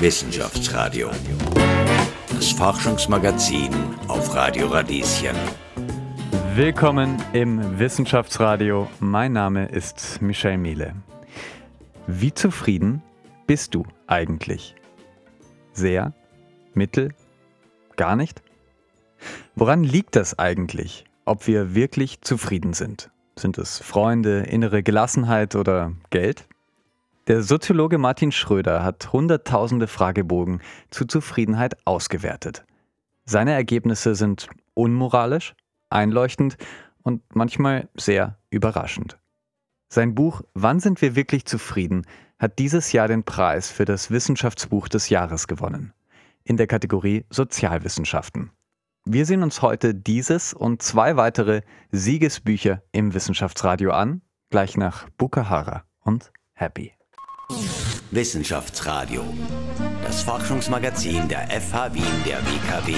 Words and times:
Wissenschaftsradio. 0.00 1.10
Das 2.28 2.52
Forschungsmagazin 2.52 3.68
auf 4.08 4.34
Radio 4.34 4.68
Radieschen. 4.68 5.36
Willkommen 6.54 7.22
im 7.34 7.78
Wissenschaftsradio. 7.78 8.88
Mein 8.98 9.34
Name 9.34 9.66
ist 9.66 10.22
Michel 10.22 10.56
Miele. 10.56 10.94
Wie 12.06 12.32
zufrieden 12.32 13.02
bist 13.46 13.74
du 13.74 13.84
eigentlich? 14.06 14.74
Sehr? 15.74 16.14
Mittel? 16.72 17.12
Gar 17.96 18.16
nicht? 18.16 18.40
Woran 19.54 19.84
liegt 19.84 20.16
das 20.16 20.38
eigentlich, 20.38 21.04
ob 21.26 21.46
wir 21.46 21.74
wirklich 21.74 22.22
zufrieden 22.22 22.72
sind? 22.72 23.10
Sind 23.36 23.58
es 23.58 23.78
Freunde, 23.78 24.44
innere 24.44 24.82
Gelassenheit 24.82 25.56
oder 25.56 25.92
Geld? 26.08 26.46
Der 27.30 27.44
Soziologe 27.44 27.96
Martin 27.96 28.32
Schröder 28.32 28.82
hat 28.82 29.12
hunderttausende 29.12 29.86
Fragebogen 29.86 30.60
zu 30.90 31.04
Zufriedenheit 31.04 31.76
ausgewertet. 31.86 32.64
Seine 33.24 33.52
Ergebnisse 33.52 34.16
sind 34.16 34.48
unmoralisch, 34.74 35.54
einleuchtend 35.90 36.56
und 37.04 37.22
manchmal 37.32 37.88
sehr 37.94 38.36
überraschend. 38.50 39.16
Sein 39.88 40.16
Buch 40.16 40.42
Wann 40.54 40.80
sind 40.80 41.00
wir 41.02 41.14
wirklich 41.14 41.44
zufrieden 41.44 42.04
hat 42.40 42.58
dieses 42.58 42.90
Jahr 42.90 43.06
den 43.06 43.22
Preis 43.22 43.70
für 43.70 43.84
das 43.84 44.10
Wissenschaftsbuch 44.10 44.88
des 44.88 45.08
Jahres 45.08 45.46
gewonnen, 45.46 45.92
in 46.42 46.56
der 46.56 46.66
Kategorie 46.66 47.26
Sozialwissenschaften. 47.30 48.50
Wir 49.04 49.24
sehen 49.24 49.44
uns 49.44 49.62
heute 49.62 49.94
dieses 49.94 50.52
und 50.52 50.82
zwei 50.82 51.16
weitere 51.16 51.60
Siegesbücher 51.92 52.82
im 52.90 53.14
Wissenschaftsradio 53.14 53.92
an, 53.92 54.20
gleich 54.50 54.76
nach 54.76 55.08
Bukahara 55.10 55.84
und 56.00 56.32
Happy. 56.54 56.92
Wissenschaftsradio. 58.12 59.24
Das 60.04 60.22
Forschungsmagazin 60.22 61.26
der 61.26 61.48
FH 61.48 61.94
Wien 61.94 62.04
der 62.24 62.38
WKW. 62.46 62.94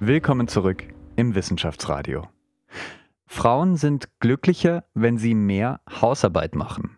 Willkommen 0.00 0.48
zurück 0.48 0.84
im 1.16 1.34
Wissenschaftsradio. 1.34 2.28
Frauen 3.26 3.76
sind 3.76 4.08
glücklicher, 4.20 4.84
wenn 4.94 5.18
sie 5.18 5.34
mehr 5.34 5.80
Hausarbeit 6.00 6.54
machen. 6.54 6.96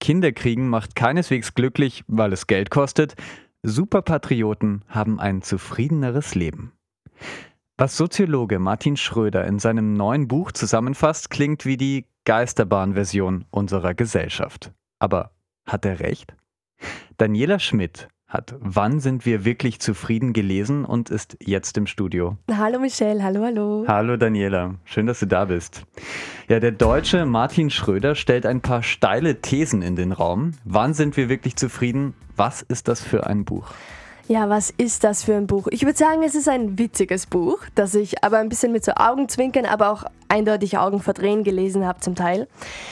Kinder 0.00 0.32
kriegen 0.32 0.68
macht 0.68 0.96
keineswegs 0.96 1.54
glücklich, 1.54 2.02
weil 2.08 2.32
es 2.32 2.48
Geld 2.48 2.70
kostet. 2.70 3.14
Superpatrioten 3.62 4.84
haben 4.88 5.20
ein 5.20 5.40
zufriedeneres 5.40 6.34
Leben. 6.34 6.72
Was 7.76 7.96
Soziologe 7.96 8.58
Martin 8.58 8.96
Schröder 8.96 9.44
in 9.46 9.60
seinem 9.60 9.92
neuen 9.92 10.26
Buch 10.26 10.50
zusammenfasst, 10.50 11.30
klingt 11.30 11.64
wie 11.64 11.76
die 11.76 12.06
Geisterbahnversion 12.24 13.44
unserer 13.50 13.94
Gesellschaft. 13.94 14.72
Aber 14.98 15.35
hat 15.66 15.84
er 15.84 16.00
recht? 16.00 16.34
Daniela 17.18 17.58
Schmidt 17.58 18.08
hat 18.28 18.56
Wann 18.58 18.98
sind 18.98 19.24
wir 19.24 19.44
wirklich 19.44 19.80
zufrieden 19.80 20.32
gelesen 20.32 20.84
und 20.84 21.10
ist 21.10 21.36
jetzt 21.40 21.76
im 21.76 21.86
Studio. 21.86 22.36
Hallo 22.50 22.80
Michelle, 22.80 23.22
hallo, 23.22 23.44
hallo. 23.44 23.84
Hallo 23.86 24.16
Daniela, 24.16 24.74
schön, 24.84 25.06
dass 25.06 25.20
du 25.20 25.26
da 25.26 25.44
bist. 25.44 25.84
Ja, 26.48 26.58
der 26.58 26.72
Deutsche 26.72 27.24
Martin 27.24 27.70
Schröder 27.70 28.14
stellt 28.14 28.44
ein 28.44 28.60
paar 28.60 28.82
steile 28.82 29.40
Thesen 29.40 29.82
in 29.82 29.96
den 29.96 30.12
Raum. 30.12 30.52
Wann 30.64 30.92
sind 30.92 31.16
wir 31.16 31.28
wirklich 31.28 31.56
zufrieden? 31.56 32.14
Was 32.34 32.62
ist 32.62 32.88
das 32.88 33.00
für 33.00 33.26
ein 33.26 33.44
Buch? 33.44 33.72
Ja, 34.28 34.48
was 34.48 34.70
ist 34.70 35.04
das 35.04 35.22
für 35.22 35.36
ein 35.36 35.46
Buch? 35.46 35.68
Ich 35.70 35.84
würde 35.84 35.96
sagen, 35.96 36.24
es 36.24 36.34
ist 36.34 36.48
ein 36.48 36.80
witziges 36.80 37.26
Buch, 37.26 37.58
das 37.76 37.94
ich 37.94 38.24
aber 38.24 38.38
ein 38.38 38.48
bisschen 38.48 38.72
mit 38.72 38.84
so 38.84 38.90
Augenzwinkern, 38.96 39.66
aber 39.66 39.90
auch 39.90 40.02
eindeutig 40.26 40.78
Augen 40.78 41.00
verdrehen 41.00 41.44
gelesen 41.44 41.86
habe 41.86 42.00
zum 42.00 42.16
Teil. 42.16 42.48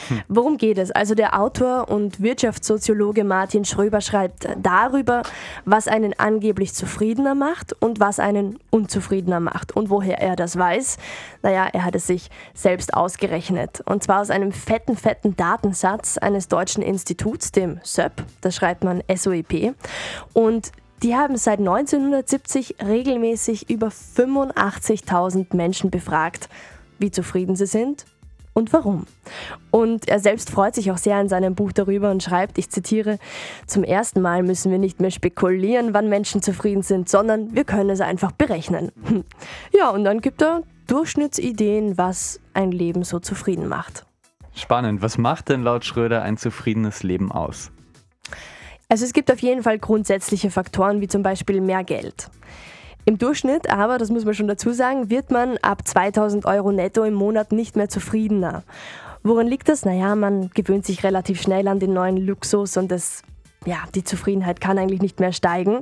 Hm. 0.07 0.23
Worum 0.29 0.59
geht 0.59 0.79
es? 0.79 0.93
Also 0.93 1.17
der 1.17 1.41
Autor 1.41 1.89
und 1.89 2.23
Wirtschaftssoziologe 2.23 3.25
Martin 3.25 3.65
Schröber 3.65 4.01
schreibt 4.01 4.47
darüber, 4.63 5.23
was 5.65 5.89
einen 5.89 6.17
angeblich 6.17 6.73
zufriedener 6.73 7.35
macht 7.35 7.73
und 7.83 7.99
was 7.99 8.21
einen 8.21 8.61
unzufriedener 8.71 9.41
macht. 9.41 9.75
Und 9.75 9.91
woher 9.91 10.21
er 10.21 10.37
das 10.37 10.57
weiß? 10.57 10.99
Naja, 11.43 11.67
er 11.73 11.85
hat 11.85 11.97
es 11.97 12.07
sich 12.07 12.31
selbst 12.55 12.95
ausgerechnet. 12.95 13.83
Und 13.87 14.05
zwar 14.05 14.21
aus 14.21 14.31
einem 14.31 14.53
fetten, 14.53 14.97
fetten 14.97 15.35
Datensatz 15.35 16.17
eines 16.17 16.47
deutschen 16.47 16.85
Instituts, 16.85 17.51
dem 17.51 17.81
SÖP, 17.83 18.23
das 18.41 18.55
schreibt 18.55 18.85
man 18.85 19.03
SOEP. 19.13 19.75
Und 20.33 20.71
die 21.05 21.15
haben 21.15 21.37
seit 21.37 21.59
1970 21.59 22.77
regelmäßig 22.83 23.69
über 23.69 23.89
85.000 23.89 25.55
Menschen 25.55 25.91
befragt, 25.91 26.49
wie 26.99 27.11
zufrieden 27.11 27.57
sie 27.57 27.67
sind 27.67 28.07
und 28.55 28.73
warum. 28.73 29.05
Und 29.71 30.09
er 30.09 30.19
selbst 30.19 30.49
freut 30.49 30.75
sich 30.75 30.91
auch 30.91 30.97
sehr 30.97 31.21
in 31.21 31.29
seinem 31.29 31.55
Buch 31.55 31.73
darüber 31.73 32.11
und 32.11 32.23
schreibt, 32.23 32.57
ich 32.57 32.71
zitiere, 32.71 33.19
zum 33.67 33.85
ersten 33.85 34.23
Mal 34.23 34.43
müssen 34.43 34.73
wir 34.73 34.79
nicht 34.79 34.99
mehr 34.99 35.11
spekulieren, 35.11 35.93
wann 35.93 36.09
Menschen 36.09 36.41
zufrieden 36.41 36.83
sind, 36.83 37.11
sondern 37.11 37.55
wir 37.55 37.65
können 37.65 37.91
es 37.91 38.01
einfach 38.01 38.33
berechnen. 38.33 38.91
Ja, 39.77 39.91
und 39.91 40.05
dann 40.05 40.23
gibt 40.23 40.41
er 40.41 40.63
Durchschnittsideen, 40.87 41.99
was 41.99 42.41
ein 42.55 42.73
Leben 42.73 43.05
so 43.05 43.19
zufrieden 43.19 43.69
macht. 43.69 44.07
Spannend. 44.55 45.03
Was 45.03 45.19
macht 45.19 45.51
denn 45.51 45.63
laut 45.63 45.85
Schröder 45.85 46.23
ein 46.23 46.39
zufriedenes 46.39 47.03
Leben 47.03 47.31
aus? 47.31 47.73
Also 48.89 49.05
es 49.05 49.13
gibt 49.13 49.33
auf 49.33 49.41
jeden 49.41 49.63
Fall 49.63 49.79
grundsätzliche 49.79 50.51
Faktoren 50.51 51.01
wie 51.01 51.09
zum 51.09 51.23
Beispiel 51.23 51.61
mehr 51.61 51.85
Geld. 51.85 52.31
Im 53.07 53.19
Durchschnitt 53.19 53.69
aber, 53.69 53.99
das 53.99 54.11
muss 54.11 54.25
man 54.25 54.35
schon 54.35 54.49
dazu 54.49 54.73
sagen, 54.73 55.11
wird 55.11 55.31
man 55.31 55.59
ab 55.59 55.87
2000 55.87 56.47
Euro 56.47 56.73
netto 56.73 57.05
im 57.05 57.15
Monat 57.15 57.53
nicht 57.53 57.77
mehr 57.77 57.89
zufriedener. 57.89 58.63
Woran 59.23 59.47
liegt 59.47 59.69
das? 59.69 59.85
Naja, 59.85 60.15
man 60.15 60.51
gewöhnt 60.51 60.87
sich 60.87 61.03
relativ 61.03 61.41
schnell 61.41 61.69
an 61.69 61.81
den 61.81 61.93
neuen 61.93 62.17
Luxus 62.17 62.77
und 62.77 62.91
das, 62.91 63.23
ja, 63.67 63.79
die 63.95 64.05
Zufriedenheit 64.05 64.61
kann 64.61 64.79
eigentlich 64.79 65.03
nicht 65.03 65.21
mehr 65.21 65.33
steigen. 65.33 65.81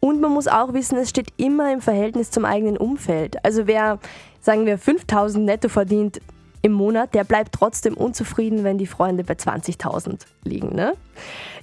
Und 0.00 0.20
man 0.20 0.32
muss 0.32 0.46
auch 0.46 0.72
wissen, 0.72 0.96
es 0.98 1.10
steht 1.10 1.28
immer 1.36 1.72
im 1.72 1.80
Verhältnis 1.80 2.30
zum 2.30 2.44
eigenen 2.44 2.76
Umfeld. 2.76 3.44
Also 3.44 3.66
wer, 3.66 3.98
sagen 4.40 4.66
wir, 4.66 4.78
5000 4.78 5.44
netto 5.44 5.68
verdient, 5.68 6.20
im 6.62 6.72
Monat, 6.72 7.14
der 7.14 7.24
bleibt 7.24 7.52
trotzdem 7.52 7.94
unzufrieden, 7.94 8.64
wenn 8.64 8.78
die 8.78 8.86
Freunde 8.86 9.24
bei 9.24 9.34
20.000 9.34 10.20
liegen. 10.44 10.74
Ne? 10.74 10.94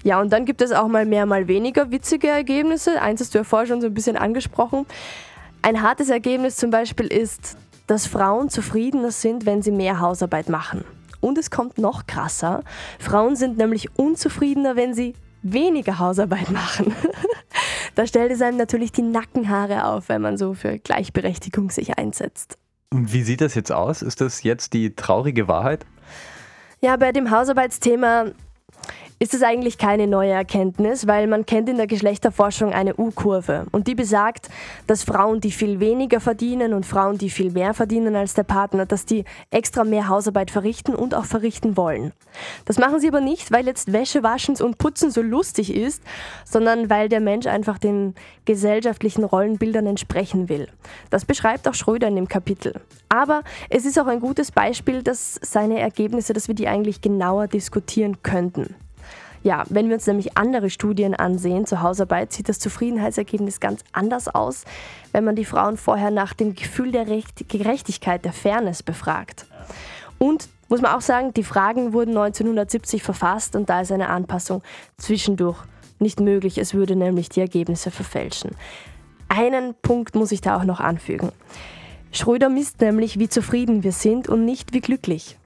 Ja, 0.03 0.19
und 0.19 0.31
dann 0.31 0.45
gibt 0.45 0.61
es 0.61 0.71
auch 0.71 0.87
mal 0.87 1.05
mehr, 1.05 1.25
mal 1.25 1.47
weniger 1.47 1.91
witzige 1.91 2.27
Ergebnisse. 2.27 3.01
Eins 3.01 3.21
hast 3.21 3.33
du 3.33 3.39
ja 3.39 3.43
vorher 3.43 3.67
schon 3.67 3.81
so 3.81 3.87
ein 3.87 3.93
bisschen 3.93 4.17
angesprochen. 4.17 4.85
Ein 5.61 5.81
hartes 5.81 6.09
Ergebnis 6.09 6.55
zum 6.55 6.71
Beispiel 6.71 7.07
ist, 7.07 7.57
dass 7.87 8.07
Frauen 8.07 8.49
zufriedener 8.49 9.11
sind, 9.11 9.45
wenn 9.45 9.61
sie 9.61 9.71
mehr 9.71 9.99
Hausarbeit 9.99 10.49
machen. 10.49 10.83
Und 11.19 11.37
es 11.37 11.49
kommt 11.49 11.77
noch 11.77 12.05
krasser. 12.05 12.63
Frauen 12.99 13.35
sind 13.35 13.57
nämlich 13.57 13.97
unzufriedener, 13.97 14.75
wenn 14.75 14.93
sie 14.93 15.13
weniger 15.41 15.99
Hausarbeit 15.99 16.51
machen. 16.51 16.93
da 17.95 18.05
stellt 18.05 18.31
es 18.31 18.41
einem 18.41 18.57
natürlich 18.57 18.91
die 18.91 19.01
Nackenhaare 19.01 19.85
auf, 19.85 20.09
wenn 20.09 20.21
man 20.21 20.37
so 20.37 20.53
für 20.53 20.77
Gleichberechtigung 20.79 21.71
sich 21.71 21.97
einsetzt. 21.97 22.57
Und 22.93 23.11
wie 23.11 23.23
sieht 23.23 23.41
das 23.41 23.55
jetzt 23.55 23.71
aus? 23.71 24.01
Ist 24.01 24.21
das 24.21 24.43
jetzt 24.43 24.73
die 24.73 24.95
traurige 24.95 25.47
Wahrheit? 25.47 25.85
Ja, 26.79 26.95
bei 26.95 27.11
dem 27.11 27.31
Hausarbeitsthema 27.31 28.31
ist 29.19 29.33
es 29.33 29.41
eigentlich 29.41 29.77
keine 29.77 30.05
neue 30.05 30.31
Erkenntnis, 30.31 31.07
weil 31.07 31.27
man 31.27 31.45
kennt 31.45 31.69
in 31.69 31.77
der 31.77 31.87
Geschlechterforschung 31.87 32.71
eine 32.71 32.95
U-Kurve 32.95 33.65
und 33.71 33.87
die 33.87 33.95
besagt, 33.95 34.49
dass 34.85 35.03
Frauen, 35.03 35.41
die 35.41 35.51
viel 35.51 35.79
weniger 35.79 36.19
verdienen 36.19 36.73
und 36.73 36.85
Frauen, 36.85 37.17
die 37.17 37.31
viel 37.31 37.51
mehr 37.51 37.73
verdienen 37.73 38.15
als 38.15 38.35
der 38.35 38.43
Partner, 38.43 38.85
dass 38.85 39.05
die 39.05 39.25
extra 39.49 39.83
mehr 39.83 40.07
Hausarbeit 40.07 40.51
verrichten 40.51 40.93
und 40.93 41.15
auch 41.15 41.25
verrichten 41.25 41.77
wollen. 41.77 42.13
Das 42.65 42.77
machen 42.77 42.99
sie 42.99 43.07
aber 43.07 43.21
nicht, 43.21 43.51
weil 43.51 43.65
jetzt 43.65 43.91
Wäsche 43.91 44.21
waschen 44.21 44.55
und 44.61 44.77
putzen 44.77 45.09
so 45.09 45.21
lustig 45.23 45.75
ist, 45.75 46.03
sondern 46.45 46.89
weil 46.89 47.09
der 47.09 47.19
Mensch 47.19 47.47
einfach 47.47 47.79
den 47.79 48.13
gesellschaftlichen 48.45 49.23
Rollenbildern 49.23 49.87
entsprechen 49.87 50.47
will. 50.47 50.67
Das 51.09 51.25
beschreibt 51.25 51.67
auch 51.67 51.73
Schröder 51.73 52.07
in 52.07 52.15
dem 52.15 52.27
Kapitel. 52.27 52.81
Aber 53.09 53.41
es 53.69 53.85
ist 53.85 53.99
auch 53.99 54.07
ein 54.07 54.19
gutes 54.19 54.51
Beispiel, 54.51 55.01
dass 55.01 55.39
seine 55.41 55.79
Ergebnisse, 55.79 56.33
dass 56.33 56.47
wir 56.47 56.55
die 56.55 56.67
eigentlich 56.67 57.01
genauer 57.01 57.47
diskutieren 57.47 58.21
könnten. 58.21 58.75
Ja, 59.43 59.63
wenn 59.69 59.87
wir 59.87 59.95
uns 59.95 60.07
nämlich 60.07 60.37
andere 60.37 60.69
Studien 60.69 61.15
ansehen 61.15 61.65
zur 61.65 61.81
Hausarbeit, 61.81 62.33
sieht 62.33 62.49
das 62.49 62.59
Zufriedenheitsergebnis 62.59 63.59
ganz 63.59 63.81
anders 63.93 64.27
aus, 64.27 64.65
wenn 65.11 65.23
man 65.23 65.35
die 65.35 65.45
Frauen 65.45 65.77
vorher 65.77 66.11
nach 66.11 66.33
dem 66.33 66.55
Gefühl 66.55 66.91
der 66.91 67.05
Gerechtigkeit, 67.05 68.25
der 68.25 68.33
Fairness 68.33 68.83
befragt. 68.83 69.45
Und 70.17 70.49
muss 70.69 70.81
man 70.81 70.91
auch 70.93 71.01
sagen, 71.01 71.33
die 71.33 71.43
Fragen 71.43 71.93
wurden 71.93 72.17
1970 72.17 73.03
verfasst 73.03 73.55
und 73.55 73.69
da 73.69 73.81
ist 73.81 73.91
eine 73.91 74.09
Anpassung 74.09 74.63
zwischendurch 74.97 75.57
nicht 75.99 76.19
möglich. 76.19 76.57
Es 76.57 76.73
würde 76.73 76.95
nämlich 76.95 77.29
die 77.29 77.39
Ergebnisse 77.39 77.91
verfälschen. 77.91 78.51
Einen 79.29 79.75
Punkt 79.81 80.15
muss 80.15 80.31
ich 80.31 80.41
da 80.41 80.57
auch 80.57 80.63
noch 80.63 80.79
anfügen. 80.79 81.31
Schröder 82.11 82.49
misst 82.49 82.81
nämlich, 82.81 83.19
wie 83.19 83.29
zufrieden 83.29 83.83
wir 83.83 83.91
sind 83.91 84.27
und 84.27 84.45
nicht 84.45 84.73
wie 84.73 84.81
glücklich. 84.81 85.37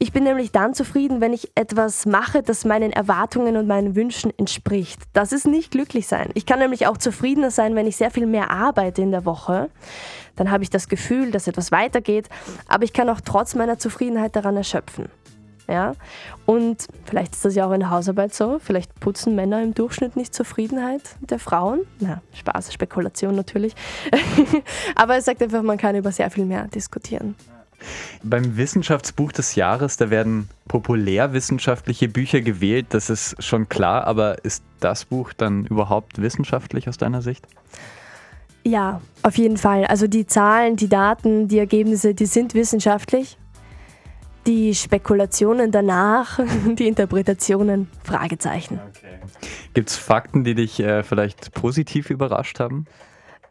Ich 0.00 0.12
bin 0.12 0.22
nämlich 0.22 0.52
dann 0.52 0.74
zufrieden, 0.74 1.20
wenn 1.20 1.32
ich 1.32 1.50
etwas 1.56 2.06
mache, 2.06 2.42
das 2.44 2.64
meinen 2.64 2.92
Erwartungen 2.92 3.56
und 3.56 3.66
meinen 3.66 3.96
Wünschen 3.96 4.32
entspricht. 4.38 5.00
Das 5.12 5.32
ist 5.32 5.44
nicht 5.44 5.72
glücklich 5.72 6.06
sein. 6.06 6.30
Ich 6.34 6.46
kann 6.46 6.60
nämlich 6.60 6.86
auch 6.86 6.98
zufriedener 6.98 7.50
sein, 7.50 7.74
wenn 7.74 7.86
ich 7.86 7.96
sehr 7.96 8.12
viel 8.12 8.26
mehr 8.26 8.52
arbeite 8.52 9.02
in 9.02 9.10
der 9.10 9.24
Woche. 9.24 9.70
Dann 10.36 10.52
habe 10.52 10.62
ich 10.62 10.70
das 10.70 10.88
Gefühl, 10.88 11.32
dass 11.32 11.48
etwas 11.48 11.72
weitergeht, 11.72 12.28
aber 12.68 12.84
ich 12.84 12.92
kann 12.92 13.08
auch 13.08 13.20
trotz 13.20 13.56
meiner 13.56 13.80
Zufriedenheit 13.80 14.36
daran 14.36 14.56
erschöpfen. 14.56 15.06
Ja? 15.66 15.94
Und 16.46 16.86
vielleicht 17.04 17.34
ist 17.34 17.44
das 17.44 17.56
ja 17.56 17.66
auch 17.66 17.72
in 17.72 17.80
der 17.80 17.90
Hausarbeit 17.90 18.32
so. 18.32 18.60
Vielleicht 18.60 19.00
putzen 19.00 19.34
Männer 19.34 19.60
im 19.62 19.74
Durchschnitt 19.74 20.14
nicht 20.14 20.32
Zufriedenheit 20.32 21.02
der 21.20 21.40
Frauen. 21.40 21.80
Na, 21.98 22.22
Spaß, 22.34 22.72
Spekulation 22.72 23.34
natürlich. 23.34 23.74
Aber 24.94 25.16
er 25.16 25.22
sagt 25.22 25.42
einfach, 25.42 25.62
man 25.62 25.76
kann 25.76 25.96
über 25.96 26.12
sehr 26.12 26.30
viel 26.30 26.44
mehr 26.44 26.68
diskutieren. 26.68 27.34
Beim 28.22 28.56
Wissenschaftsbuch 28.56 29.32
des 29.32 29.54
Jahres, 29.54 29.96
da 29.96 30.10
werden 30.10 30.48
populärwissenschaftliche 30.66 32.08
Bücher 32.08 32.40
gewählt, 32.40 32.86
das 32.90 33.10
ist 33.10 33.42
schon 33.42 33.68
klar, 33.68 34.06
aber 34.06 34.44
ist 34.44 34.62
das 34.80 35.04
Buch 35.04 35.32
dann 35.32 35.64
überhaupt 35.66 36.20
wissenschaftlich 36.20 36.88
aus 36.88 36.98
deiner 36.98 37.22
Sicht? 37.22 37.46
Ja, 38.64 39.00
auf 39.22 39.38
jeden 39.38 39.56
Fall. 39.56 39.86
Also 39.86 40.06
die 40.06 40.26
Zahlen, 40.26 40.76
die 40.76 40.88
Daten, 40.88 41.48
die 41.48 41.58
Ergebnisse, 41.58 42.14
die 42.14 42.26
sind 42.26 42.54
wissenschaftlich. 42.54 43.38
Die 44.46 44.74
Spekulationen 44.74 45.70
danach, 45.70 46.40
die 46.78 46.88
Interpretationen, 46.88 47.88
Fragezeichen. 48.02 48.80
Okay. 48.88 49.18
Gibt 49.74 49.90
es 49.90 49.96
Fakten, 49.96 50.44
die 50.44 50.54
dich 50.54 50.80
äh, 50.80 51.02
vielleicht 51.02 51.52
positiv 51.54 52.10
überrascht 52.10 52.60
haben? 52.60 52.86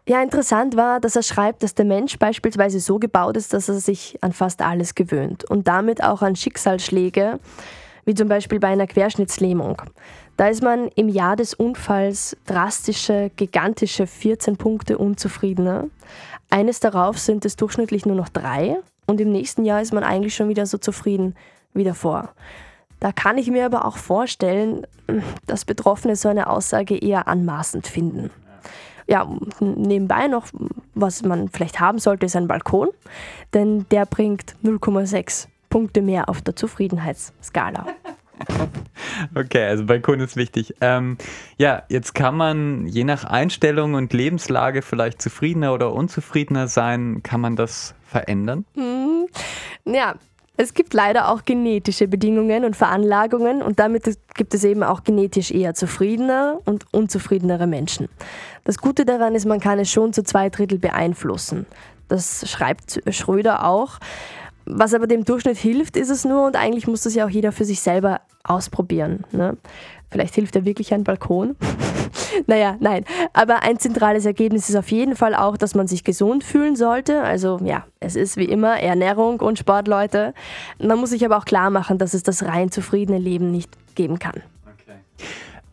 Ja, 0.10 0.24
interessant 0.24 0.78
war, 0.78 1.02
dass 1.02 1.18
er 1.18 1.22
schreibt, 1.22 1.64
dass 1.64 1.76
der 1.76 1.84
Mensch 1.84 2.18
beispielsweise 2.18 2.80
so 2.80 2.98
gebaut 2.98 3.36
ist, 3.36 3.52
dass 3.52 3.68
er 3.68 3.76
sich 3.76 4.18
an 4.22 4.32
fast 4.32 4.62
alles 4.62 4.96
gewöhnt 4.96 5.44
und 5.44 5.68
damit 5.68 6.02
auch 6.02 6.22
an 6.22 6.38
Schicksalsschläge, 6.38 7.42
wie 8.06 8.14
zum 8.14 8.30
Beispiel 8.30 8.62
bei 8.62 8.70
einer 8.70 8.88
Querschnittslähmung. 8.88 9.82
Da 10.38 10.48
ist 10.48 10.64
man 10.64 10.88
im 10.96 11.10
Jahr 11.10 11.36
des 11.36 11.54
Unfalls 11.54 12.38
drastische, 12.46 13.32
gigantische 13.36 14.08
14 14.08 14.56
Punkte 14.56 14.98
unzufriedener. 14.98 15.88
Eines 16.50 16.80
darauf 16.80 17.20
sind 17.20 17.44
es 17.44 17.58
durchschnittlich 17.58 18.06
nur 18.06 18.16
noch 18.16 18.30
drei 18.30 18.78
und 19.08 19.20
im 19.20 19.34
nächsten 19.34 19.66
Jahr 19.66 19.82
ist 19.82 19.94
man 19.94 20.06
eigentlich 20.06 20.36
schon 20.36 20.48
wieder 20.48 20.66
so 20.68 20.78
zufrieden 20.78 21.36
wie 21.74 21.84
davor. 21.84 22.30
Da 23.02 23.12
kann 23.12 23.38
ich 23.38 23.52
mir 23.52 23.66
aber 23.66 23.84
auch 23.84 23.98
vorstellen, 23.98 24.88
dass 25.48 25.66
Betroffene 25.66 26.16
so 26.16 26.30
eine 26.30 26.50
Aussage 26.50 26.98
eher 26.98 27.28
anmaßend 27.28 27.88
finden. 27.88 28.32
Ja, 29.08 29.28
nebenbei 29.60 30.28
noch, 30.28 30.48
was 30.94 31.24
man 31.24 31.48
vielleicht 31.50 31.80
haben 31.80 32.00
sollte, 32.00 32.26
ist 32.26 32.36
ein 32.36 32.48
Balkon, 32.48 32.90
denn 33.54 33.86
der 33.90 34.06
bringt 34.06 34.56
0,6 34.64 35.48
Punkte 35.70 36.02
mehr 36.02 36.30
auf 36.30 36.42
der 36.42 36.56
Zufriedenheitsskala. 36.56 37.86
Okay, 39.34 39.66
also 39.66 39.86
Balkon 39.86 40.20
ist 40.20 40.36
wichtig. 40.36 40.76
Ähm, 40.82 41.18
ja, 41.58 41.84
jetzt 41.90 42.14
kann 42.14 42.36
man 42.36 42.86
je 42.86 43.04
nach 43.04 43.24
Einstellung 43.24 43.96
und 43.96 44.14
Lebenslage 44.14 44.84
vielleicht 44.84 45.22
zufriedener 45.22 45.74
oder 45.74 45.94
unzufriedener 45.94 46.68
sein. 46.68 47.22
Kann 47.24 47.42
man 47.42 47.56
das 47.56 47.96
verändern? 48.06 48.66
Mhm. 48.76 49.28
Ja, 49.86 50.16
es 50.58 50.74
gibt 50.74 50.96
leider 50.96 51.30
auch 51.30 51.46
genetische 51.46 52.08
Bedingungen 52.08 52.66
und 52.66 52.76
Veranlagungen 52.76 53.62
und 53.62 53.80
damit 53.80 54.18
gibt 54.34 54.56
es 54.56 54.64
eben 54.64 54.82
auch 54.82 55.04
genetisch 55.04 55.52
eher 55.52 55.76
zufriedener 55.76 56.60
und 56.66 56.86
unzufriedenere 56.92 57.68
Menschen. 57.68 58.10
Das 58.64 58.80
Gute 58.80 59.06
daran 59.06 59.36
ist, 59.36 59.46
man 59.46 59.60
kann 59.60 59.78
es 59.78 59.92
schon 59.92 60.14
zu 60.14 60.24
zwei 60.24 60.50
Drittel 60.50 60.80
beeinflussen. 60.80 61.68
Das 62.08 62.50
schreibt 62.50 63.02
Schröder 63.12 63.66
auch. 63.66 64.00
Was 64.70 64.94
aber 64.94 65.08
dem 65.08 65.24
Durchschnitt 65.24 65.58
hilft, 65.58 65.96
ist 65.96 66.10
es 66.10 66.26
nur, 66.26 66.46
und 66.46 66.56
eigentlich 66.56 66.88
muss 66.88 67.02
das 67.02 67.16
ja 67.16 67.26
auch 67.26 67.30
jeder 67.30 67.52
für 67.52 67.66
sich 67.66 67.80
selber 67.80 68.22
ausprobieren. 68.44 69.24
Ne? 69.32 69.58
Vielleicht 70.10 70.36
hilft 70.36 70.56
ja 70.56 70.66
wirklich 70.66 70.94
ein 70.94 71.04
Balkon. 71.04 71.56
naja, 72.48 72.78
nein. 72.80 73.06
Aber 73.34 73.64
ein 73.64 73.80
zentrales 73.80 74.26
Ergebnis 74.26 74.70
ist 74.70 74.76
auf 74.76 74.92
jeden 74.92 75.16
Fall 75.16 75.36
auch, 75.36 75.58
dass 75.58 75.76
man 75.76 75.88
sich 75.88 76.04
gesund 76.04 76.44
fühlen 76.44 76.76
sollte. 76.76 77.22
Also 77.22 77.60
ja, 77.64 77.86
es 78.00 78.16
ist 78.16 78.38
wie 78.38 78.46
immer 78.46 78.80
Ernährung 78.80 79.40
und 79.40 79.60
Sport, 79.60 79.88
Leute. 79.88 80.34
Man 80.80 81.00
muss 81.00 81.10
sich 81.10 81.26
aber 81.26 81.38
auch 81.38 81.46
klar 81.46 81.70
machen, 81.70 81.98
dass 81.98 82.14
es 82.14 82.24
das 82.24 82.44
rein 82.44 82.72
zufriedene 82.72 83.20
Leben 83.20 83.52
nicht 83.52 83.70
geben 83.96 84.20
kann. 84.20 84.36
Okay. 84.66 84.98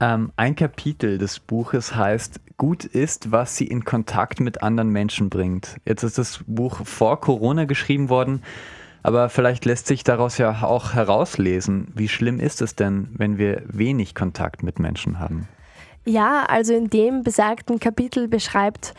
Ähm, 0.01 0.33
ein 0.37 0.57
Kapitel 0.57 1.19
des 1.19 1.39
Buches 1.41 1.95
heißt 1.95 2.41
Gut 2.57 2.85
ist, 2.85 3.33
was 3.33 3.57
sie 3.57 3.67
in 3.67 3.85
Kontakt 3.85 4.39
mit 4.39 4.63
anderen 4.63 4.91
Menschen 4.91 5.29
bringt. 5.29 5.77
Jetzt 5.85 6.05
ist 6.05 6.19
das 6.19 6.41
Buch 6.47 6.85
vor 6.85 7.21
Corona 7.21 7.65
geschrieben 7.65 8.09
worden. 8.09 8.43
Aber 9.05 9.29
vielleicht 9.29 9.67
lässt 9.67 9.87
sich 9.87 10.03
daraus 10.03 10.39
ja 10.39 10.63
auch 10.63 10.95
herauslesen, 10.95 11.89
wie 11.95 12.09
schlimm 12.09 12.41
ist 12.41 12.63
es 12.63 12.75
denn, 12.75 13.09
wenn 13.13 13.37
wir 13.37 13.63
wenig 13.67 14.15
Kontakt 14.15 14.63
mit 14.63 14.79
Menschen 14.79 15.21
haben? 15.21 15.47
Ja, 16.07 16.47
also 16.49 16.73
in 16.73 16.89
dem 16.89 17.23
besagten 17.23 17.79
Kapitel 17.79 18.29
beschreibt 18.29 18.95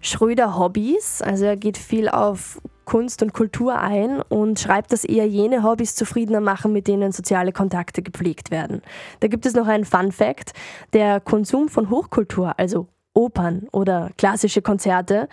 Schröder 0.00 0.58
Hobbys. 0.58 1.22
Also 1.22 1.44
er 1.44 1.56
geht 1.56 1.78
viel 1.78 2.08
auf 2.08 2.60
Kunst 2.84 3.22
und 3.22 3.34
Kultur 3.34 3.78
ein 3.78 4.20
und 4.20 4.58
schreibt, 4.58 4.92
dass 4.92 5.04
eher 5.04 5.28
jene 5.28 5.62
Hobbys 5.62 5.94
zufriedener 5.94 6.40
machen, 6.40 6.72
mit 6.72 6.88
denen 6.88 7.12
soziale 7.12 7.52
Kontakte 7.52 8.02
gepflegt 8.02 8.50
werden. 8.50 8.82
Da 9.20 9.28
gibt 9.28 9.46
es 9.46 9.54
noch 9.54 9.68
einen 9.68 9.84
Fun 9.84 10.10
Fact. 10.10 10.54
Der 10.92 11.20
Konsum 11.20 11.68
von 11.68 11.88
Hochkultur, 11.88 12.58
also 12.58 12.88
Opern 13.14 13.68
oder 13.70 14.10
klassische 14.18 14.60
Konzerte, 14.60 15.28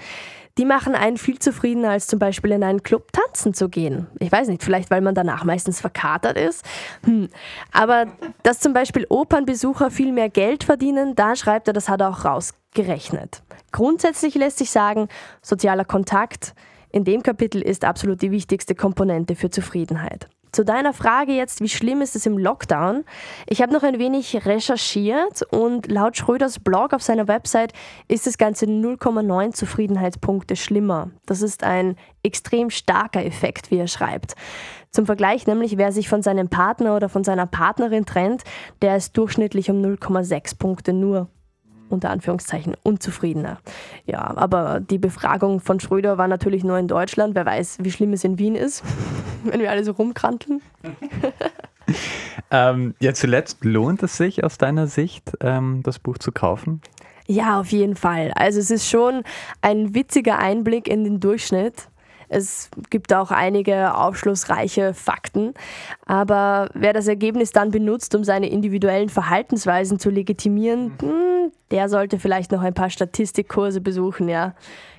die 0.57 0.65
machen 0.65 0.93
einen 0.93 1.17
viel 1.17 1.39
zufriedener, 1.39 1.89
als 1.89 2.07
zum 2.07 2.19
Beispiel 2.19 2.51
in 2.51 2.63
einen 2.63 2.83
Club 2.83 3.11
tanzen 3.11 3.53
zu 3.53 3.69
gehen. 3.69 4.07
Ich 4.19 4.31
weiß 4.31 4.47
nicht, 4.49 4.63
vielleicht 4.63 4.91
weil 4.91 5.01
man 5.01 5.15
danach 5.15 5.43
meistens 5.43 5.81
verkatert 5.81 6.37
ist. 6.37 6.63
Hm. 7.05 7.29
Aber 7.71 8.05
dass 8.43 8.59
zum 8.59 8.73
Beispiel 8.73 9.05
Opernbesucher 9.09 9.89
viel 9.89 10.11
mehr 10.11 10.29
Geld 10.29 10.63
verdienen, 10.63 11.15
da 11.15 11.35
schreibt 11.35 11.67
er, 11.67 11.73
das 11.73 11.89
hat 11.89 12.01
er 12.01 12.09
auch 12.09 12.25
rausgerechnet. 12.25 13.41
Grundsätzlich 13.71 14.35
lässt 14.35 14.59
sich 14.59 14.69
sagen, 14.69 15.07
sozialer 15.41 15.85
Kontakt 15.85 16.53
in 16.91 17.03
dem 17.03 17.23
Kapitel 17.23 17.61
ist 17.61 17.83
absolut 17.83 18.21
die 18.21 18.29
wichtigste 18.29 18.75
Komponente 18.75 19.35
für 19.35 19.49
Zufriedenheit. 19.49 20.29
Zu 20.53 20.63
deiner 20.63 20.93
Frage 20.93 21.31
jetzt, 21.31 21.61
wie 21.61 21.67
schlimm 21.67 22.03
ist 22.03 22.15
es 22.15 22.27
im 22.27 22.37
Lockdown? 22.37 23.05
Ich 23.47 23.63
habe 23.63 23.73
noch 23.73 23.81
ein 23.81 23.97
wenig 23.97 24.45
recherchiert 24.45 25.41
und 25.49 25.91
laut 25.91 26.15
Schröders 26.15 26.59
Blog 26.59 26.93
auf 26.93 27.01
seiner 27.01 27.27
Website 27.27 27.73
ist 28.07 28.27
das 28.27 28.37
Ganze 28.37 28.67
0,9 28.67 29.53
Zufriedenheitspunkte 29.53 30.55
schlimmer. 30.55 31.09
Das 31.25 31.41
ist 31.41 31.63
ein 31.63 31.95
extrem 32.21 32.69
starker 32.69 33.25
Effekt, 33.25 33.71
wie 33.71 33.77
er 33.77 33.87
schreibt. 33.87 34.35
Zum 34.91 35.07
Vergleich 35.07 35.47
nämlich, 35.47 35.79
wer 35.79 35.91
sich 35.91 36.07
von 36.07 36.21
seinem 36.21 36.49
Partner 36.49 36.95
oder 36.95 37.09
von 37.09 37.23
seiner 37.23 37.47
Partnerin 37.47 38.05
trennt, 38.05 38.43
der 38.83 38.95
ist 38.95 39.17
durchschnittlich 39.17 39.71
um 39.71 39.81
0,6 39.81 40.59
Punkte 40.59 40.93
nur 40.93 41.29
unter 41.93 42.09
Anführungszeichen 42.09 42.75
unzufriedener. 42.83 43.59
Ja, 44.05 44.35
aber 44.35 44.79
die 44.79 44.97
Befragung 44.97 45.59
von 45.59 45.79
Schröder 45.79 46.17
war 46.17 46.27
natürlich 46.27 46.63
nur 46.63 46.77
in 46.77 46.87
Deutschland. 46.87 47.35
Wer 47.35 47.45
weiß, 47.45 47.77
wie 47.81 47.91
schlimm 47.91 48.13
es 48.13 48.23
in 48.23 48.37
Wien 48.37 48.55
ist, 48.55 48.83
wenn 49.43 49.59
wir 49.59 49.71
alle 49.71 49.83
so 49.83 49.91
rumkranteln. 49.91 50.61
ähm, 52.51 52.95
ja, 52.99 53.13
zuletzt 53.13 53.63
lohnt 53.63 54.03
es 54.03 54.17
sich 54.17 54.43
aus 54.43 54.57
deiner 54.57 54.87
Sicht, 54.87 55.31
ähm, 55.39 55.81
das 55.83 55.99
Buch 55.99 56.17
zu 56.17 56.31
kaufen? 56.31 56.81
Ja, 57.27 57.59
auf 57.59 57.71
jeden 57.71 57.95
Fall. 57.95 58.31
Also 58.35 58.59
es 58.59 58.69
ist 58.69 58.89
schon 58.89 59.23
ein 59.61 59.95
witziger 59.95 60.39
Einblick 60.39 60.87
in 60.87 61.03
den 61.03 61.19
Durchschnitt. 61.19 61.87
Es 62.33 62.69
gibt 62.89 63.13
auch 63.13 63.31
einige 63.31 63.95
aufschlussreiche 63.95 64.93
Fakten. 64.93 65.53
Aber 66.05 66.69
wer 66.73 66.91
das 66.91 67.07
Ergebnis 67.07 67.51
dann 67.51 67.71
benutzt, 67.71 68.15
um 68.15 68.23
seine 68.23 68.49
individuellen 68.49 69.09
Verhaltensweisen 69.09 69.99
zu 69.99 70.09
legitimieren, 70.09 70.93
hm, 70.99 71.22
der 71.73 71.89
sollte 71.89 72.19
vielleicht 72.19 72.51
noch 72.51 72.61
ein 72.61 72.75
paar 72.75 72.91
Statistikkurse 72.91 73.81
besuchen, 73.81 74.29
ja. 74.29 74.53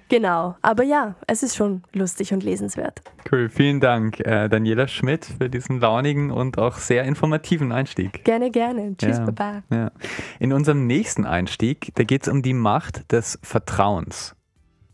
Genau, 0.09 0.57
aber 0.61 0.83
ja, 0.83 1.15
es 1.29 1.45
ist 1.45 1.55
schon 1.55 1.83
lustig 1.95 2.35
und 2.35 2.43
lesenswert. 2.43 3.01
Cool, 3.31 3.49
vielen 3.49 3.79
Dank, 3.81 4.19
äh, 4.21 4.49
Daniela 4.49 4.89
Schmidt, 4.89 5.25
für 5.25 5.49
diesen 5.49 5.79
launigen 5.79 6.33
und 6.33 6.59
auch 6.59 6.77
sehr 6.77 7.05
informativen 7.05 7.71
Einstieg. 7.71 8.25
Gerne, 8.25 8.51
gerne. 8.51 8.97
Tschüss, 8.99 9.19
ja, 9.19 9.25
Baba. 9.25 9.63
Ja. 9.71 9.93
In 10.41 10.53
unserem 10.53 10.87
nächsten 10.87 11.25
Einstieg, 11.25 11.93
da 11.95 12.03
geht 12.03 12.25
es 12.25 12.29
um 12.29 12.43
die 12.43 12.55
Macht 12.55 13.13
des 13.13 13.39
Vertrauens. 13.43 14.35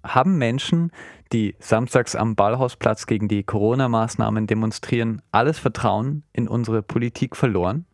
Haben 0.05 0.37
Menschen, 0.37 0.93
die 1.33 1.57
samstags 1.61 2.15
am 2.15 2.37
Ballhausplatz 2.37 3.07
gegen 3.07 3.27
die 3.27 3.43
Corona-Maßnahmen 3.43 4.47
demonstrieren, 4.47 5.23
alles 5.33 5.59
Vertrauen 5.59 6.25
in 6.35 6.47
unsere 6.47 6.83
Politik 6.83 7.37
verloren? 7.37 7.87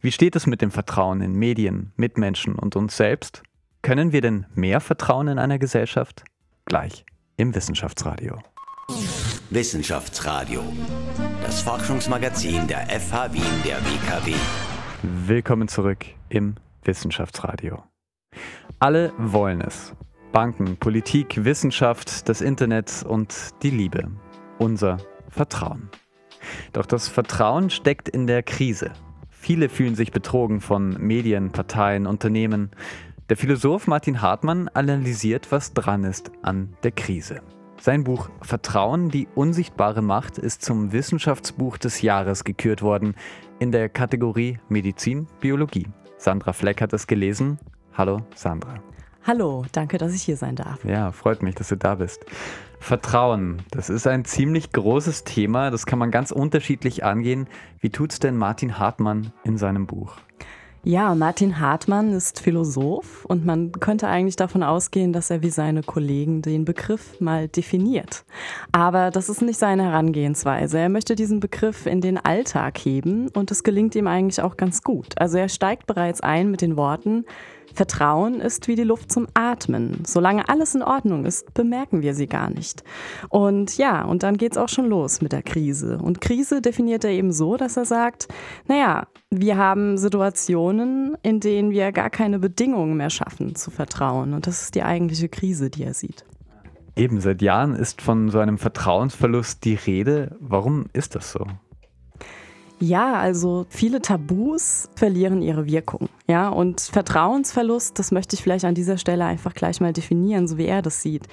Wie 0.00 0.12
steht 0.12 0.36
es 0.36 0.46
mit 0.46 0.62
dem 0.62 0.70
Vertrauen 0.70 1.20
in 1.20 1.32
Medien, 1.32 1.92
Mitmenschen 1.96 2.54
und 2.54 2.76
uns 2.76 2.96
selbst? 2.96 3.42
Können 3.82 4.12
wir 4.12 4.20
denn 4.20 4.46
mehr 4.54 4.80
Vertrauen 4.80 5.28
in 5.28 5.38
einer 5.38 5.58
Gesellschaft? 5.58 6.24
Gleich 6.64 7.04
im 7.36 7.54
Wissenschaftsradio. 7.54 8.38
Wissenschaftsradio, 9.50 10.62
das 11.42 11.62
Forschungsmagazin 11.62 12.66
der 12.66 12.86
FH 12.88 13.32
Wien 13.32 13.62
der 13.64 13.78
WKW. 13.78 14.34
Willkommen 15.02 15.68
zurück 15.68 16.04
im 16.28 16.56
Wissenschaftsradio. 16.84 17.82
Alle 18.78 19.12
wollen 19.18 19.60
es. 19.60 19.94
Banken, 20.32 20.76
Politik, 20.76 21.44
Wissenschaft, 21.44 22.28
das 22.28 22.40
Internet 22.40 23.04
und 23.06 23.34
die 23.62 23.70
Liebe. 23.70 24.10
Unser 24.58 24.98
Vertrauen. 25.30 25.88
Doch 26.72 26.86
das 26.86 27.08
Vertrauen 27.08 27.70
steckt 27.70 28.08
in 28.08 28.26
der 28.26 28.42
Krise. 28.42 28.92
Viele 29.40 29.68
fühlen 29.68 29.94
sich 29.94 30.10
betrogen 30.10 30.60
von 30.60 30.96
Medien, 30.98 31.52
Parteien, 31.52 32.06
Unternehmen. 32.06 32.70
Der 33.28 33.36
Philosoph 33.36 33.86
Martin 33.86 34.20
Hartmann 34.20 34.68
analysiert, 34.68 35.50
was 35.50 35.72
dran 35.72 36.04
ist 36.04 36.32
an 36.42 36.74
der 36.82 36.90
Krise. 36.90 37.40
Sein 37.80 38.04
Buch 38.04 38.28
Vertrauen, 38.42 39.08
die 39.10 39.28
unsichtbare 39.36 40.02
Macht 40.02 40.36
ist 40.36 40.62
zum 40.62 40.92
Wissenschaftsbuch 40.92 41.78
des 41.78 42.02
Jahres 42.02 42.42
gekürt 42.44 42.82
worden 42.82 43.14
in 43.60 43.70
der 43.70 43.88
Kategorie 43.88 44.58
Medizin, 44.68 45.28
Biologie. 45.40 45.86
Sandra 46.18 46.52
Fleck 46.52 46.82
hat 46.82 46.92
es 46.92 47.06
gelesen. 47.06 47.58
Hallo 47.96 48.20
Sandra. 48.34 48.74
Hallo, 49.24 49.64
danke, 49.72 49.98
dass 49.98 50.14
ich 50.14 50.22
hier 50.22 50.36
sein 50.36 50.56
darf. 50.56 50.84
Ja, 50.84 51.12
freut 51.12 51.42
mich, 51.42 51.54
dass 51.54 51.68
du 51.68 51.76
da 51.76 51.94
bist. 51.94 52.26
Vertrauen, 52.80 53.62
das 53.70 53.90
ist 53.90 54.06
ein 54.06 54.24
ziemlich 54.24 54.72
großes 54.72 55.24
Thema, 55.24 55.70
das 55.70 55.84
kann 55.84 55.98
man 55.98 56.10
ganz 56.10 56.30
unterschiedlich 56.30 57.04
angehen. 57.04 57.48
Wie 57.80 57.90
tut's 57.90 58.18
denn 58.18 58.36
Martin 58.36 58.78
Hartmann 58.78 59.32
in 59.44 59.58
seinem 59.58 59.86
Buch? 59.86 60.16
Ja, 60.84 61.14
Martin 61.16 61.58
Hartmann 61.58 62.12
ist 62.12 62.40
Philosoph 62.40 63.24
und 63.24 63.44
man 63.44 63.72
könnte 63.72 64.06
eigentlich 64.06 64.36
davon 64.36 64.62
ausgehen, 64.62 65.12
dass 65.12 65.28
er 65.28 65.42
wie 65.42 65.50
seine 65.50 65.82
Kollegen 65.82 66.40
den 66.40 66.64
Begriff 66.64 67.20
mal 67.20 67.48
definiert. 67.48 68.24
Aber 68.70 69.10
das 69.10 69.28
ist 69.28 69.42
nicht 69.42 69.58
seine 69.58 69.82
Herangehensweise. 69.82 70.78
Er 70.78 70.88
möchte 70.88 71.16
diesen 71.16 71.40
Begriff 71.40 71.84
in 71.84 72.00
den 72.00 72.16
Alltag 72.16 72.78
heben 72.78 73.28
und 73.30 73.50
das 73.50 73.64
gelingt 73.64 73.96
ihm 73.96 74.06
eigentlich 74.06 74.40
auch 74.40 74.56
ganz 74.56 74.82
gut. 74.82 75.20
Also 75.20 75.36
er 75.36 75.48
steigt 75.48 75.86
bereits 75.86 76.20
ein 76.20 76.50
mit 76.50 76.62
den 76.62 76.76
Worten, 76.76 77.24
Vertrauen 77.78 78.40
ist 78.40 78.66
wie 78.66 78.74
die 78.74 78.82
Luft 78.82 79.12
zum 79.12 79.28
Atmen. 79.34 80.02
Solange 80.04 80.48
alles 80.48 80.74
in 80.74 80.82
Ordnung 80.82 81.24
ist, 81.24 81.54
bemerken 81.54 82.02
wir 82.02 82.12
sie 82.12 82.26
gar 82.26 82.50
nicht. 82.50 82.82
Und 83.28 83.78
ja, 83.78 84.04
und 84.04 84.24
dann 84.24 84.36
geht 84.36 84.50
es 84.50 84.58
auch 84.58 84.68
schon 84.68 84.86
los 84.86 85.20
mit 85.22 85.30
der 85.30 85.44
Krise. 85.44 85.98
Und 85.98 86.20
Krise 86.20 86.60
definiert 86.60 87.04
er 87.04 87.12
eben 87.12 87.30
so, 87.30 87.56
dass 87.56 87.76
er 87.76 87.84
sagt, 87.84 88.26
naja, 88.66 89.06
wir 89.30 89.56
haben 89.56 89.96
Situationen, 89.96 91.16
in 91.22 91.38
denen 91.38 91.70
wir 91.70 91.92
gar 91.92 92.10
keine 92.10 92.40
Bedingungen 92.40 92.96
mehr 92.96 93.10
schaffen 93.10 93.54
zu 93.54 93.70
vertrauen. 93.70 94.34
Und 94.34 94.48
das 94.48 94.62
ist 94.62 94.74
die 94.74 94.82
eigentliche 94.82 95.28
Krise, 95.28 95.70
die 95.70 95.84
er 95.84 95.94
sieht. 95.94 96.24
Eben, 96.96 97.20
seit 97.20 97.42
Jahren 97.42 97.76
ist 97.76 98.02
von 98.02 98.28
so 98.28 98.40
einem 98.40 98.58
Vertrauensverlust 98.58 99.64
die 99.64 99.76
Rede. 99.76 100.36
Warum 100.40 100.86
ist 100.94 101.14
das 101.14 101.30
so? 101.30 101.46
Ja, 102.80 103.14
also 103.14 103.66
viele 103.68 104.02
Tabus 104.02 104.88
verlieren 104.96 105.42
ihre 105.42 105.66
Wirkung. 105.66 106.08
Ja, 106.30 106.50
und 106.50 106.82
Vertrauensverlust, 106.82 107.98
das 107.98 108.12
möchte 108.12 108.36
ich 108.36 108.42
vielleicht 108.42 108.66
an 108.66 108.74
dieser 108.74 108.98
Stelle 108.98 109.24
einfach 109.24 109.54
gleich 109.54 109.80
mal 109.80 109.94
definieren, 109.94 110.46
so 110.46 110.58
wie 110.58 110.66
er 110.66 110.82
das 110.82 111.00
sieht, 111.00 111.26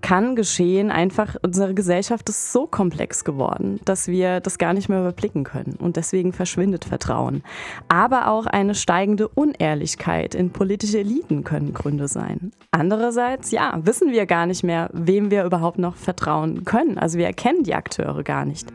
kann 0.00 0.34
geschehen. 0.34 0.90
Einfach, 0.90 1.36
unsere 1.42 1.74
Gesellschaft 1.74 2.26
ist 2.30 2.50
so 2.50 2.66
komplex 2.66 3.24
geworden, 3.24 3.80
dass 3.84 4.08
wir 4.08 4.40
das 4.40 4.56
gar 4.56 4.72
nicht 4.72 4.88
mehr 4.88 5.00
überblicken 5.00 5.44
können. 5.44 5.76
Und 5.78 5.96
deswegen 5.96 6.32
verschwindet 6.32 6.86
Vertrauen. 6.86 7.42
Aber 7.88 8.28
auch 8.28 8.46
eine 8.46 8.74
steigende 8.74 9.28
Unehrlichkeit 9.28 10.34
in 10.34 10.50
politische 10.52 11.00
Eliten 11.00 11.44
können 11.44 11.74
Gründe 11.74 12.08
sein. 12.08 12.52
Andererseits, 12.70 13.50
ja, 13.50 13.78
wissen 13.82 14.10
wir 14.10 14.24
gar 14.24 14.46
nicht 14.46 14.64
mehr, 14.64 14.88
wem 14.94 15.30
wir 15.30 15.44
überhaupt 15.44 15.78
noch 15.78 15.96
vertrauen 15.96 16.64
können. 16.64 16.96
Also 16.96 17.18
wir 17.18 17.26
erkennen 17.26 17.62
die 17.62 17.74
Akteure 17.74 18.22
gar 18.22 18.46
nicht. 18.46 18.72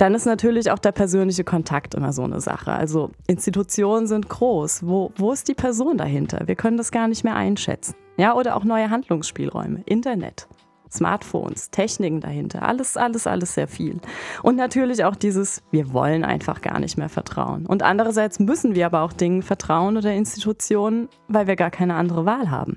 Dann 0.00 0.14
ist 0.14 0.24
natürlich 0.24 0.70
auch 0.70 0.78
der 0.78 0.92
persönliche 0.92 1.44
Kontakt 1.44 1.94
immer 1.94 2.14
so 2.14 2.22
eine 2.22 2.40
Sache. 2.40 2.72
Also 2.72 3.10
Institutionen 3.26 4.06
sind 4.06 4.30
groß. 4.30 4.86
Wo, 4.86 4.99
wo 5.16 5.32
ist 5.32 5.48
die 5.48 5.54
Person 5.54 5.96
dahinter? 5.96 6.42
Wir 6.46 6.56
können 6.56 6.76
das 6.76 6.90
gar 6.90 7.08
nicht 7.08 7.24
mehr 7.24 7.36
einschätzen. 7.36 7.94
Ja, 8.16 8.34
oder 8.34 8.56
auch 8.56 8.64
neue 8.64 8.90
Handlungsspielräume. 8.90 9.82
Internet. 9.86 10.46
Smartphones, 10.92 11.70
Techniken 11.70 12.20
dahinter, 12.20 12.62
alles, 12.62 12.96
alles, 12.96 13.26
alles 13.26 13.54
sehr 13.54 13.68
viel. 13.68 14.00
Und 14.42 14.56
natürlich 14.56 15.04
auch 15.04 15.14
dieses, 15.14 15.62
wir 15.70 15.92
wollen 15.92 16.24
einfach 16.24 16.60
gar 16.62 16.80
nicht 16.80 16.98
mehr 16.98 17.08
vertrauen. 17.08 17.64
Und 17.64 17.82
andererseits 17.82 18.40
müssen 18.40 18.74
wir 18.74 18.86
aber 18.86 19.02
auch 19.02 19.12
Dingen 19.12 19.42
vertrauen 19.42 19.96
oder 19.96 20.12
Institutionen, 20.12 21.08
weil 21.28 21.46
wir 21.46 21.56
gar 21.56 21.70
keine 21.70 21.94
andere 21.94 22.26
Wahl 22.26 22.50
haben. 22.50 22.76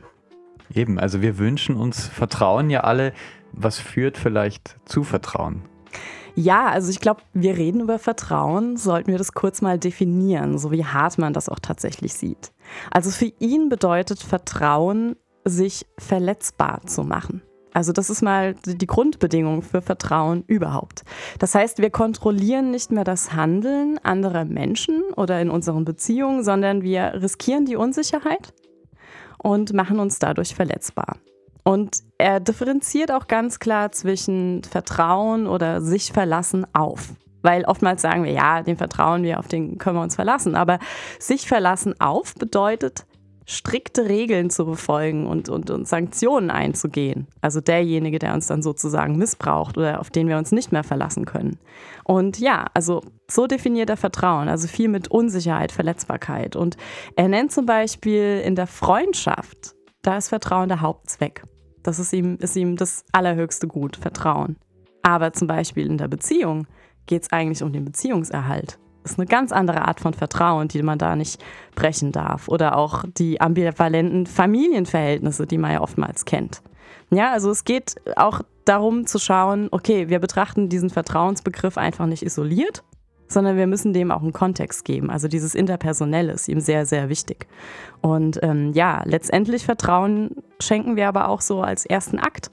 Eben, 0.74 1.00
also 1.00 1.22
wir 1.22 1.38
wünschen 1.38 1.76
uns 1.76 2.08
Vertrauen 2.08 2.70
ja 2.70 2.82
alle. 2.82 3.14
Was 3.52 3.80
führt 3.80 4.18
vielleicht 4.18 4.78
zu 4.86 5.04
Vertrauen? 5.04 5.64
Ja, 6.36 6.68
also 6.68 6.90
ich 6.90 7.00
glaube, 7.00 7.22
wir 7.34 7.58
reden 7.58 7.82
über 7.82 8.00
Vertrauen, 8.00 8.76
sollten 8.76 9.12
wir 9.12 9.20
das 9.20 9.34
kurz 9.34 9.62
mal 9.62 9.78
definieren, 9.78 10.58
so 10.58 10.72
wie 10.72 10.84
Hartmann 10.84 11.34
das 11.34 11.48
auch 11.48 11.60
tatsächlich 11.60 12.14
sieht. 12.14 12.52
Also 12.90 13.12
für 13.12 13.32
ihn 13.40 13.70
bedeutet 13.70 14.20
Vertrauen, 14.20 15.16
sich 15.46 15.86
verletzbar 16.00 16.82
zu 16.86 17.04
machen. 17.04 17.44
Also 17.74 17.92
das 17.92 18.10
ist 18.10 18.22
mal 18.22 18.56
die 18.66 18.88
Grundbedingung 18.88 19.62
für 19.64 19.82
Vertrauen 19.82 20.44
überhaupt. 20.48 21.04
Das 21.40 21.56
heißt, 21.56 21.80
wir 21.80 21.90
kontrollieren 21.90 22.72
nicht 22.72 22.92
mehr 22.92 23.04
das 23.04 23.34
Handeln 23.34 23.98
anderer 24.04 24.46
Menschen 24.46 25.02
oder 25.16 25.42
in 25.42 25.50
unseren 25.50 25.84
Beziehungen, 25.84 26.44
sondern 26.44 26.84
wir 26.84 27.14
riskieren 27.22 27.66
die 27.66 27.76
Unsicherheit 27.76 28.54
und 29.40 29.74
machen 29.74 30.00
uns 30.00 30.20
dadurch 30.20 30.56
verletzbar. 30.56 31.18
Und 31.64 31.98
er 32.18 32.40
differenziert 32.40 33.12
auch 33.12 33.28
ganz 33.28 33.60
klar 33.60 33.92
zwischen 33.92 34.64
Vertrauen 34.64 35.48
oder 35.48 35.82
sich 35.82 36.12
verlassen 36.12 36.66
auf. 36.74 37.14
Weil 37.42 37.66
oftmals 37.66 38.02
sagen 38.02 38.24
wir, 38.24 38.32
ja, 38.32 38.62
den 38.62 38.78
vertrauen 38.78 39.24
wir, 39.24 39.40
auf 39.40 39.48
den 39.48 39.78
können 39.78 39.98
wir 39.98 40.04
uns 40.04 40.16
verlassen. 40.16 40.56
Aber 40.56 40.80
sich 41.20 41.48
verlassen 41.48 41.94
auf 42.00 42.36
bedeutet, 42.36 43.06
strikte 43.46 44.08
Regeln 44.08 44.50
zu 44.50 44.66
befolgen 44.66 45.28
und, 45.28 45.50
und, 45.50 45.70
und 45.70 45.88
Sanktionen 45.88 46.50
einzugehen. 46.50 47.28
Also 47.42 47.60
derjenige, 47.60 48.20
der 48.20 48.34
uns 48.34 48.48
dann 48.48 48.62
sozusagen 48.62 49.18
missbraucht 49.18 49.78
oder 49.78 50.00
auf 50.00 50.10
den 50.10 50.28
wir 50.30 50.38
uns 50.38 50.52
nicht 50.52 50.72
mehr 50.72 50.84
verlassen 50.84 51.26
können. 51.26 51.60
Und 52.06 52.40
ja, 52.40 52.68
also 52.74 53.02
so 53.30 53.48
definiert 53.48 53.90
er 53.90 53.98
Vertrauen, 53.98 54.48
also 54.48 54.68
viel 54.68 54.88
mit 54.88 55.10
Unsicherheit, 55.10 55.72
Verletzbarkeit. 55.72 56.56
Und 56.56 56.78
er 57.16 57.28
nennt 57.28 57.52
zum 57.52 57.66
Beispiel 57.66 58.42
in 58.46 58.56
der 58.56 58.68
Freundschaft, 58.68 59.76
da 60.02 60.18
ist 60.18 60.30
Vertrauen 60.30 60.70
der 60.70 60.82
Hauptzweck. 60.82 61.44
Das 61.84 62.00
ist 62.00 62.14
ihm, 62.14 62.38
ist 62.40 62.56
ihm 62.56 62.78
das 62.78 63.04
allerhöchste 63.12 63.68
Gut, 63.68 63.98
Vertrauen. 63.98 64.56
Aber 65.02 65.34
zum 65.34 65.48
Beispiel 65.48 65.86
in 65.86 65.98
der 65.98 66.08
Beziehung 66.08 66.66
geht 67.06 67.24
es 67.24 67.32
eigentlich 67.32 67.62
um 67.62 67.74
den 67.74 67.86
Beziehungserhalt. 67.86 68.80
Das 69.04 69.14
ist 69.14 69.20
eine 69.20 69.28
ganz 69.28 69.52
andere 69.52 69.86
Art 69.86 70.00
von 70.00 70.14
Vertrauen, 70.14 70.70
die 70.70 70.82
man 70.82 70.98
da 70.98 71.18
nicht 71.18 71.44
brechen 71.76 72.14
darf. 72.14 72.48
Oder 72.48 72.78
auch 72.78 73.04
die 73.18 73.42
ambivalenten 73.42 74.26
Familienverhältnisse, 74.26 75.46
die 75.46 75.58
man 75.58 75.74
ja 75.74 75.82
oftmals 75.82 76.24
kennt. 76.24 76.62
Ja, 77.12 77.34
also 77.34 77.52
es 77.52 77.66
geht 77.66 77.96
auch 78.16 78.42
darum 78.64 79.06
zu 79.06 79.20
schauen, 79.20 79.68
okay, 79.72 80.08
wir 80.08 80.20
betrachten 80.20 80.70
diesen 80.70 80.90
Vertrauensbegriff 80.90 81.78
einfach 81.78 82.06
nicht 82.06 82.24
isoliert, 82.24 82.84
sondern 83.28 83.58
wir 83.58 83.68
müssen 83.68 83.94
dem 83.94 84.12
auch 84.12 84.22
einen 84.22 84.34
Kontext 84.34 84.86
geben. 84.86 85.10
Also 85.10 85.28
dieses 85.28 85.56
Interpersonelle 85.56 86.34
ist 86.34 86.48
ihm 86.48 86.60
sehr, 86.60 86.86
sehr 86.86 87.10
wichtig. 87.10 87.48
Und 88.02 88.40
ähm, 88.44 88.74
ja, 88.74 89.02
letztendlich 89.06 89.66
Vertrauen 89.66 90.32
schenken 90.60 90.96
wir 90.96 91.08
aber 91.08 91.30
auch 91.30 91.42
so 91.42 91.62
als 91.62 91.86
ersten 91.86 92.20
Akt. 92.20 92.52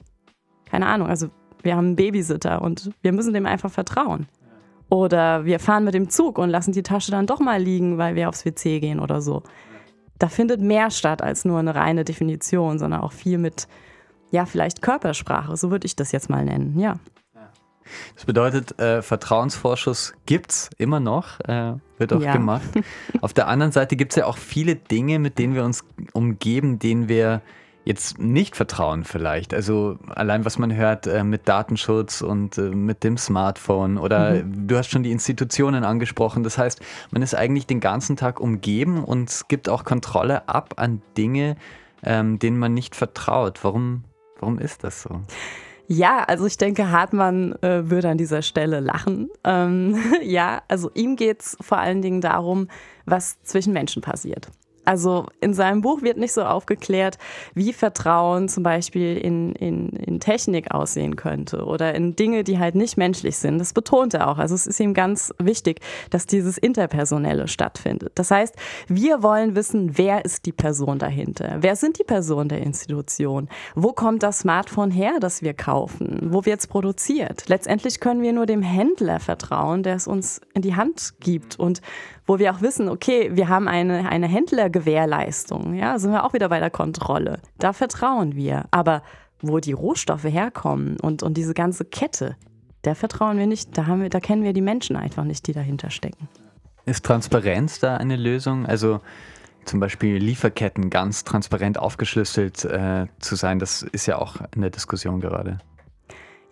Keine 0.65 0.87
Ahnung, 0.87 1.07
also 1.07 1.27
wir 1.63 1.75
haben 1.75 1.87
einen 1.87 1.95
Babysitter 1.95 2.61
und 2.61 2.91
wir 3.01 3.11
müssen 3.11 3.33
dem 3.33 3.45
einfach 3.45 3.71
vertrauen. 3.71 4.27
Oder 4.89 5.45
wir 5.45 5.59
fahren 5.59 5.85
mit 5.85 5.93
dem 5.93 6.09
Zug 6.09 6.37
und 6.37 6.49
lassen 6.49 6.73
die 6.73 6.83
Tasche 6.83 7.11
dann 7.11 7.27
doch 7.27 7.39
mal 7.39 7.61
liegen, 7.61 7.97
weil 7.97 8.15
wir 8.15 8.27
aufs 8.27 8.45
WC 8.45 8.79
gehen 8.79 8.99
oder 8.99 9.21
so. 9.21 9.43
Da 10.19 10.27
findet 10.27 10.59
mehr 10.61 10.91
statt 10.91 11.21
als 11.21 11.45
nur 11.45 11.59
eine 11.59 11.75
reine 11.75 12.03
Definition, 12.03 12.77
sondern 12.77 13.01
auch 13.01 13.13
viel 13.13 13.37
mit, 13.37 13.67
ja, 14.31 14.45
vielleicht 14.45 14.81
Körpersprache, 14.81 15.55
so 15.55 15.71
würde 15.71 15.85
ich 15.85 15.95
das 15.95 16.11
jetzt 16.11 16.29
mal 16.29 16.43
nennen, 16.43 16.77
ja. 16.77 16.95
Das 18.15 18.25
bedeutet, 18.25 18.79
äh, 18.79 19.01
Vertrauensvorschuss 19.01 20.13
gibt 20.25 20.51
es 20.51 20.69
immer 20.77 20.99
noch, 20.99 21.39
äh, 21.41 21.73
wird 21.97 22.13
auch 22.13 22.21
ja. 22.21 22.33
gemacht. 22.33 22.69
Auf 23.21 23.33
der 23.33 23.47
anderen 23.47 23.71
Seite 23.71 23.95
gibt 23.95 24.13
es 24.13 24.15
ja 24.17 24.25
auch 24.25 24.37
viele 24.37 24.75
Dinge, 24.75 25.19
mit 25.19 25.39
denen 25.39 25.55
wir 25.55 25.63
uns 25.63 25.83
umgeben, 26.13 26.79
denen 26.79 27.09
wir 27.09 27.41
jetzt 27.83 28.19
nicht 28.19 28.55
vertrauen 28.55 29.03
vielleicht. 29.03 29.53
Also 29.53 29.97
allein 30.07 30.45
was 30.45 30.59
man 30.59 30.75
hört 30.75 31.07
äh, 31.07 31.23
mit 31.23 31.47
Datenschutz 31.47 32.21
und 32.21 32.57
äh, 32.57 32.69
mit 32.69 33.03
dem 33.03 33.17
Smartphone 33.17 33.97
oder 33.97 34.43
mhm. 34.43 34.67
du 34.67 34.77
hast 34.77 34.91
schon 34.91 35.03
die 35.03 35.11
Institutionen 35.11 35.83
angesprochen. 35.83 36.43
Das 36.43 36.57
heißt, 36.57 36.79
man 37.11 37.21
ist 37.21 37.33
eigentlich 37.33 37.65
den 37.65 37.79
ganzen 37.79 38.17
Tag 38.17 38.39
umgeben 38.39 39.03
und 39.03 39.29
es 39.29 39.47
gibt 39.47 39.67
auch 39.67 39.83
Kontrolle 39.83 40.47
ab 40.47 40.75
an 40.77 41.01
Dinge, 41.17 41.55
ähm, 42.03 42.37
denen 42.37 42.59
man 42.59 42.73
nicht 42.73 42.95
vertraut. 42.95 43.63
Warum, 43.63 44.03
warum 44.39 44.59
ist 44.59 44.83
das 44.83 45.01
so? 45.01 45.21
Ja, 45.87 46.23
also 46.23 46.45
ich 46.45 46.57
denke, 46.57 46.89
Hartmann 46.89 47.53
äh, 47.61 47.89
würde 47.89 48.09
an 48.09 48.17
dieser 48.17 48.41
Stelle 48.41 48.79
lachen. 48.79 49.29
Ähm, 49.43 49.97
ja, 50.23 50.61
also 50.67 50.91
ihm 50.93 51.15
geht 51.15 51.41
es 51.41 51.57
vor 51.59 51.77
allen 51.77 52.01
Dingen 52.01 52.21
darum, 52.21 52.67
was 53.05 53.41
zwischen 53.43 53.73
Menschen 53.73 54.01
passiert. 54.01 54.47
Also 54.85 55.27
in 55.39 55.53
seinem 55.53 55.81
Buch 55.81 56.01
wird 56.01 56.17
nicht 56.17 56.33
so 56.33 56.43
aufgeklärt, 56.43 57.17
wie 57.53 57.73
Vertrauen 57.73 58.49
zum 58.49 58.63
Beispiel 58.63 59.17
in, 59.17 59.53
in, 59.53 59.89
in 59.89 60.19
Technik 60.19 60.71
aussehen 60.71 61.15
könnte 61.15 61.65
oder 61.65 61.93
in 61.93 62.15
Dinge, 62.15 62.43
die 62.43 62.59
halt 62.59 62.75
nicht 62.75 62.97
menschlich 62.97 63.37
sind. 63.37 63.59
Das 63.59 63.73
betont 63.73 64.13
er 64.13 64.27
auch. 64.27 64.37
Also 64.37 64.55
es 64.55 64.67
ist 64.67 64.79
ihm 64.79 64.93
ganz 64.93 65.33
wichtig, 65.37 65.81
dass 66.09 66.25
dieses 66.25 66.57
Interpersonelle 66.57 67.47
stattfindet. 67.47 68.13
Das 68.15 68.31
heißt, 68.31 68.55
wir 68.87 69.21
wollen 69.23 69.55
wissen, 69.55 69.97
wer 69.97 70.25
ist 70.25 70.45
die 70.45 70.51
Person 70.51 70.99
dahinter? 70.99 71.57
Wer 71.59 71.75
sind 71.75 71.99
die 71.99 72.03
Personen 72.03 72.49
der 72.49 72.61
Institution? 72.61 73.49
Wo 73.75 73.93
kommt 73.93 74.23
das 74.23 74.39
Smartphone 74.39 74.91
her, 74.91 75.13
das 75.19 75.41
wir 75.41 75.53
kaufen? 75.53 76.29
Wo 76.31 76.45
wird 76.45 76.59
es 76.59 76.67
produziert? 76.67 77.47
Letztendlich 77.47 77.99
können 77.99 78.21
wir 78.21 78.33
nur 78.33 78.45
dem 78.45 78.61
Händler 78.61 79.19
vertrauen, 79.19 79.83
der 79.83 79.95
es 79.95 80.07
uns 80.07 80.41
in 80.53 80.61
die 80.61 80.75
Hand 80.75 81.13
gibt 81.19 81.59
und 81.59 81.81
wo 82.31 82.39
wir 82.39 82.55
auch 82.55 82.61
wissen, 82.61 82.87
okay, 82.87 83.29
wir 83.33 83.49
haben 83.49 83.67
eine, 83.67 84.09
eine 84.09 84.25
Händlergewährleistung, 84.25 85.73
ja, 85.73 85.99
sind 85.99 86.13
wir 86.13 86.23
auch 86.23 86.31
wieder 86.31 86.47
bei 86.47 86.61
der 86.61 86.69
Kontrolle. 86.69 87.39
Da 87.57 87.73
vertrauen 87.73 88.37
wir. 88.37 88.67
Aber 88.71 89.03
wo 89.41 89.59
die 89.59 89.73
Rohstoffe 89.73 90.23
herkommen 90.23 90.97
und, 91.01 91.23
und 91.23 91.35
diese 91.35 91.53
ganze 91.53 91.83
Kette, 91.83 92.37
der 92.85 92.95
vertrauen 92.95 93.37
wir 93.37 93.47
nicht. 93.47 93.77
Da, 93.77 93.85
haben 93.85 94.01
wir, 94.01 94.09
da 94.09 94.21
kennen 94.21 94.43
wir 94.43 94.53
die 94.53 94.61
Menschen 94.61 94.95
einfach 94.95 95.25
nicht, 95.25 95.45
die 95.45 95.51
dahinter 95.51 95.89
stecken. 95.89 96.29
Ist 96.85 97.03
Transparenz 97.03 97.79
da 97.79 97.97
eine 97.97 98.15
Lösung? 98.15 98.65
Also 98.65 99.01
zum 99.65 99.81
Beispiel 99.81 100.15
Lieferketten 100.15 100.89
ganz 100.89 101.25
transparent 101.25 101.79
aufgeschlüsselt 101.79 102.63
äh, 102.63 103.07
zu 103.19 103.35
sein, 103.35 103.59
das 103.59 103.81
ist 103.81 104.05
ja 104.05 104.17
auch 104.19 104.37
in 104.55 104.61
der 104.61 104.71
Diskussion 104.71 105.19
gerade. 105.19 105.57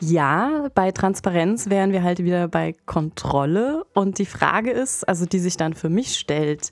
Ja, 0.02 0.70
bei 0.76 0.92
Transparenz 0.92 1.70
wären 1.70 1.92
wir 1.92 2.04
halt 2.04 2.20
wieder 2.20 2.48
bei 2.48 2.74
Kontrolle. 2.86 3.86
Und 3.94 4.18
die 4.18 4.26
Frage 4.26 4.72
ist, 4.72 5.08
also 5.08 5.26
die 5.26 5.40
sich 5.40 5.58
dann 5.58 5.74
für 5.74 5.90
mich 5.90 6.18
stellt, 6.18 6.72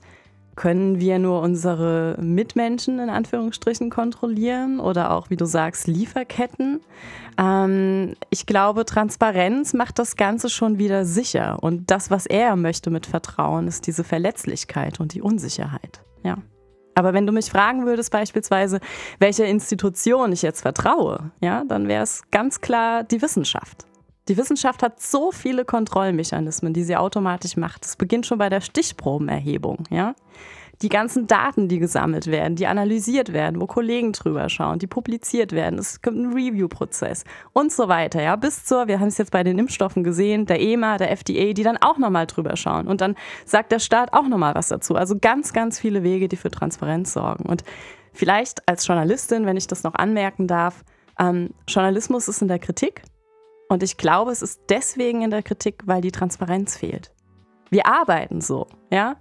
können 0.56 1.00
wir 1.00 1.20
nur 1.20 1.42
unsere 1.42 2.18
Mitmenschen 2.20 3.00
in 3.00 3.10
Anführungsstrichen 3.10 3.90
kontrollieren 3.90 4.80
oder 4.80 5.12
auch, 5.12 5.30
wie 5.30 5.36
du 5.36 5.46
sagst, 5.46 5.88
Lieferketten? 5.88 6.82
Ähm, 7.38 8.16
ich 8.30 8.46
glaube, 8.46 8.84
Transparenz 8.86 9.74
macht 9.74 10.00
das 10.00 10.16
Ganze 10.16 10.50
schon 10.50 10.80
wieder 10.80 11.06
sicher. 11.06 11.62
Und 11.62 11.92
das, 11.92 12.10
was 12.10 12.26
er 12.26 12.56
möchte 12.56 12.90
mit 12.90 13.06
Vertrauen, 13.06 13.68
ist 13.68 13.88
diese 13.88 14.04
Verletzlichkeit 14.04 15.00
und 15.00 15.14
die 15.14 15.22
Unsicherheit. 15.22 16.02
Ja. 16.24 16.38
Aber 16.98 17.14
wenn 17.14 17.28
du 17.28 17.32
mich 17.32 17.52
fragen 17.52 17.86
würdest 17.86 18.12
beispielsweise, 18.12 18.80
welcher 19.20 19.46
Institution 19.46 20.32
ich 20.32 20.42
jetzt 20.42 20.62
vertraue, 20.62 21.30
ja, 21.42 21.64
dann 21.64 21.88
wäre 21.88 22.02
es 22.02 22.24
ganz 22.32 22.60
klar 22.60 23.04
die 23.04 23.22
Wissenschaft. 23.22 23.86
Die 24.30 24.36
Wissenschaft 24.36 24.82
hat 24.82 25.00
so 25.00 25.32
viele 25.32 25.64
Kontrollmechanismen, 25.64 26.74
die 26.74 26.84
sie 26.84 26.98
automatisch 26.98 27.56
macht. 27.56 27.86
Es 27.86 27.98
beginnt 27.98 28.26
schon 28.26 28.40
bei 28.40 28.50
der 28.50 28.62
Stichprobenerhebung, 28.62 29.84
ja 29.92 30.16
die 30.82 30.90
ganzen 30.90 31.26
Daten, 31.26 31.68
die 31.68 31.80
gesammelt 31.80 32.28
werden, 32.28 32.56
die 32.56 32.68
analysiert 32.68 33.34
werden, 33.34 33.60
wo 33.60 33.66
Kollegen 33.66 34.12
drüber 34.12 34.48
schauen, 34.50 34.80
die 34.80 34.88
publiziert 34.88 35.52
werden. 35.52 35.80
Es 35.80 36.02
gibt 36.02 36.16
einen 36.16 36.34
Review-Prozess 36.34 37.24
und 37.54 37.72
so 37.72 37.88
weiter, 37.88 38.22
ja, 38.22 38.36
bis 38.36 38.66
zur, 38.66 38.88
wir 38.88 39.00
haben 39.00 39.08
es 39.08 39.18
jetzt 39.18 39.32
bei 39.32 39.44
den 39.44 39.58
Impfstoffen 39.58 40.04
gesehen, 40.04 40.46
der 40.46 40.62
EMA, 40.62 40.98
der 40.98 41.12
FDA, 41.12 41.54
die 41.54 41.64
dann 41.64 41.78
auch 41.78 41.98
nochmal 41.98 42.28
drüber 42.28 42.56
schauen. 42.56 42.88
Und 42.88 43.02
dann 43.02 43.16
sagt 43.46 43.72
der 43.72 43.80
Staat 43.80 44.14
auch 44.14 44.28
nochmal 44.28 44.54
was 44.54 44.68
dazu. 44.68 44.96
Also 44.96 45.18
ganz, 45.20 45.52
ganz 45.54 45.80
viele 45.80 46.04
Wege, 46.04 46.28
die 46.28 46.38
für 46.38 46.52
Transparenz 46.52 47.14
sorgen. 47.14 47.46
Und 47.46 47.64
vielleicht 48.14 48.68
als 48.68 48.86
Journalistin, 48.86 49.46
wenn 49.46 49.58
ich 49.58 49.68
das 49.68 49.84
noch 49.84 49.96
anmerken 49.96 50.48
darf, 50.48 50.84
ähm, 51.20 51.50
Journalismus 51.68 52.28
ist 52.28 52.42
in 52.42 52.48
der 52.48 52.60
Kritik. 52.60 53.02
Und 53.70 53.84
ich 53.84 53.98
glaube, 53.98 54.32
es 54.32 54.42
ist 54.42 54.62
deswegen 54.70 55.24
in 55.24 55.32
der 55.32 55.44
Kritik, 55.44 55.84
weil 55.86 56.02
die 56.02 56.12
Transparenz 56.12 56.78
fehlt. 56.78 57.12
Wir 57.70 57.86
arbeiten 57.86 58.42
so, 58.42 58.68
ja. 58.92 59.18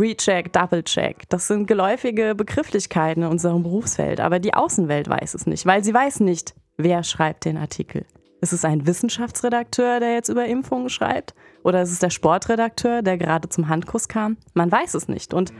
Recheck, 0.00 0.52
Double-Check. 0.52 1.28
Das 1.28 1.46
sind 1.46 1.66
geläufige 1.66 2.34
Begrifflichkeiten 2.34 3.22
in 3.22 3.28
unserem 3.28 3.62
Berufsfeld, 3.62 4.20
aber 4.20 4.38
die 4.38 4.54
Außenwelt 4.54 5.08
weiß 5.08 5.34
es 5.34 5.46
nicht, 5.46 5.66
weil 5.66 5.84
sie 5.84 5.92
weiß 5.92 6.20
nicht, 6.20 6.54
wer 6.78 7.02
schreibt 7.02 7.44
den 7.44 7.58
Artikel. 7.58 8.06
Ist 8.40 8.54
es 8.54 8.64
ein 8.64 8.86
Wissenschaftsredakteur, 8.86 10.00
der 10.00 10.14
jetzt 10.14 10.30
über 10.30 10.46
Impfungen 10.46 10.88
schreibt? 10.88 11.34
Oder 11.62 11.82
ist 11.82 11.92
es 11.92 11.98
der 11.98 12.08
Sportredakteur, 12.08 13.02
der 13.02 13.18
gerade 13.18 13.50
zum 13.50 13.68
Handkuss 13.68 14.08
kam? 14.08 14.38
Man 14.54 14.72
weiß 14.72 14.94
es 14.94 15.08
nicht. 15.08 15.34
Und 15.34 15.52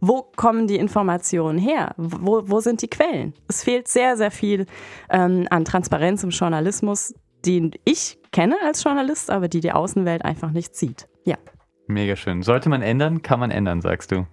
wo 0.00 0.22
kommen 0.36 0.68
die 0.68 0.76
Informationen 0.76 1.58
her? 1.58 1.94
Wo, 1.96 2.42
wo 2.46 2.60
sind 2.60 2.82
die 2.82 2.88
Quellen? 2.88 3.34
Es 3.48 3.64
fehlt 3.64 3.88
sehr, 3.88 4.16
sehr 4.16 4.30
viel 4.30 4.66
ähm, 5.10 5.48
an 5.50 5.64
Transparenz 5.64 6.22
im 6.22 6.30
Journalismus, 6.30 7.14
den 7.44 7.72
ich 7.84 8.18
kenne 8.30 8.56
als 8.64 8.84
Journalist, 8.84 9.30
aber 9.30 9.48
die 9.48 9.60
die 9.60 9.72
Außenwelt 9.72 10.24
einfach 10.24 10.52
nicht 10.52 10.76
sieht. 10.76 11.08
Ja. 11.24 11.36
Mega 11.90 12.14
schön. 12.14 12.42
Sollte 12.42 12.68
man 12.68 12.82
ändern, 12.82 13.22
kann 13.22 13.40
man 13.40 13.50
ändern, 13.50 13.80
sagst 13.80 14.12
du. 14.12 14.26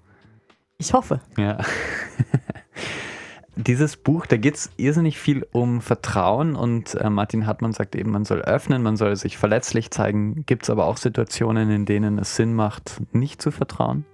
Ich 0.78 0.94
hoffe. 0.94 1.22
Ja. 1.38 1.58
Dieses 3.56 3.98
Buch, 3.98 4.28
da 4.28 4.38
geht 4.38 4.54
es 4.54 4.70
irrsinnig 4.78 5.18
viel 5.18 5.48
um 5.52 5.82
Vertrauen 5.82 6.56
und 6.56 6.94
äh, 6.94 7.10
Martin 7.10 7.48
Hartmann 7.48 7.74
sagt 7.74 7.96
eben, 7.96 8.12
man 8.12 8.26
soll 8.26 8.42
öffnen, 8.42 8.84
man 8.84 8.96
soll 8.96 9.16
sich 9.16 9.40
verletzlich 9.40 9.90
zeigen. 9.90 10.46
Gibt 10.46 10.64
es 10.64 10.70
aber 10.70 10.86
auch 10.86 10.98
Situationen, 10.98 11.72
in 11.72 11.86
denen 11.86 12.20
es 12.20 12.36
Sinn 12.36 12.54
macht, 12.54 13.02
nicht 13.12 13.42
zu 13.42 13.50
vertrauen? 13.50 14.06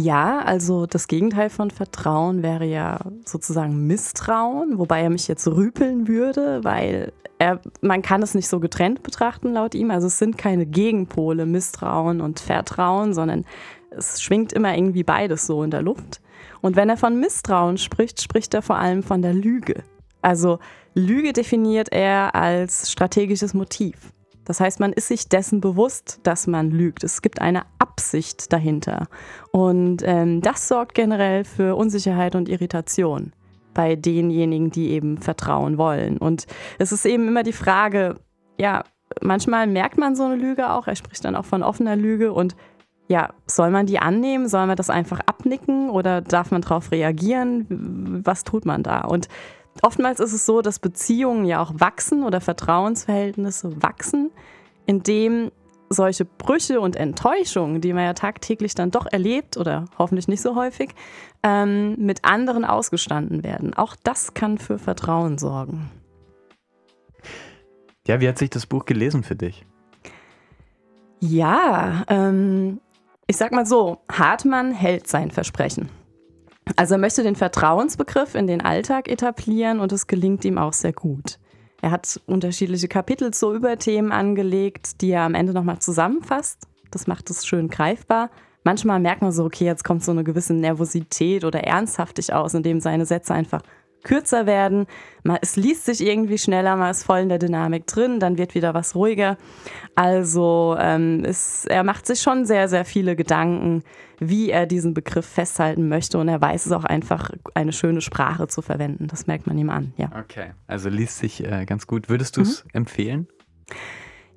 Ja, 0.00 0.42
also 0.44 0.86
das 0.86 1.08
Gegenteil 1.08 1.50
von 1.50 1.72
Vertrauen 1.72 2.44
wäre 2.44 2.64
ja 2.64 3.00
sozusagen 3.24 3.88
Misstrauen, 3.88 4.78
wobei 4.78 5.02
er 5.02 5.10
mich 5.10 5.26
jetzt 5.26 5.48
rüpeln 5.48 6.06
würde, 6.06 6.62
weil 6.62 7.12
er, 7.40 7.60
man 7.80 8.00
kann 8.00 8.22
es 8.22 8.32
nicht 8.32 8.46
so 8.46 8.60
getrennt 8.60 9.02
betrachten 9.02 9.52
laut 9.52 9.74
ihm. 9.74 9.90
Also 9.90 10.06
es 10.06 10.16
sind 10.16 10.38
keine 10.38 10.66
Gegenpole, 10.66 11.46
Misstrauen 11.46 12.20
und 12.20 12.38
Vertrauen, 12.38 13.12
sondern 13.12 13.44
es 13.90 14.22
schwingt 14.22 14.52
immer 14.52 14.72
irgendwie 14.72 15.02
beides 15.02 15.48
so 15.48 15.64
in 15.64 15.72
der 15.72 15.82
Luft. 15.82 16.20
Und 16.60 16.76
wenn 16.76 16.90
er 16.90 16.96
von 16.96 17.18
Misstrauen 17.18 17.76
spricht, 17.76 18.22
spricht 18.22 18.54
er 18.54 18.62
vor 18.62 18.78
allem 18.78 19.02
von 19.02 19.20
der 19.20 19.34
Lüge. 19.34 19.82
Also 20.22 20.60
Lüge 20.94 21.32
definiert 21.32 21.88
er 21.90 22.36
als 22.36 22.92
strategisches 22.92 23.52
Motiv. 23.52 24.12
Das 24.48 24.60
heißt, 24.60 24.80
man 24.80 24.94
ist 24.94 25.08
sich 25.08 25.28
dessen 25.28 25.60
bewusst, 25.60 26.20
dass 26.22 26.46
man 26.46 26.70
lügt. 26.70 27.04
Es 27.04 27.20
gibt 27.20 27.40
eine 27.40 27.62
Absicht 27.78 28.50
dahinter. 28.50 29.06
Und 29.52 30.02
ähm, 30.04 30.40
das 30.40 30.66
sorgt 30.66 30.94
generell 30.94 31.44
für 31.44 31.76
Unsicherheit 31.76 32.34
und 32.34 32.48
Irritation 32.48 33.32
bei 33.74 33.94
denjenigen, 33.94 34.70
die 34.70 34.88
eben 34.88 35.18
vertrauen 35.18 35.76
wollen. 35.76 36.16
Und 36.16 36.46
es 36.78 36.92
ist 36.92 37.04
eben 37.04 37.28
immer 37.28 37.42
die 37.42 37.52
Frage, 37.52 38.16
ja, 38.58 38.84
manchmal 39.20 39.66
merkt 39.66 39.98
man 39.98 40.16
so 40.16 40.24
eine 40.24 40.36
Lüge 40.36 40.70
auch. 40.70 40.88
Er 40.88 40.96
spricht 40.96 41.26
dann 41.26 41.36
auch 41.36 41.44
von 41.44 41.62
offener 41.62 41.94
Lüge 41.94 42.32
und 42.32 42.56
ja, 43.06 43.30
soll 43.46 43.70
man 43.70 43.86
die 43.86 43.98
annehmen? 43.98 44.48
Soll 44.48 44.66
man 44.66 44.76
das 44.76 44.90
einfach 44.90 45.20
abnicken 45.20 45.90
oder 45.90 46.20
darf 46.22 46.50
man 46.50 46.62
darauf 46.62 46.90
reagieren? 46.90 48.22
Was 48.24 48.44
tut 48.44 48.64
man 48.64 48.82
da? 48.82 49.02
Und 49.02 49.28
Oftmals 49.82 50.20
ist 50.20 50.32
es 50.32 50.46
so, 50.46 50.60
dass 50.60 50.78
Beziehungen 50.78 51.44
ja 51.44 51.62
auch 51.62 51.72
wachsen 51.76 52.24
oder 52.24 52.40
Vertrauensverhältnisse 52.40 53.82
wachsen, 53.82 54.30
indem 54.86 55.50
solche 55.90 56.24
Brüche 56.24 56.80
und 56.80 56.96
Enttäuschungen, 56.96 57.80
die 57.80 57.92
man 57.92 58.04
ja 58.04 58.12
tagtäglich 58.12 58.74
dann 58.74 58.90
doch 58.90 59.06
erlebt 59.06 59.56
oder 59.56 59.86
hoffentlich 59.98 60.28
nicht 60.28 60.42
so 60.42 60.54
häufig, 60.54 60.90
ähm, 61.42 61.94
mit 61.96 62.24
anderen 62.24 62.64
ausgestanden 62.64 63.42
werden. 63.42 63.74
Auch 63.74 63.96
das 64.02 64.34
kann 64.34 64.58
für 64.58 64.78
Vertrauen 64.78 65.38
sorgen. 65.38 65.90
Ja, 68.06 68.20
wie 68.20 68.28
hat 68.28 68.38
sich 68.38 68.50
das 68.50 68.66
Buch 68.66 68.84
gelesen 68.84 69.22
für 69.22 69.36
dich? 69.36 69.66
Ja, 71.20 72.04
ähm, 72.08 72.80
ich 73.26 73.36
sag 73.36 73.52
mal 73.52 73.66
so, 73.66 73.98
Hartmann 74.10 74.72
hält 74.72 75.08
sein 75.08 75.30
Versprechen. 75.30 75.90
Also 76.76 76.94
er 76.94 76.98
möchte 76.98 77.22
den 77.22 77.36
Vertrauensbegriff 77.36 78.34
in 78.34 78.46
den 78.46 78.60
Alltag 78.60 79.08
etablieren 79.08 79.80
und 79.80 79.92
es 79.92 80.06
gelingt 80.06 80.44
ihm 80.44 80.58
auch 80.58 80.72
sehr 80.72 80.92
gut. 80.92 81.38
Er 81.80 81.90
hat 81.90 82.20
unterschiedliche 82.26 82.88
Kapitel 82.88 83.32
zu 83.32 83.54
Überthemen 83.54 84.12
angelegt, 84.12 85.00
die 85.00 85.10
er 85.10 85.22
am 85.22 85.34
Ende 85.34 85.52
nochmal 85.52 85.78
zusammenfasst. 85.78 86.66
Das 86.90 87.06
macht 87.06 87.30
es 87.30 87.46
schön 87.46 87.68
greifbar. 87.68 88.30
Manchmal 88.64 88.98
merkt 89.00 89.22
man 89.22 89.32
so, 89.32 89.44
okay, 89.44 89.64
jetzt 89.64 89.84
kommt 89.84 90.02
so 90.02 90.10
eine 90.10 90.24
gewisse 90.24 90.54
Nervosität 90.54 91.44
oder 91.44 91.60
Ernsthaftig 91.60 92.32
aus, 92.32 92.54
indem 92.54 92.80
seine 92.80 93.06
Sätze 93.06 93.32
einfach 93.32 93.62
kürzer 94.02 94.46
werden. 94.46 94.86
es 95.42 95.56
liest 95.56 95.84
sich 95.84 96.00
irgendwie 96.00 96.38
schneller, 96.38 96.76
man 96.76 96.90
ist 96.90 97.04
voll 97.04 97.20
in 97.20 97.28
der 97.28 97.38
Dynamik 97.38 97.86
drin, 97.86 98.20
dann 98.20 98.38
wird 98.38 98.54
wieder 98.54 98.74
was 98.74 98.94
ruhiger. 98.94 99.36
Also 99.94 100.76
ähm, 100.78 101.24
ist, 101.24 101.66
er 101.66 101.84
macht 101.84 102.06
sich 102.06 102.20
schon 102.20 102.46
sehr, 102.46 102.68
sehr 102.68 102.84
viele 102.84 103.16
Gedanken, 103.16 103.82
wie 104.18 104.50
er 104.50 104.66
diesen 104.66 104.94
Begriff 104.94 105.26
festhalten 105.26 105.88
möchte 105.88 106.18
und 106.18 106.28
er 106.28 106.40
weiß 106.40 106.66
es 106.66 106.72
auch 106.72 106.84
einfach, 106.84 107.30
eine 107.54 107.72
schöne 107.72 108.00
Sprache 108.00 108.48
zu 108.48 108.62
verwenden. 108.62 109.06
Das 109.08 109.26
merkt 109.26 109.46
man 109.46 109.58
ihm 109.58 109.70
an, 109.70 109.92
ja. 109.96 110.10
Okay, 110.18 110.52
also 110.66 110.88
liest 110.88 111.18
sich 111.18 111.44
äh, 111.44 111.64
ganz 111.66 111.86
gut. 111.86 112.08
Würdest 112.08 112.36
du 112.36 112.42
es 112.42 112.64
mhm. 112.64 112.70
empfehlen? 112.72 113.28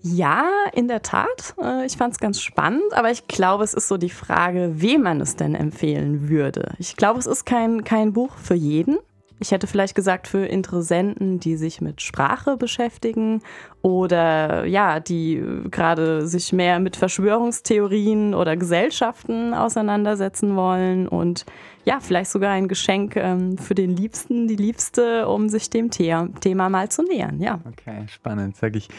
Ja, 0.03 0.45
in 0.73 0.87
der 0.87 1.03
Tat. 1.03 1.55
Äh, 1.61 1.85
ich 1.85 1.97
fand 1.97 2.13
es 2.13 2.19
ganz 2.19 2.41
spannend, 2.41 2.93
aber 2.93 3.11
ich 3.11 3.27
glaube, 3.27 3.63
es 3.63 3.73
ist 3.73 3.87
so 3.87 3.97
die 3.97 4.09
Frage, 4.09 4.73
wem 4.75 5.03
man 5.03 5.21
es 5.21 5.35
denn 5.35 5.53
empfehlen 5.53 6.29
würde. 6.29 6.73
Ich 6.79 6.95
glaube, 6.95 7.19
es 7.19 7.27
ist 7.27 7.45
kein, 7.45 7.83
kein 7.83 8.13
Buch 8.13 8.35
für 8.35 8.55
jeden. 8.55 8.97
Ich 9.41 9.51
hätte 9.51 9.65
vielleicht 9.65 9.95
gesagt 9.95 10.27
für 10.27 10.45
Interessenten, 10.45 11.39
die 11.39 11.55
sich 11.55 11.81
mit 11.81 11.99
Sprache 11.99 12.57
beschäftigen 12.57 13.41
oder 13.81 14.65
ja, 14.65 14.99
die 14.99 15.43
gerade 15.71 16.27
sich 16.27 16.53
mehr 16.53 16.79
mit 16.79 16.95
Verschwörungstheorien 16.95 18.35
oder 18.35 18.55
Gesellschaften 18.55 19.55
auseinandersetzen 19.55 20.55
wollen 20.55 21.07
und 21.07 21.45
ja, 21.85 21.99
vielleicht 21.99 22.29
sogar 22.29 22.51
ein 22.51 22.67
Geschenk 22.67 23.15
ähm, 23.15 23.57
für 23.57 23.73
den 23.73 23.95
Liebsten, 23.95 24.47
die 24.47 24.55
Liebste, 24.55 25.27
um 25.27 25.49
sich 25.49 25.71
dem 25.71 25.91
The 25.91 26.27
Thema 26.39 26.69
mal 26.69 26.89
zu 26.89 27.01
nähern. 27.01 27.41
Ja. 27.41 27.59
Okay, 27.67 28.05
spannend, 28.07 28.55
sage 28.55 28.77
ich. 28.77 28.89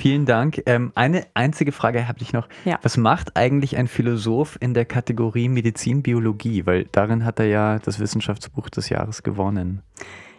Vielen 0.00 0.24
Dank. 0.24 0.62
Ähm, 0.64 0.92
eine 0.94 1.26
einzige 1.34 1.72
Frage 1.72 2.08
habe 2.08 2.20
ich 2.22 2.32
noch. 2.32 2.48
Ja. 2.64 2.78
Was 2.80 2.96
macht 2.96 3.36
eigentlich 3.36 3.76
ein 3.76 3.86
Philosoph 3.86 4.56
in 4.58 4.72
der 4.72 4.86
Kategorie 4.86 5.50
Medizin, 5.50 6.02
Biologie? 6.02 6.64
Weil 6.64 6.86
darin 6.90 7.26
hat 7.26 7.38
er 7.38 7.44
ja 7.48 7.78
das 7.78 8.00
Wissenschaftsbuch 8.00 8.70
des 8.70 8.88
Jahres 8.88 9.22
gewonnen. 9.22 9.82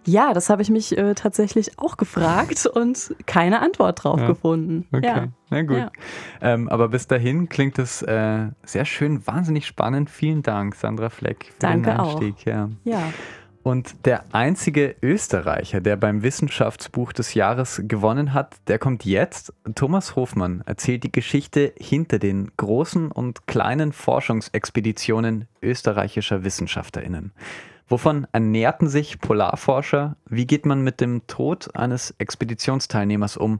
Ja, 0.03 0.33
das 0.33 0.49
habe 0.49 0.63
ich 0.63 0.71
mich 0.71 0.97
äh, 0.97 1.13
tatsächlich 1.13 1.77
auch 1.77 1.95
gefragt 1.95 2.65
und 2.65 3.15
keine 3.27 3.61
Antwort 3.61 4.03
drauf 4.03 4.19
ja. 4.19 4.25
gefunden. 4.25 4.87
Okay, 4.91 5.05
ja. 5.05 5.27
na 5.51 5.61
gut. 5.61 5.77
Ja. 5.77 5.91
Ähm, 6.41 6.67
aber 6.67 6.89
bis 6.89 7.05
dahin 7.05 7.47
klingt 7.47 7.77
es 7.77 8.01
äh, 8.01 8.47
sehr 8.63 8.85
schön, 8.85 9.27
wahnsinnig 9.27 9.67
spannend. 9.67 10.09
Vielen 10.09 10.41
Dank, 10.41 10.73
Sandra 10.73 11.09
Fleck, 11.09 11.51
für 11.53 11.59
Danke 11.59 11.91
den 11.91 11.99
Einstieg. 11.99 12.35
Auch. 12.47 12.69
Ja. 12.83 13.13
Und 13.63 14.05
der 14.05 14.25
einzige 14.33 14.95
Österreicher, 15.03 15.81
der 15.81 15.95
beim 15.95 16.23
Wissenschaftsbuch 16.23 17.13
des 17.13 17.35
Jahres 17.35 17.81
gewonnen 17.85 18.33
hat, 18.33 18.55
der 18.67 18.79
kommt 18.79 19.05
jetzt. 19.05 19.53
Thomas 19.75 20.15
Hofmann 20.15 20.63
erzählt 20.65 21.03
die 21.03 21.11
Geschichte 21.11 21.73
hinter 21.77 22.17
den 22.17 22.51
großen 22.57 23.11
und 23.11 23.45
kleinen 23.45 23.93
Forschungsexpeditionen 23.93 25.47
österreichischer 25.61 26.43
Wissenschaftlerinnen. 26.43 27.33
Wovon 27.87 28.25
ernährten 28.31 28.87
sich 28.87 29.19
Polarforscher? 29.19 30.15
Wie 30.25 30.47
geht 30.47 30.65
man 30.65 30.81
mit 30.81 30.99
dem 31.01 31.27
Tod 31.27 31.75
eines 31.75 32.15
Expeditionsteilnehmers 32.17 33.37
um? 33.37 33.59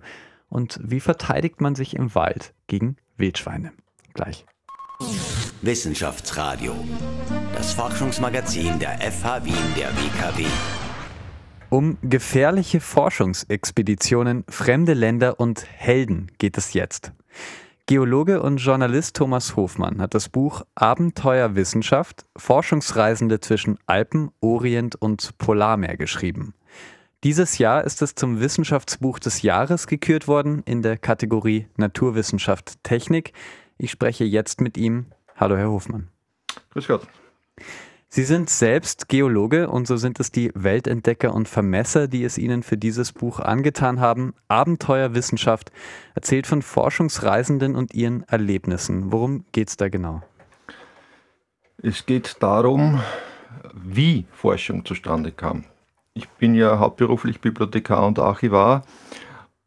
Und 0.50 0.80
wie 0.82 1.00
verteidigt 1.00 1.62
man 1.62 1.76
sich 1.76 1.96
im 1.96 2.16
Wald 2.16 2.54
gegen 2.68 2.96
Wildschweine? 3.18 3.72
Gleich. 4.14 4.46
Wissenschaftsradio. 5.64 6.74
Das 7.54 7.74
Forschungsmagazin 7.74 8.80
der 8.80 9.00
FH 9.00 9.46
Wien 9.46 9.54
der 9.78 9.90
WKW. 9.90 10.46
Um 11.70 12.00
gefährliche 12.02 12.80
Forschungsexpeditionen, 12.80 14.44
fremde 14.50 14.96
Länder 14.96 15.40
und 15.40 15.68
Helden 15.72 16.32
geht 16.40 16.58
es 16.58 16.74
jetzt. 16.74 17.12
Geologe 17.86 18.42
und 18.42 18.58
Journalist 18.58 19.16
Thomas 19.16 19.56
Hofmann 19.56 20.02
hat 20.02 20.16
das 20.16 20.30
Buch 20.30 20.64
Abenteuerwissenschaft 20.74 22.26
Forschungsreisende 22.36 23.40
zwischen 23.40 23.78
Alpen, 23.86 24.32
Orient 24.40 24.96
und 24.96 25.38
Polarmeer 25.38 25.96
geschrieben. 25.96 26.56
Dieses 27.24 27.60
Jahr 27.60 27.84
ist 27.84 28.02
es 28.02 28.16
zum 28.16 28.40
Wissenschaftsbuch 28.40 29.20
des 29.20 29.44
Jahres 29.44 29.86
gekürt 29.86 30.28
worden 30.28 30.64
in 30.66 30.82
der 30.82 30.98
Kategorie 30.98 31.68
Naturwissenschaft 31.78 32.84
Technik. 32.84 33.34
Ich 33.78 33.92
spreche 33.92 34.24
jetzt 34.24 34.60
mit 34.60 34.76
ihm. 34.76 35.06
Hallo, 35.38 35.58
Herr 35.58 35.70
Hofmann. 35.70 36.10
Grüß 36.72 36.88
Gott. 36.88 37.08
Sie 38.14 38.24
sind 38.24 38.50
selbst 38.50 39.08
Geologe 39.08 39.70
und 39.70 39.88
so 39.88 39.96
sind 39.96 40.20
es 40.20 40.34
die 40.34 40.52
Weltentdecker 40.54 41.34
und 41.34 41.48
Vermesser, 41.48 42.10
die 42.10 42.26
es 42.26 42.38
Ihnen 42.38 42.62
für 42.62 42.76
dieses 42.76 43.14
Buch 43.14 43.40
angetan 43.40 44.02
haben. 44.02 44.34
Abenteuerwissenschaft 44.50 45.72
erzählt 46.14 46.46
von 46.46 46.62
Forschungsreisenden 46.62 47.78
und 47.78 47.94
ihren 47.94 48.24
Erlebnissen. 48.24 49.14
Worum 49.14 49.46
geht 49.54 49.70
es 49.70 49.78
da 49.78 49.88
genau? 49.88 50.22
Es 51.82 52.06
geht 52.06 52.36
darum, 52.42 53.02
wie 53.74 54.26
Forschung 54.34 54.84
zustande 54.84 55.32
kam. 55.32 55.64
Ich 56.14 56.28
bin 56.28 56.54
ja 56.54 56.80
hauptberuflich 56.80 57.40
Bibliothekar 57.40 58.06
und 58.06 58.20
Archivar 58.20 58.84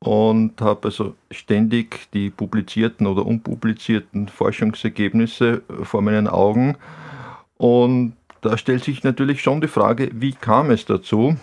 und 0.05 0.61
habe 0.61 0.89
also 0.89 1.15
ständig 1.31 2.11
die 2.13 2.29
publizierten 2.29 3.07
oder 3.07 3.25
unpublizierten 3.25 4.29
Forschungsergebnisse 4.29 5.63
vor 5.83 6.03
meinen 6.03 6.29
Augen. 6.29 6.77
Und 7.57 8.15
da 8.43 8.59
stellt 8.59 8.85
sich 8.85 9.03
natürlich 9.03 9.41
schon 9.41 9.63
die 9.63 9.69
Frage, 9.69 10.11
wie 10.13 10.33
kam 10.33 10.71
es 10.71 10.85
dazu? 10.85 11.39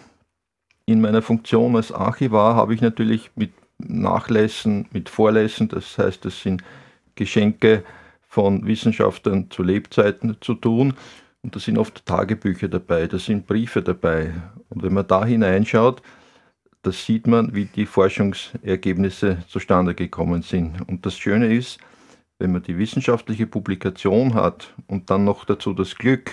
In 0.85 1.01
meiner 1.01 1.23
Funktion 1.23 1.75
als 1.75 1.91
Archivar 1.91 2.53
habe 2.55 2.75
ich 2.75 2.81
natürlich 2.81 3.31
mit 3.35 3.51
Nachlässen, 3.79 4.87
mit 4.91 5.09
Vorlässen, 5.09 5.67
das 5.67 5.97
heißt, 5.97 6.23
das 6.23 6.39
sind 6.39 6.63
Geschenke 7.15 7.83
von 8.27 8.67
Wissenschaftlern 8.67 9.49
zu 9.49 9.63
Lebzeiten 9.63 10.37
zu 10.39 10.53
tun. 10.53 10.93
Und 11.41 11.55
da 11.55 11.59
sind 11.59 11.79
oft 11.79 12.05
Tagebücher 12.05 12.67
dabei, 12.67 13.07
da 13.07 13.17
sind 13.17 13.47
Briefe 13.47 13.81
dabei. 13.81 14.33
Und 14.69 14.83
wenn 14.83 14.93
man 14.93 15.07
da 15.07 15.25
hineinschaut, 15.25 16.03
da 16.83 16.91
sieht 16.91 17.27
man, 17.27 17.53
wie 17.53 17.65
die 17.65 17.85
Forschungsergebnisse 17.85 19.43
zustande 19.47 19.93
gekommen 19.93 20.41
sind. 20.41 20.87
Und 20.87 21.05
das 21.05 21.17
Schöne 21.17 21.53
ist, 21.53 21.79
wenn 22.39 22.51
man 22.51 22.63
die 22.63 22.77
wissenschaftliche 22.77 23.45
Publikation 23.45 24.33
hat 24.33 24.73
und 24.87 25.09
dann 25.09 25.23
noch 25.23 25.45
dazu 25.45 25.73
das 25.73 25.95
Glück, 25.95 26.31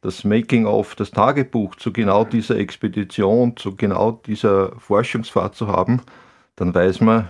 das 0.00 0.22
Making-of, 0.22 0.94
das 0.94 1.10
Tagebuch 1.10 1.74
zu 1.76 1.92
genau 1.92 2.24
dieser 2.24 2.56
Expedition, 2.56 3.56
zu 3.56 3.74
genau 3.74 4.12
dieser 4.12 4.78
Forschungsfahrt 4.78 5.56
zu 5.56 5.66
haben, 5.66 6.02
dann 6.56 6.74
weiß 6.74 7.00
man, 7.00 7.28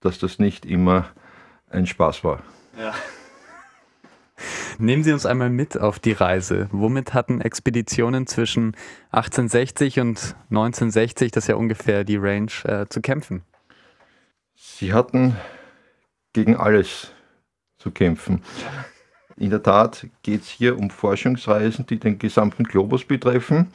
dass 0.00 0.18
das 0.18 0.38
nicht 0.38 0.64
immer 0.64 1.06
ein 1.68 1.86
Spaß 1.86 2.24
war. 2.24 2.42
Ja. 2.78 2.94
Nehmen 4.78 5.04
Sie 5.04 5.12
uns 5.12 5.24
einmal 5.24 5.50
mit 5.50 5.78
auf 5.78 5.98
die 5.98 6.12
Reise. 6.12 6.68
Womit 6.72 7.14
hatten 7.14 7.40
Expeditionen 7.40 8.26
zwischen 8.26 8.76
1860 9.12 10.00
und 10.00 10.34
1960, 10.50 11.30
das 11.30 11.44
ist 11.44 11.48
ja 11.48 11.54
ungefähr 11.54 12.04
die 12.04 12.16
Range, 12.16 12.50
äh, 12.64 12.86
zu 12.88 13.00
kämpfen? 13.00 13.42
Sie 14.54 14.92
hatten 14.92 15.36
gegen 16.32 16.56
alles 16.56 17.12
zu 17.78 17.90
kämpfen. 17.90 18.42
In 19.36 19.50
der 19.50 19.62
Tat 19.62 20.06
geht 20.22 20.42
es 20.42 20.48
hier 20.48 20.78
um 20.78 20.90
Forschungsreisen, 20.90 21.86
die 21.86 21.98
den 21.98 22.18
gesamten 22.18 22.64
Globus 22.64 23.04
betreffen, 23.04 23.68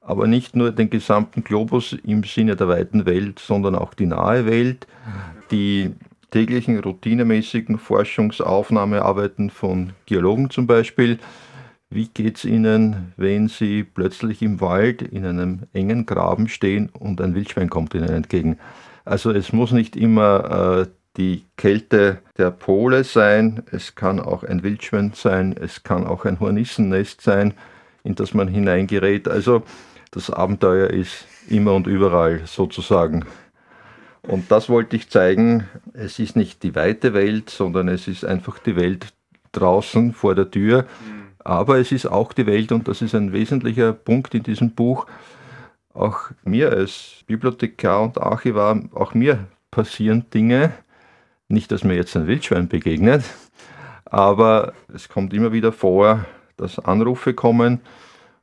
aber 0.00 0.26
nicht 0.26 0.54
nur 0.54 0.72
den 0.72 0.90
gesamten 0.90 1.42
Globus 1.42 1.92
im 2.04 2.22
Sinne 2.24 2.56
der 2.56 2.68
weiten 2.68 3.06
Welt, 3.06 3.38
sondern 3.38 3.74
auch 3.74 3.94
die 3.94 4.06
nahe 4.06 4.46
Welt, 4.46 4.86
die 5.50 5.94
täglichen 6.34 6.80
routinemäßigen 6.80 7.78
Forschungsaufnahmearbeiten 7.78 9.50
von 9.50 9.92
Geologen 10.04 10.50
zum 10.50 10.66
Beispiel. 10.66 11.20
Wie 11.90 12.08
geht 12.08 12.38
es 12.38 12.44
Ihnen, 12.44 13.12
wenn 13.16 13.46
Sie 13.46 13.84
plötzlich 13.84 14.42
im 14.42 14.60
Wald 14.60 15.00
in 15.00 15.24
einem 15.24 15.60
engen 15.72 16.06
Graben 16.06 16.48
stehen 16.48 16.88
und 16.88 17.20
ein 17.20 17.36
Wildschwein 17.36 17.70
kommt 17.70 17.94
Ihnen 17.94 18.08
entgegen? 18.08 18.58
Also 19.04 19.30
es 19.30 19.52
muss 19.52 19.70
nicht 19.70 19.94
immer 19.94 20.86
äh, 20.88 20.90
die 21.16 21.44
Kälte 21.56 22.18
der 22.36 22.50
Pole 22.50 23.04
sein, 23.04 23.62
es 23.70 23.94
kann 23.94 24.18
auch 24.18 24.42
ein 24.42 24.64
Wildschwein 24.64 25.12
sein, 25.14 25.54
es 25.56 25.84
kann 25.84 26.04
auch 26.04 26.24
ein 26.24 26.40
Hornissennest 26.40 27.20
sein, 27.20 27.54
in 28.02 28.16
das 28.16 28.34
man 28.34 28.48
hineingerät. 28.48 29.28
Also 29.28 29.62
das 30.10 30.30
Abenteuer 30.30 30.90
ist 30.90 31.26
immer 31.48 31.74
und 31.74 31.86
überall 31.86 32.40
sozusagen. 32.44 33.24
Und 34.26 34.50
das 34.50 34.68
wollte 34.68 34.96
ich 34.96 35.10
zeigen. 35.10 35.68
Es 35.92 36.18
ist 36.18 36.36
nicht 36.36 36.62
die 36.62 36.74
weite 36.74 37.14
Welt, 37.14 37.50
sondern 37.50 37.88
es 37.88 38.08
ist 38.08 38.24
einfach 38.24 38.58
die 38.58 38.76
Welt 38.76 39.12
draußen 39.52 40.12
vor 40.12 40.34
der 40.34 40.50
Tür. 40.50 40.86
Aber 41.38 41.78
es 41.78 41.92
ist 41.92 42.06
auch 42.06 42.32
die 42.32 42.46
Welt, 42.46 42.72
und 42.72 42.88
das 42.88 43.02
ist 43.02 43.14
ein 43.14 43.32
wesentlicher 43.32 43.92
Punkt 43.92 44.34
in 44.34 44.42
diesem 44.42 44.70
Buch, 44.70 45.06
auch 45.92 46.30
mir 46.42 46.70
als 46.70 47.22
Bibliothekar 47.26 48.02
und 48.02 48.18
Archivar, 48.18 48.80
auch 48.94 49.14
mir 49.14 49.46
passieren 49.70 50.24
Dinge, 50.32 50.72
nicht, 51.48 51.70
dass 51.70 51.84
mir 51.84 51.94
jetzt 51.94 52.16
ein 52.16 52.26
Wildschwein 52.26 52.68
begegnet, 52.68 53.24
aber 54.06 54.72
es 54.92 55.08
kommt 55.08 55.34
immer 55.34 55.52
wieder 55.52 55.70
vor, 55.70 56.24
dass 56.56 56.78
Anrufe 56.78 57.34
kommen 57.34 57.80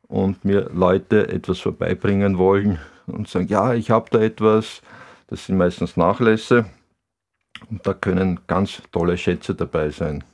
und 0.08 0.46
mir 0.46 0.70
Leute 0.74 1.28
etwas 1.30 1.60
vorbeibringen 1.60 2.38
wollen 2.38 2.80
und 3.08 3.28
sagen, 3.28 3.48
ja, 3.48 3.74
ich 3.74 3.90
habe 3.90 4.10
da 4.12 4.20
etwas, 4.20 4.82
das 5.32 5.46
sind 5.46 5.58
meistens 5.58 5.96
Nachlässe 5.96 6.66
und 7.70 7.88
da 7.88 7.94
können 7.94 8.42
ganz 8.48 8.82
tolle 8.92 9.18
Schätze 9.18 9.56
dabei 9.56 9.90
sein. 9.90 10.26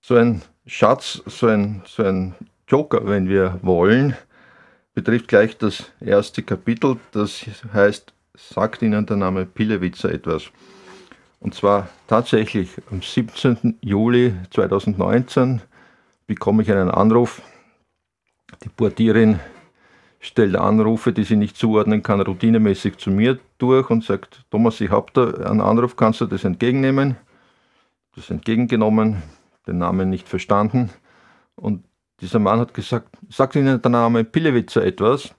So 0.00 0.14
ein 0.14 0.42
Schatz, 0.64 1.20
so 1.26 1.48
ein, 1.48 1.82
so 1.86 2.04
ein 2.04 2.34
Joker, 2.68 3.04
wenn 3.04 3.28
wir 3.28 3.58
wollen, 3.62 4.16
betrifft 4.94 5.26
gleich 5.26 5.58
das 5.58 5.90
erste 6.00 6.44
Kapitel, 6.44 6.98
das 7.10 7.44
heißt, 7.74 8.14
sagt 8.34 8.82
Ihnen 8.82 9.06
der 9.06 9.16
Name 9.16 9.44
Pillewitzer 9.44 10.12
etwas. 10.12 10.44
Und 11.40 11.56
zwar 11.56 11.88
tatsächlich 12.06 12.70
am 12.92 13.02
17. 13.02 13.78
Juli 13.80 14.34
2019 14.52 15.60
bekomme 16.28 16.62
ich 16.62 16.70
einen 16.70 16.92
Anruf. 16.92 17.42
Die 18.62 18.68
Portierin 18.68 19.40
stellt 20.22 20.54
Anrufe, 20.56 21.12
die 21.12 21.24
sie 21.24 21.36
nicht 21.36 21.56
zuordnen 21.56 22.02
kann, 22.02 22.20
routinemäßig 22.20 22.96
zu 22.96 23.10
mir 23.10 23.38
durch 23.58 23.90
und 23.90 24.04
sagt, 24.04 24.44
Thomas, 24.50 24.80
ich 24.80 24.90
habe 24.90 25.08
da 25.12 25.50
einen 25.50 25.60
Anruf, 25.60 25.96
kannst 25.96 26.20
du 26.20 26.26
das 26.26 26.44
entgegennehmen? 26.44 27.16
Das 28.14 28.30
entgegengenommen, 28.30 29.22
den 29.66 29.78
Namen 29.78 30.08
nicht 30.08 30.28
verstanden. 30.28 30.90
Und 31.56 31.84
dieser 32.20 32.38
Mann 32.38 32.60
hat 32.60 32.72
gesagt, 32.72 33.18
sagt 33.30 33.56
Ihnen 33.56 33.82
der 33.82 33.90
Name 33.90 34.22
Pillewitzer 34.22 34.84
etwas? 34.84 35.34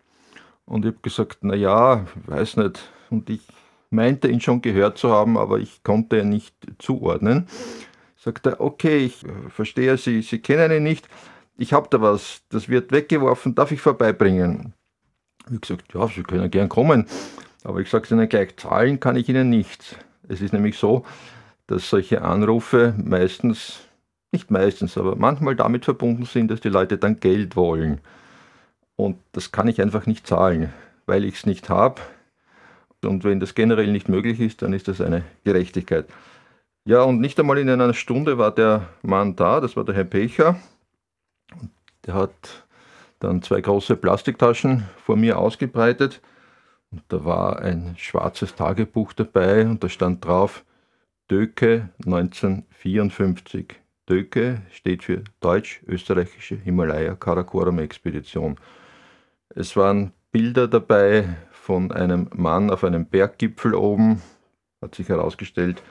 Und 0.65 0.85
ich 0.85 0.91
habe 0.91 1.01
gesagt, 1.01 1.37
na 1.41 1.55
ja, 1.55 2.03
ich 2.03 2.27
weiß 2.27 2.57
nicht. 2.57 2.91
Und 3.09 3.29
ich 3.29 3.41
meinte 3.89 4.27
ihn 4.27 4.41
schon 4.41 4.61
gehört 4.61 4.97
zu 4.97 5.11
haben, 5.11 5.37
aber 5.37 5.59
ich 5.59 5.81
konnte 5.83 6.19
ihn 6.19 6.29
nicht 6.29 6.55
zuordnen. 6.79 7.47
Sagt 8.17 8.47
er, 8.47 8.59
okay, 8.59 8.97
ich 8.97 9.23
äh, 9.23 9.49
verstehe 9.49 9.97
Sie, 9.97 10.21
Sie 10.21 10.39
kennen 10.39 10.71
ihn 10.71 10.83
nicht. 10.83 11.07
Ich 11.57 11.73
habe 11.73 11.87
da 11.89 12.01
was, 12.01 12.41
das 12.49 12.69
wird 12.69 12.91
weggeworfen, 12.91 13.55
darf 13.55 13.71
ich 13.71 13.81
vorbeibringen? 13.81 14.73
Ich 15.51 15.61
gesagt, 15.61 15.93
ja, 15.93 16.07
Sie 16.07 16.23
können 16.23 16.49
gern 16.49 16.69
kommen, 16.69 17.05
aber 17.63 17.79
ich 17.79 17.89
sage 17.89 18.07
Ihnen 18.13 18.27
gleich, 18.29 18.55
zahlen 18.57 18.99
kann 18.99 19.15
ich 19.15 19.29
Ihnen 19.29 19.49
nicht. 19.49 19.99
Es 20.27 20.41
ist 20.41 20.53
nämlich 20.53 20.77
so, 20.77 21.05
dass 21.67 21.89
solche 21.89 22.21
Anrufe 22.21 22.93
meistens, 22.97 23.81
nicht 24.31 24.51
meistens, 24.51 24.97
aber 24.97 25.15
manchmal 25.15 25.55
damit 25.55 25.85
verbunden 25.85 26.25
sind, 26.25 26.49
dass 26.49 26.61
die 26.61 26.69
Leute 26.69 26.97
dann 26.97 27.19
Geld 27.19 27.55
wollen. 27.55 27.99
Und 28.95 29.17
das 29.31 29.51
kann 29.51 29.67
ich 29.67 29.81
einfach 29.81 30.05
nicht 30.05 30.25
zahlen, 30.25 30.73
weil 31.05 31.25
ich 31.25 31.35
es 31.35 31.45
nicht 31.45 31.69
habe 31.69 32.01
und 33.05 33.23
wenn 33.23 33.39
das 33.39 33.55
generell 33.55 33.91
nicht 33.91 34.09
möglich 34.09 34.39
ist, 34.39 34.61
dann 34.61 34.73
ist 34.73 34.87
das 34.87 35.01
eine 35.01 35.23
Gerechtigkeit. 35.43 36.07
Ja, 36.85 37.03
und 37.03 37.21
nicht 37.21 37.39
einmal 37.39 37.57
in 37.57 37.69
einer 37.69 37.93
Stunde 37.93 38.37
war 38.37 38.51
der 38.51 38.87
Mann 39.01 39.35
da, 39.35 39.61
das 39.61 39.75
war 39.77 39.85
der 39.85 39.95
Herr 39.95 40.03
Pecher. 40.03 40.57
Der 42.05 42.13
hat 42.13 42.65
dann 43.19 43.41
zwei 43.41 43.61
große 43.61 43.95
Plastiktaschen 43.95 44.83
vor 44.97 45.15
mir 45.15 45.39
ausgebreitet. 45.39 46.21
Und 46.91 47.03
da 47.07 47.25
war 47.25 47.59
ein 47.59 47.95
schwarzes 47.97 48.55
Tagebuch 48.55 49.13
dabei 49.13 49.65
und 49.65 49.83
da 49.83 49.89
stand 49.89 50.25
drauf 50.25 50.65
Döke 51.31 51.89
1954. 52.05 53.79
Döke 54.09 54.61
steht 54.71 55.03
für 55.03 55.23
Deutsch-Österreichische 55.39 56.55
Himalaya-Karakoram-Expedition. 56.55 58.57
Es 59.49 59.77
waren 59.77 60.11
Bilder 60.31 60.67
dabei 60.67 61.37
von 61.51 61.91
einem 61.91 62.29
Mann 62.35 62.69
auf 62.69 62.83
einem 62.83 63.05
Berggipfel 63.05 63.73
oben, 63.73 64.21
hat 64.81 64.95
sich 64.95 65.07
herausgestellt, 65.07 65.81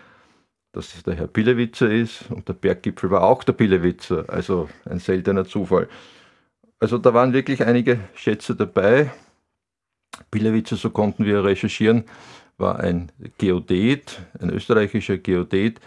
dass 0.72 0.94
es 0.94 1.02
der 1.02 1.14
Herr 1.14 1.26
Pillewitzer 1.26 1.90
ist 1.90 2.30
und 2.30 2.48
der 2.48 2.54
Berggipfel 2.54 3.10
war 3.10 3.22
auch 3.22 3.44
der 3.44 3.52
Pillewitzer, 3.52 4.24
also 4.28 4.68
ein 4.86 4.98
seltener 4.98 5.44
Zufall. 5.44 5.88
Also 6.80 6.98
da 6.98 7.14
waren 7.14 7.32
wirklich 7.32 7.64
einige 7.64 8.00
Schätze 8.14 8.56
dabei. 8.56 9.10
Pillewitzer, 10.30 10.76
so 10.76 10.90
konnten 10.90 11.24
wir 11.24 11.44
recherchieren, 11.44 12.04
war 12.58 12.80
ein 12.80 13.12
Geodet, 13.38 14.20
ein 14.40 14.50
österreichischer 14.50 15.18
Geodet, 15.18 15.80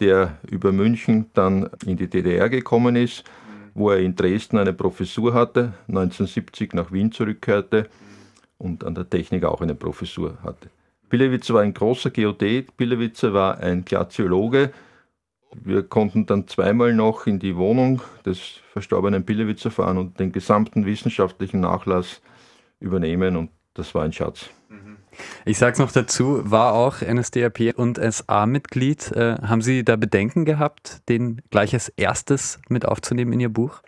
der 0.00 0.38
über 0.48 0.72
München 0.72 1.30
dann 1.34 1.70
in 1.84 1.96
die 1.96 2.08
DDR 2.08 2.48
gekommen 2.48 2.96
ist, 2.96 3.24
wo 3.74 3.90
er 3.90 3.98
in 3.98 4.14
Dresden 4.14 4.58
eine 4.58 4.72
Professur 4.72 5.34
hatte, 5.34 5.74
1970 5.88 6.74
nach 6.74 6.92
Wien 6.92 7.12
zurückkehrte 7.12 7.88
und 8.58 8.84
an 8.84 8.94
der 8.94 9.08
Technik 9.08 9.44
auch 9.44 9.60
eine 9.60 9.74
Professur 9.74 10.38
hatte. 10.42 10.68
Pillewitzer 11.08 11.54
war 11.54 11.62
ein 11.62 11.74
großer 11.74 12.10
Geodet, 12.10 12.76
Pillewitzer 12.76 13.32
war 13.32 13.58
ein 13.58 13.84
Glaziologe. 13.84 14.72
Wir 15.54 15.82
konnten 15.82 16.26
dann 16.26 16.46
zweimal 16.46 16.92
noch 16.92 17.26
in 17.26 17.38
die 17.38 17.56
Wohnung 17.56 18.02
des 18.26 18.60
verstorbenen 18.72 19.24
Pillewitzer 19.24 19.70
fahren 19.70 19.96
und 19.96 20.20
den 20.20 20.32
gesamten 20.32 20.84
wissenschaftlichen 20.84 21.60
Nachlass 21.60 22.20
übernehmen 22.80 23.36
und 23.36 23.50
das 23.74 23.94
war 23.94 24.02
ein 24.04 24.12
Schatz. 24.12 24.50
Ich 25.44 25.58
sage 25.58 25.72
es 25.72 25.78
noch 25.78 25.90
dazu, 25.90 26.48
war 26.50 26.74
auch 26.74 27.00
NSDAP 27.00 27.74
und 27.76 27.98
SA-Mitglied. 27.98 29.12
Äh, 29.12 29.36
haben 29.42 29.62
Sie 29.62 29.84
da 29.84 29.96
Bedenken 29.96 30.44
gehabt, 30.44 31.08
den 31.08 31.42
gleich 31.50 31.74
als 31.74 31.88
erstes 31.88 32.60
mit 32.68 32.84
aufzunehmen 32.84 33.32
in 33.32 33.40
Ihr 33.40 33.48
Buch? 33.48 33.82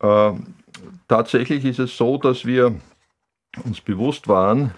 Äh, 0.00 0.32
tatsächlich 1.08 1.64
ist 1.64 1.78
es 1.78 1.96
so, 1.96 2.18
dass 2.18 2.44
wir 2.44 2.74
uns 3.64 3.80
bewusst 3.80 4.28
waren, 4.28 4.74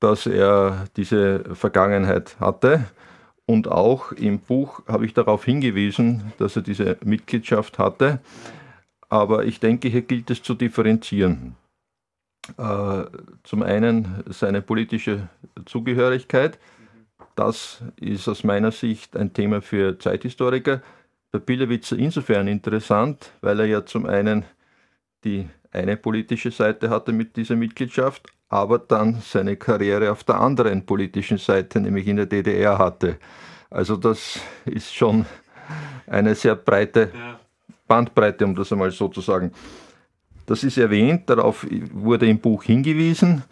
dass 0.00 0.26
er 0.26 0.86
diese 0.96 1.54
Vergangenheit 1.54 2.40
hatte. 2.40 2.84
Und 3.46 3.68
auch 3.68 4.12
im 4.12 4.38
Buch 4.38 4.82
habe 4.86 5.06
ich 5.06 5.14
darauf 5.14 5.44
hingewiesen, 5.44 6.32
dass 6.38 6.56
er 6.56 6.62
diese 6.62 6.96
Mitgliedschaft 7.04 7.78
hatte. 7.78 8.20
Aber 9.08 9.44
ich 9.44 9.60
denke, 9.60 9.88
hier 9.88 10.02
gilt 10.02 10.30
es 10.30 10.42
zu 10.42 10.54
differenzieren. 10.54 11.56
Äh, 12.56 13.04
zum 13.42 13.62
einen 13.62 14.24
seine 14.28 14.62
politische 14.62 15.28
Zugehörigkeit. 15.66 16.58
Das 17.34 17.82
ist 17.96 18.28
aus 18.28 18.44
meiner 18.44 18.72
Sicht 18.72 19.16
ein 19.16 19.32
Thema 19.32 19.62
für 19.62 19.98
Zeithistoriker. 19.98 20.82
Bei 21.32 21.38
Pillewitzer 21.38 21.96
insofern 21.96 22.48
interessant, 22.48 23.32
weil 23.40 23.60
er 23.60 23.66
ja 23.66 23.86
zum 23.86 24.06
einen 24.06 24.44
die 25.24 25.48
eine 25.70 25.96
politische 25.96 26.50
Seite 26.50 26.90
hatte 26.90 27.12
mit 27.12 27.36
dieser 27.36 27.56
Mitgliedschaft, 27.56 28.32
aber 28.50 28.80
dann 28.80 29.22
seine 29.24 29.56
Karriere 29.56 30.10
auf 30.10 30.24
der 30.24 30.40
anderen 30.40 30.84
politischen 30.84 31.38
Seite, 31.38 31.80
nämlich 31.80 32.06
in 32.08 32.16
der 32.16 32.26
DDR 32.26 32.76
hatte. 32.78 33.16
Also 33.70 33.96
das 33.96 34.40
ist 34.64 34.92
schon 34.92 35.24
eine 36.06 36.34
sehr 36.34 36.56
breite 36.56 37.12
Bandbreite, 37.86 38.44
um 38.44 38.56
das 38.56 38.72
einmal 38.72 38.90
so 38.90 39.08
zu 39.08 39.20
sagen. 39.20 39.52
Das 40.46 40.64
ist 40.64 40.78
erwähnt, 40.78 41.30
darauf 41.30 41.64
wurde 41.92 42.28
im 42.28 42.40
Buch 42.40 42.64
hingewiesen, 42.64 43.44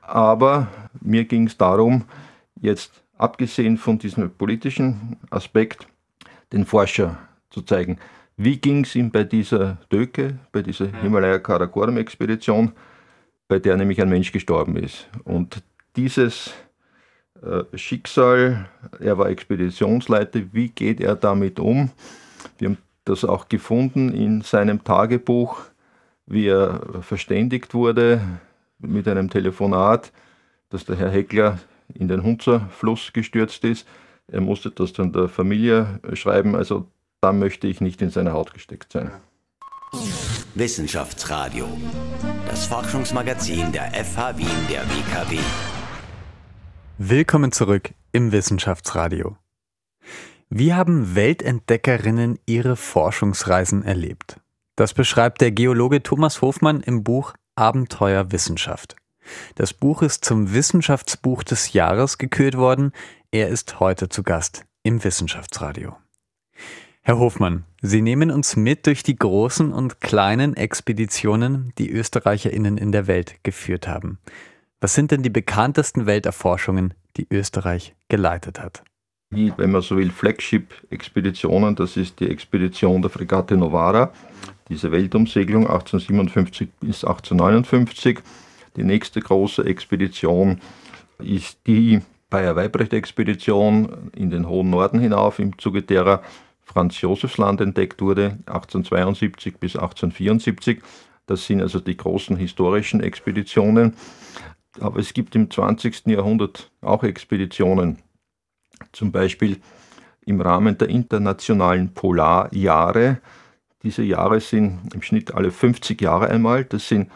aber 0.00 0.68
mir 1.02 1.26
ging 1.26 1.46
es 1.46 1.56
darum, 1.58 2.04
jetzt 2.58 3.02
abgesehen 3.18 3.76
von 3.76 3.98
diesem 3.98 4.30
politischen 4.30 5.18
Aspekt, 5.28 5.86
den 6.52 6.64
Forscher 6.64 7.18
zu 7.50 7.60
zeigen. 7.60 7.98
Wie 8.38 8.56
ging 8.56 8.84
es 8.84 8.94
ihm 8.94 9.10
bei 9.10 9.24
dieser 9.24 9.76
Döke, 9.92 10.38
bei 10.50 10.62
dieser 10.62 10.86
Himalaya 11.02 11.38
Karakoram 11.38 11.98
Expedition, 11.98 12.72
bei 13.48 13.58
der 13.58 13.76
nämlich 13.76 14.00
ein 14.00 14.08
Mensch 14.08 14.32
gestorben 14.32 14.76
ist? 14.76 15.08
Und 15.24 15.62
dieses 15.96 16.52
äh, 17.42 17.64
Schicksal, 17.76 18.68
er 19.00 19.18
war 19.18 19.28
Expeditionsleiter, 19.28 20.40
wie 20.52 20.68
geht 20.68 21.00
er 21.00 21.16
damit 21.16 21.58
um? 21.58 21.90
Wir 22.58 22.68
haben 22.68 22.78
das 23.04 23.24
auch 23.24 23.48
gefunden 23.48 24.12
in 24.12 24.42
seinem 24.42 24.82
Tagebuch 24.84 25.62
wie 26.26 26.48
er 26.48 27.02
verständigt 27.02 27.72
wurde 27.72 28.20
mit 28.78 29.08
einem 29.08 29.30
Telefonat, 29.30 30.12
dass 30.70 30.84
der 30.84 30.96
Herr 30.96 31.10
Heckler 31.10 31.58
in 31.94 32.08
den 32.08 32.22
Hunzerfluss 32.22 33.12
gestürzt 33.12 33.64
ist. 33.64 33.86
Er 34.26 34.40
musste 34.40 34.70
das 34.70 34.92
dann 34.92 35.12
der 35.12 35.28
Familie 35.28 36.00
schreiben, 36.14 36.56
also 36.56 36.86
da 37.20 37.32
möchte 37.32 37.68
ich 37.68 37.80
nicht 37.80 38.02
in 38.02 38.10
seine 38.10 38.32
Haut 38.32 38.52
gesteckt 38.52 38.92
sein. 38.92 39.12
Wissenschaftsradio, 40.58 41.68
das 42.48 42.64
Forschungsmagazin 42.64 43.72
der 43.72 43.92
FH 43.92 44.38
Wien 44.38 44.48
der 44.70 44.84
WKW. 44.88 45.38
Willkommen 46.96 47.52
zurück 47.52 47.90
im 48.12 48.32
Wissenschaftsradio. 48.32 49.36
Wie 50.48 50.72
haben 50.72 51.14
Weltentdeckerinnen 51.14 52.38
ihre 52.46 52.76
Forschungsreisen 52.76 53.82
erlebt? 53.84 54.40
Das 54.76 54.94
beschreibt 54.94 55.42
der 55.42 55.52
Geologe 55.52 56.02
Thomas 56.02 56.40
Hofmann 56.40 56.80
im 56.80 57.04
Buch 57.04 57.34
Abenteuer 57.54 58.32
Wissenschaft. 58.32 58.96
Das 59.56 59.74
Buch 59.74 60.00
ist 60.00 60.24
zum 60.24 60.54
Wissenschaftsbuch 60.54 61.42
des 61.42 61.74
Jahres 61.74 62.16
gekürt 62.16 62.56
worden. 62.56 62.92
Er 63.30 63.48
ist 63.48 63.78
heute 63.78 64.08
zu 64.08 64.22
Gast 64.22 64.64
im 64.82 65.04
Wissenschaftsradio. 65.04 65.98
Herr 67.08 67.20
Hofmann, 67.20 67.62
Sie 67.80 68.02
nehmen 68.02 68.32
uns 68.32 68.56
mit 68.56 68.88
durch 68.88 69.04
die 69.04 69.14
großen 69.14 69.72
und 69.72 70.00
kleinen 70.00 70.56
Expeditionen, 70.56 71.72
die 71.78 71.88
Österreicherinnen 71.88 72.76
in 72.76 72.90
der 72.90 73.06
Welt 73.06 73.36
geführt 73.44 73.86
haben. 73.86 74.18
Was 74.80 74.94
sind 74.94 75.12
denn 75.12 75.22
die 75.22 75.30
bekanntesten 75.30 76.06
Welterforschungen, 76.06 76.94
die 77.16 77.28
Österreich 77.30 77.94
geleitet 78.08 78.60
hat? 78.60 78.82
Wie, 79.30 79.52
wenn 79.56 79.70
man 79.70 79.82
so 79.82 79.96
will, 79.96 80.10
Flagship-Expeditionen, 80.10 81.76
das 81.76 81.96
ist 81.96 82.18
die 82.18 82.28
Expedition 82.28 83.02
der 83.02 83.10
Fregatte 83.12 83.56
Novara, 83.56 84.12
diese 84.68 84.90
Weltumsegelung 84.90 85.68
1857 85.68 86.68
bis 86.80 87.04
1859. 87.04 88.18
Die 88.74 88.82
nächste 88.82 89.20
große 89.20 89.64
Expedition 89.64 90.60
ist 91.20 91.60
die 91.68 92.00
Bayer-Weibrecht-Expedition 92.30 94.10
in 94.16 94.30
den 94.30 94.48
hohen 94.48 94.70
Norden 94.70 94.98
hinauf, 94.98 95.38
im 95.38 95.56
Zuge 95.56 95.82
derer 95.82 96.24
Franz 96.76 97.00
Josefsland 97.00 97.62
entdeckt 97.62 98.02
wurde, 98.02 98.36
1872 98.44 99.56
bis 99.56 99.76
1874. 99.76 100.82
Das 101.24 101.46
sind 101.46 101.62
also 101.62 101.80
die 101.80 101.96
großen 101.96 102.36
historischen 102.36 103.00
Expeditionen. 103.00 103.96
Aber 104.78 105.00
es 105.00 105.14
gibt 105.14 105.34
im 105.36 105.50
20. 105.50 106.08
Jahrhundert 106.08 106.70
auch 106.82 107.02
Expeditionen, 107.02 108.00
zum 108.92 109.10
Beispiel 109.10 109.56
im 110.26 110.42
Rahmen 110.42 110.76
der 110.76 110.90
internationalen 110.90 111.94
Polarjahre 111.94 113.22
diese 113.82 114.02
Jahre 114.02 114.40
sind 114.40 114.92
im 114.92 115.00
Schnitt 115.00 115.32
alle 115.32 115.52
50 115.52 116.02
Jahre 116.02 116.28
einmal. 116.28 116.66
Das 116.66 116.88
sind 116.88 117.10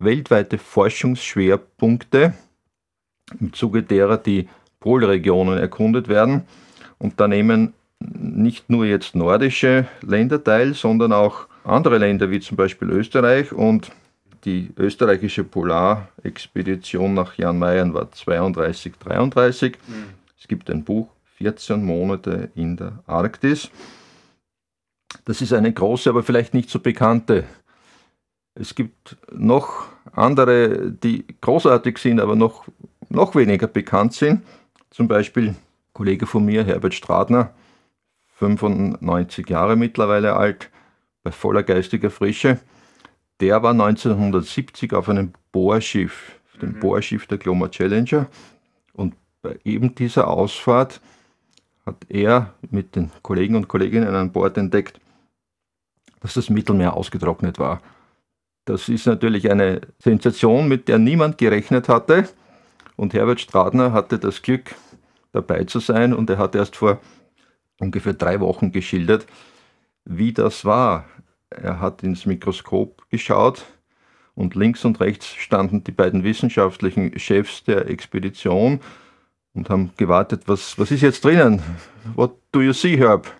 weltweite 0.00 0.58
Forschungsschwerpunkte, 0.58 2.34
im 3.38 3.52
Zuge 3.52 3.84
derer 3.84 4.16
die 4.16 4.48
Polregionen 4.80 5.56
erkundet 5.56 6.08
werden. 6.08 6.48
Und 6.98 7.20
da 7.20 7.28
nehmen 7.28 7.74
nicht 8.00 8.70
nur 8.70 8.84
jetzt 8.86 9.14
nordische 9.14 9.86
Länder 10.02 10.42
teil, 10.42 10.74
sondern 10.74 11.12
auch 11.12 11.46
andere 11.64 11.98
Länder 11.98 12.30
wie 12.30 12.40
zum 12.40 12.56
Beispiel 12.56 12.90
Österreich. 12.90 13.52
Und 13.52 13.90
die 14.44 14.70
österreichische 14.76 15.44
Polarexpedition 15.44 17.14
nach 17.14 17.36
Jan 17.38 17.58
Mayen 17.58 17.94
war 17.94 18.10
32, 18.10 18.94
33. 18.98 19.78
Mhm. 19.86 20.04
Es 20.38 20.48
gibt 20.48 20.70
ein 20.70 20.84
Buch, 20.84 21.08
14 21.38 21.82
Monate 21.82 22.50
in 22.54 22.76
der 22.76 23.02
Arktis. 23.06 23.70
Das 25.24 25.40
ist 25.40 25.52
eine 25.52 25.72
große, 25.72 26.10
aber 26.10 26.22
vielleicht 26.22 26.54
nicht 26.54 26.68
so 26.68 26.78
bekannte. 26.78 27.44
Es 28.54 28.74
gibt 28.74 29.16
noch 29.32 29.86
andere, 30.12 30.90
die 30.90 31.24
großartig 31.40 31.98
sind, 31.98 32.20
aber 32.20 32.36
noch, 32.36 32.66
noch 33.08 33.34
weniger 33.34 33.66
bekannt 33.66 34.12
sind. 34.12 34.42
Zum 34.90 35.08
Beispiel 35.08 35.48
ein 35.48 35.56
Kollege 35.92 36.26
von 36.26 36.44
mir, 36.44 36.64
Herbert 36.64 36.94
Stradner, 36.94 37.52
95 38.34 39.48
Jahre 39.48 39.76
mittlerweile 39.76 40.34
alt, 40.36 40.70
bei 41.22 41.32
voller 41.32 41.62
geistiger 41.62 42.10
Frische. 42.10 42.60
Der 43.40 43.62
war 43.62 43.72
1970 43.72 44.92
auf 44.92 45.08
einem 45.08 45.32
Bohrschiff, 45.52 46.40
dem 46.60 46.74
mhm. 46.74 46.80
Bohrschiff 46.80 47.26
der 47.26 47.38
Glomar 47.38 47.70
Challenger. 47.70 48.26
Und 48.92 49.14
bei 49.42 49.58
eben 49.64 49.94
dieser 49.94 50.28
Ausfahrt 50.28 51.00
hat 51.86 51.96
er 52.08 52.54
mit 52.70 52.96
den 52.96 53.10
Kollegen 53.22 53.56
und 53.56 53.68
Kolleginnen 53.68 54.14
an 54.14 54.32
Bord 54.32 54.56
entdeckt, 54.56 55.00
dass 56.20 56.34
das 56.34 56.50
Mittelmeer 56.50 56.94
ausgetrocknet 56.94 57.58
war. 57.58 57.80
Das 58.64 58.88
ist 58.88 59.06
natürlich 59.06 59.50
eine 59.50 59.82
Sensation, 59.98 60.68
mit 60.68 60.88
der 60.88 60.98
niemand 60.98 61.36
gerechnet 61.36 61.88
hatte. 61.88 62.28
Und 62.96 63.12
Herbert 63.12 63.40
Stradner 63.40 63.92
hatte 63.92 64.18
das 64.18 64.40
Glück, 64.40 64.74
dabei 65.32 65.64
zu 65.64 65.80
sein. 65.80 66.14
Und 66.14 66.30
er 66.30 66.38
hat 66.38 66.54
erst 66.54 66.76
vor 66.76 67.00
ungefähr 67.78 68.14
drei 68.14 68.40
Wochen 68.40 68.72
geschildert, 68.72 69.26
wie 70.04 70.32
das 70.32 70.64
war. 70.64 71.04
Er 71.50 71.80
hat 71.80 72.02
ins 72.02 72.26
Mikroskop 72.26 73.08
geschaut 73.10 73.64
und 74.34 74.54
links 74.54 74.84
und 74.84 75.00
rechts 75.00 75.26
standen 75.34 75.84
die 75.84 75.92
beiden 75.92 76.24
wissenschaftlichen 76.24 77.18
Chefs 77.18 77.64
der 77.64 77.88
Expedition 77.88 78.80
und 79.54 79.70
haben 79.70 79.92
gewartet, 79.96 80.42
was, 80.46 80.78
was 80.78 80.90
ist 80.90 81.02
jetzt 81.02 81.24
drinnen? 81.24 81.62
What 82.14 82.36
do 82.52 82.60
you 82.60 82.72
see, 82.72 82.96
Herb? 82.96 83.32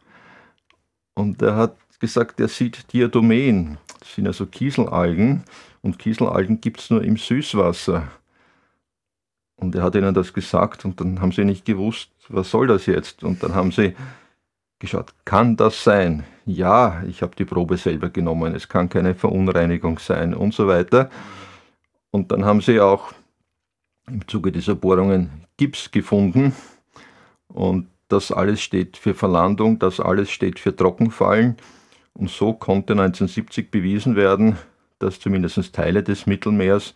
Und 1.15 1.43
er 1.43 1.57
hat 1.57 1.77
gesagt, 1.99 2.41
er 2.41 2.49
sieht 2.49 2.93
Diadomen. 2.93 3.79
Das 3.99 4.15
sind 4.15 4.27
also 4.27 4.47
Kieselalgen 4.47 5.45
und 5.83 5.99
Kieselalgen 5.99 6.61
gibt 6.61 6.81
es 6.81 6.91
nur 6.91 7.03
im 7.03 7.17
Süßwasser. 7.17 8.09
Und 9.57 9.75
er 9.75 9.83
hat 9.83 9.95
ihnen 9.95 10.15
das 10.15 10.33
gesagt 10.33 10.85
und 10.85 11.01
dann 11.01 11.21
haben 11.21 11.33
sie 11.33 11.45
nicht 11.45 11.65
gewusst, 11.65 12.11
was 12.29 12.51
soll 12.51 12.67
das 12.67 12.87
jetzt? 12.87 13.25
Und 13.25 13.43
dann 13.43 13.55
haben 13.55 13.73
sie 13.73 13.95
geschaut, 14.85 15.15
kann 15.25 15.57
das 15.57 15.83
sein? 15.83 16.25
Ja, 16.47 17.03
ich 17.09 17.23
habe 17.23 17.35
die 17.37 17.45
Probe 17.45 17.77
selber 17.77 18.11
genommen, 18.11 18.55
es 18.55 18.69
kann 18.69 18.89
keine 18.89 19.15
Verunreinigung 19.15 19.99
sein 19.99 20.35
und 20.35 20.55
so 20.55 20.67
weiter. 20.69 21.11
Und 22.11 22.31
dann 22.31 22.45
haben 22.45 22.61
sie 22.61 22.81
auch 22.81 23.13
im 24.07 24.27
Zuge 24.29 24.53
dieser 24.53 24.75
Bohrungen 24.75 25.47
Gips 25.57 25.91
gefunden 25.91 26.55
und 27.49 27.89
das 28.09 28.31
alles 28.31 28.61
steht 28.61 28.97
für 28.97 29.15
Verlandung, 29.15 29.79
das 29.79 30.01
alles 30.01 30.31
steht 30.31 30.59
für 30.59 30.77
Trockenfallen. 30.77 31.57
Und 32.13 32.31
so 32.31 32.53
konnte 32.53 32.93
1970 32.93 33.71
bewiesen 33.71 34.15
werden, 34.15 34.57
dass 34.99 35.19
zumindest 35.19 35.75
Teile 35.75 36.03
des 36.03 36.27
Mittelmeers 36.27 36.95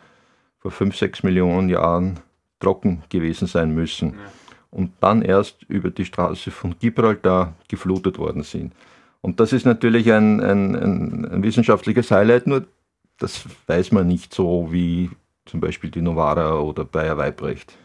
vor 0.59 0.71
5, 0.71 0.97
6 0.97 1.23
Millionen 1.23 1.69
Jahren 1.71 2.21
trocken 2.61 3.03
gewesen 3.09 3.49
sein 3.49 3.75
müssen. 3.75 4.11
Ja 4.11 4.48
und 4.71 4.93
dann 5.01 5.23
erst 5.23 5.63
über 5.65 5.91
die 5.91 6.05
Straße 6.05 6.51
von 6.51 6.77
Gibraltar 6.79 7.55
geflutet 7.69 8.19
worden 8.19 8.43
sind. 8.43 8.73
Und 9.21 9.41
das 9.41 9.53
ist 9.53 9.67
natürlich 9.67 10.13
ein, 10.13 10.41
ein, 10.41 10.75
ein, 10.77 11.25
ein 11.25 11.43
wissenschaftliches 11.43 12.11
Highlight, 12.11 12.47
nur 12.47 12.67
das 13.19 13.45
weiß 13.67 13.93
man 13.93 14.07
nicht 14.07 14.33
so 14.33 14.69
wie 14.71 15.11
zum 15.45 15.61
Beispiel 15.61 15.91
die 15.91 16.03
Novara 16.03 16.61
oder 16.61 16.85
Bayer 16.85 17.17
Weibrecht. 17.17 17.77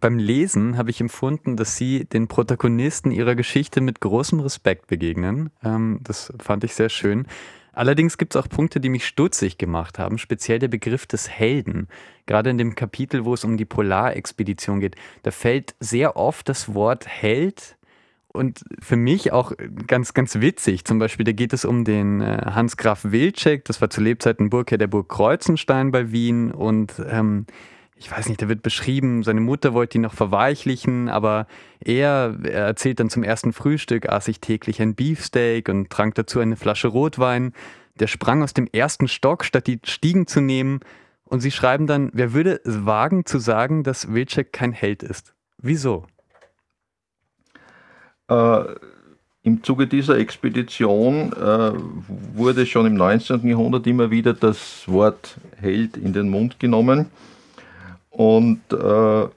Beim 0.00 0.18
Lesen 0.18 0.76
habe 0.76 0.90
ich 0.90 1.00
empfunden, 1.00 1.56
dass 1.56 1.76
Sie 1.76 2.04
den 2.04 2.26
Protagonisten 2.26 3.12
Ihrer 3.12 3.36
Geschichte 3.36 3.80
mit 3.80 4.00
großem 4.00 4.40
Respekt 4.40 4.88
begegnen. 4.88 5.50
Ähm, 5.62 6.00
das 6.02 6.32
fand 6.40 6.64
ich 6.64 6.74
sehr 6.74 6.88
schön. 6.88 7.26
Allerdings 7.74 8.18
gibt 8.18 8.34
es 8.34 8.42
auch 8.42 8.48
Punkte, 8.48 8.80
die 8.80 8.88
mich 8.88 9.06
stutzig 9.06 9.58
gemacht 9.58 9.98
haben, 9.98 10.18
speziell 10.18 10.58
der 10.58 10.68
Begriff 10.68 11.06
des 11.06 11.28
Helden. 11.28 11.88
Gerade 12.26 12.50
in 12.50 12.58
dem 12.58 12.74
Kapitel, 12.74 13.24
wo 13.24 13.34
es 13.34 13.44
um 13.44 13.56
die 13.56 13.64
Polarexpedition 13.64 14.80
geht, 14.80 14.96
da 15.22 15.30
fällt 15.30 15.74
sehr 15.80 16.16
oft 16.16 16.48
das 16.48 16.74
Wort 16.74 17.06
Held 17.06 17.76
und 18.28 18.64
für 18.80 18.96
mich 18.96 19.32
auch 19.32 19.52
ganz, 19.86 20.12
ganz 20.12 20.40
witzig. 20.40 20.84
Zum 20.84 20.98
Beispiel, 20.98 21.24
da 21.24 21.32
geht 21.32 21.52
es 21.52 21.64
um 21.64 21.84
den 21.84 22.20
äh, 22.20 22.42
Hans 22.46 22.76
Graf 22.76 23.04
Wilczek, 23.04 23.64
das 23.64 23.80
war 23.80 23.90
zu 23.90 24.00
Lebzeiten 24.00 24.50
Burgherr 24.50 24.78
der 24.78 24.88
Burg 24.88 25.08
Kreuzenstein 25.08 25.92
bei 25.92 26.10
Wien 26.10 26.50
und 26.50 26.94
ähm, 27.08 27.46
ich 28.04 28.10
weiß 28.10 28.28
nicht, 28.28 28.42
da 28.42 28.50
wird 28.50 28.62
beschrieben, 28.62 29.22
seine 29.22 29.40
Mutter 29.40 29.72
wollte 29.72 29.96
ihn 29.96 30.02
noch 30.02 30.12
verweichlichen, 30.12 31.08
aber 31.08 31.46
er, 31.80 32.36
er 32.42 32.66
erzählt 32.66 33.00
dann 33.00 33.08
zum 33.08 33.22
ersten 33.22 33.54
Frühstück, 33.54 34.10
aß 34.10 34.28
ich 34.28 34.40
täglich 34.40 34.82
ein 34.82 34.94
Beefsteak 34.94 35.70
und 35.70 35.88
trank 35.88 36.14
dazu 36.14 36.38
eine 36.40 36.56
Flasche 36.56 36.88
Rotwein. 36.88 37.54
Der 37.98 38.06
sprang 38.06 38.42
aus 38.42 38.52
dem 38.52 38.68
ersten 38.70 39.08
Stock, 39.08 39.42
statt 39.42 39.66
die 39.66 39.80
Stiegen 39.84 40.26
zu 40.26 40.42
nehmen. 40.42 40.80
Und 41.24 41.40
sie 41.40 41.50
schreiben 41.50 41.86
dann, 41.86 42.10
wer 42.12 42.34
würde 42.34 42.60
wagen 42.66 43.24
zu 43.24 43.38
sagen, 43.38 43.84
dass 43.84 44.12
Wilczek 44.12 44.52
kein 44.52 44.72
Held 44.72 45.02
ist? 45.02 45.32
Wieso? 45.56 46.04
Äh, 48.28 48.64
Im 49.44 49.62
Zuge 49.62 49.86
dieser 49.86 50.18
Expedition 50.18 51.32
äh, 51.32 51.72
wurde 52.34 52.66
schon 52.66 52.84
im 52.84 52.96
19. 52.96 53.48
Jahrhundert 53.48 53.86
immer 53.86 54.10
wieder 54.10 54.34
das 54.34 54.86
Wort 54.88 55.36
Held 55.58 55.96
in 55.96 56.12
den 56.12 56.28
Mund 56.28 56.60
genommen. 56.60 57.06
Und 58.14 58.60
äh, 58.72 59.28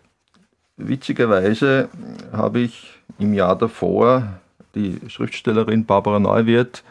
witzigerweise 0.77 1.89
habe 2.31 2.59
ich 2.59 2.93
im 3.17 3.33
Jahr 3.33 3.57
davor 3.57 4.39
die 4.75 4.99
Schriftstellerin 5.07 5.85
Barbara 5.85 6.19
Neuwirth 6.19 6.83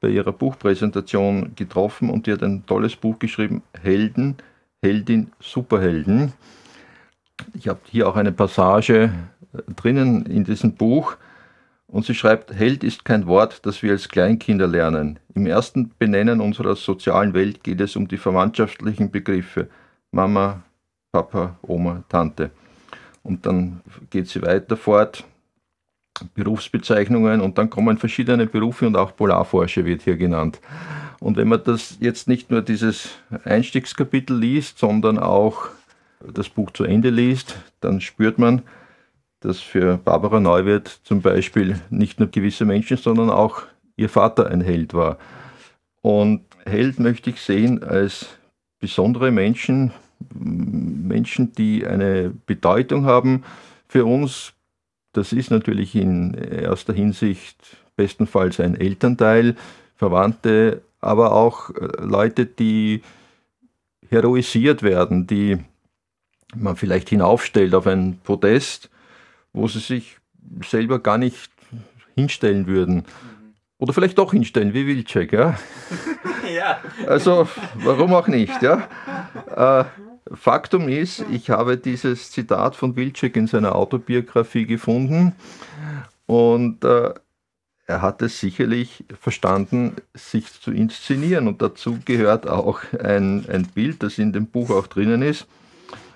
bei 0.00 0.08
ihrer 0.08 0.32
Buchpräsentation 0.32 1.52
getroffen 1.54 2.08
und 2.08 2.26
die 2.26 2.32
hat 2.32 2.42
ein 2.42 2.64
tolles 2.64 2.96
Buch 2.96 3.18
geschrieben, 3.18 3.62
Helden, 3.78 4.36
Heldin, 4.82 5.32
Superhelden. 5.38 6.32
Ich 7.52 7.68
habe 7.68 7.80
hier 7.90 8.08
auch 8.08 8.16
eine 8.16 8.32
Passage 8.32 9.12
äh, 9.52 9.58
drinnen 9.76 10.24
in 10.24 10.44
diesem 10.44 10.72
Buch 10.72 11.18
und 11.88 12.06
sie 12.06 12.14
schreibt, 12.14 12.54
Held 12.54 12.82
ist 12.84 13.04
kein 13.04 13.26
Wort, 13.26 13.66
das 13.66 13.82
wir 13.82 13.92
als 13.92 14.08
Kleinkinder 14.08 14.66
lernen. 14.66 15.18
Im 15.34 15.46
ersten 15.46 15.92
Benennen 15.98 16.40
unserer 16.40 16.74
sozialen 16.74 17.34
Welt 17.34 17.62
geht 17.62 17.82
es 17.82 17.96
um 17.96 18.08
die 18.08 18.16
verwandtschaftlichen 18.16 19.10
Begriffe 19.10 19.68
Mama, 20.10 20.62
Papa, 21.14 21.56
Oma, 21.62 22.02
Tante. 22.08 22.50
Und 23.22 23.46
dann 23.46 23.82
geht 24.10 24.26
sie 24.26 24.42
weiter 24.42 24.76
fort, 24.76 25.22
Berufsbezeichnungen 26.34 27.40
und 27.40 27.56
dann 27.56 27.70
kommen 27.70 27.98
verschiedene 27.98 28.46
Berufe 28.46 28.84
und 28.84 28.96
auch 28.96 29.14
Polarforscher 29.14 29.84
wird 29.84 30.02
hier 30.02 30.16
genannt. 30.16 30.60
Und 31.20 31.36
wenn 31.36 31.46
man 31.46 31.62
das 31.62 31.98
jetzt 32.00 32.26
nicht 32.26 32.50
nur 32.50 32.62
dieses 32.62 33.10
Einstiegskapitel 33.44 34.36
liest, 34.36 34.78
sondern 34.80 35.20
auch 35.20 35.68
das 36.32 36.48
Buch 36.48 36.72
zu 36.72 36.82
Ende 36.82 37.10
liest, 37.10 37.54
dann 37.80 38.00
spürt 38.00 38.38
man, 38.40 38.62
dass 39.38 39.60
für 39.60 39.98
Barbara 39.98 40.40
Neuwirth 40.40 41.00
zum 41.04 41.22
Beispiel 41.22 41.80
nicht 41.90 42.18
nur 42.18 42.28
gewisse 42.28 42.64
Menschen, 42.64 42.96
sondern 42.96 43.30
auch 43.30 43.62
ihr 43.96 44.08
Vater 44.08 44.48
ein 44.48 44.62
Held 44.62 44.94
war. 44.94 45.18
Und 46.02 46.40
Held 46.66 46.98
möchte 46.98 47.30
ich 47.30 47.40
sehen 47.40 47.84
als 47.84 48.26
besondere 48.80 49.30
Menschen, 49.30 49.92
Menschen, 50.32 51.52
die 51.52 51.86
eine 51.86 52.32
Bedeutung 52.46 53.06
haben 53.06 53.44
für 53.88 54.04
uns. 54.04 54.52
Das 55.12 55.32
ist 55.32 55.50
natürlich 55.50 55.94
in 55.94 56.34
erster 56.34 56.92
Hinsicht 56.92 57.56
bestenfalls 57.96 58.58
ein 58.60 58.78
Elternteil, 58.78 59.54
Verwandte, 59.96 60.82
aber 61.00 61.32
auch 61.32 61.70
äh, 61.70 62.02
Leute, 62.02 62.46
die 62.46 63.02
heroisiert 64.08 64.82
werden, 64.82 65.26
die 65.26 65.58
man 66.56 66.76
vielleicht 66.76 67.08
hinaufstellt 67.08 67.74
auf 67.74 67.86
ein 67.86 68.18
Podest, 68.22 68.90
wo 69.52 69.68
sie 69.68 69.80
sich 69.80 70.18
selber 70.64 70.98
gar 70.98 71.18
nicht 71.18 71.50
hinstellen 72.14 72.66
würden. 72.66 73.04
Oder 73.78 73.92
vielleicht 73.92 74.18
doch 74.18 74.32
hinstellen, 74.32 74.72
wie 74.72 74.86
Wilczek, 74.86 75.32
ja? 75.32 75.58
ja. 76.54 76.78
Also, 77.06 77.48
warum 77.74 78.14
auch 78.14 78.28
nicht, 78.28 78.62
ja? 78.62 78.88
Äh, 79.54 79.84
Faktum 80.32 80.88
ist, 80.88 81.24
ich 81.30 81.50
habe 81.50 81.76
dieses 81.76 82.30
Zitat 82.30 82.76
von 82.76 82.96
Wilczek 82.96 83.36
in 83.36 83.46
seiner 83.46 83.74
Autobiografie 83.74 84.66
gefunden 84.66 85.32
und 86.26 86.82
äh, 86.84 87.14
er 87.86 88.00
hat 88.00 88.22
es 88.22 88.40
sicherlich 88.40 89.04
verstanden, 89.20 89.96
sich 90.14 90.50
zu 90.52 90.72
inszenieren. 90.72 91.48
Und 91.48 91.60
dazu 91.60 91.98
gehört 92.04 92.48
auch 92.48 92.80
ein, 92.98 93.44
ein 93.48 93.66
Bild, 93.66 94.02
das 94.02 94.18
in 94.18 94.32
dem 94.32 94.46
Buch 94.46 94.70
auch 94.70 94.86
drinnen 94.86 95.20
ist, 95.20 95.46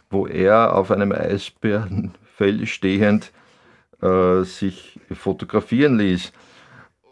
wo 0.09 0.27
er 0.27 0.75
auf 0.75 0.91
einem 0.91 1.13
Eisbärenfell 1.13 2.67
stehend 2.67 3.33
äh, 4.01 4.45
sich 4.45 4.99
fotografieren 5.13 5.99
ließ. 5.99 6.33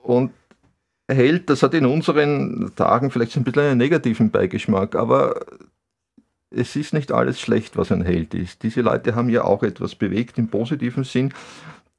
Und 0.02 0.32
Held, 1.08 1.50
das 1.50 1.62
hat 1.62 1.72
in 1.74 1.86
unseren 1.86 2.72
Tagen 2.74 3.12
vielleicht 3.12 3.36
ein 3.36 3.44
bisschen 3.44 3.62
einen 3.62 3.78
negativen 3.78 4.30
Beigeschmack, 4.30 4.96
aber 4.96 5.40
es 6.50 6.76
ist 6.76 6.94
nicht 6.94 7.12
alles 7.12 7.40
schlecht, 7.40 7.76
was 7.76 7.92
ein 7.92 8.02
Held 8.02 8.34
ist. 8.34 8.62
Diese 8.62 8.80
Leute 8.80 9.14
haben 9.14 9.28
ja 9.28 9.44
auch 9.44 9.62
etwas 9.62 9.94
bewegt 9.94 10.38
im 10.38 10.48
positiven 10.48 11.04
Sinn. 11.04 11.32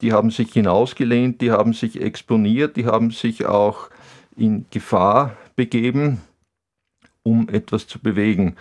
Die 0.02 0.14
haben 0.14 0.32
sich 0.32 0.54
hinausgelehnt, 0.54 1.42
die 1.42 1.52
haben 1.52 1.74
sich 1.74 2.02
exponiert, 2.02 2.78
die 2.78 2.86
haben 2.86 3.12
sich 3.12 3.46
auch 3.46 3.90
in 4.36 4.66
Gefahr 4.70 5.36
begeben, 5.56 6.22
um 7.24 7.50
etwas 7.50 7.88
zu 7.88 8.00
bewegen. 8.00 8.56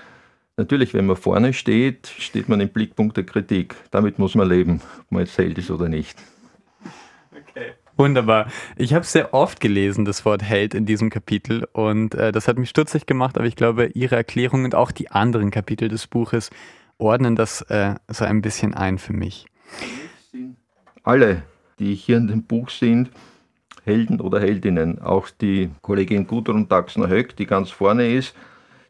Natürlich, 0.57 0.95
wenn 0.95 1.07
man 1.07 1.17
vorne 1.17 1.53
steht, 1.53 2.07
steht 2.07 2.49
man 2.49 2.61
im 2.61 2.71
Blickpunkt 2.71 3.17
der 3.19 3.25
Kritik. 3.25 3.77
Damit 3.91 4.19
muss 4.19 4.35
man 4.35 4.49
leben, 4.49 4.81
ob 5.01 5.13
man 5.13 5.21
jetzt 5.21 5.37
Held 5.37 5.59
ist 5.59 5.71
oder 5.71 5.89
nicht. 5.89 6.17
Wunderbar. 7.97 8.49
Ich 8.77 8.93
habe 8.93 9.07
sehr 9.07 9.33
oft 9.33 9.59
gelesen, 9.61 10.05
das 10.05 10.25
Wort 10.27 10.43
Held 10.43 10.75
in 10.75 10.85
diesem 10.85 11.09
Kapitel 11.09 11.67
und 11.73 12.15
äh, 12.15 12.31
das 12.31 12.47
hat 12.47 12.59
mich 12.59 12.69
stutzig 12.69 13.07
gemacht, 13.07 13.39
aber 13.39 13.47
ich 13.47 13.57
glaube, 13.57 13.87
Ihre 13.95 14.17
Erklärung 14.17 14.65
und 14.65 14.75
auch 14.75 14.93
die 14.93 15.11
anderen 15.11 15.51
Kapitel 15.51 15.89
des 15.89 16.07
Buches 16.07 16.51
ordnen 16.99 17.37
das 17.37 17.63
äh, 17.63 17.95
so 18.09 18.25
ein 18.27 18.43
bisschen 18.43 18.75
ein 18.75 18.99
für 18.99 19.15
mich. 19.15 19.47
Alle, 21.03 21.43
die 21.79 21.95
hier 21.95 22.19
in 22.19 22.27
dem 22.27 22.43
Buch 22.43 22.69
sind, 22.69 23.11
Helden 23.85 24.21
oder 24.21 24.41
Heldinnen. 24.41 25.01
Auch 25.01 25.31
die 25.31 25.71
Kollegin 25.81 26.27
Gudrun 26.27 26.69
Daxner-Höck, 26.69 27.37
die 27.37 27.47
ganz 27.47 27.71
vorne 27.71 28.13
ist, 28.13 28.35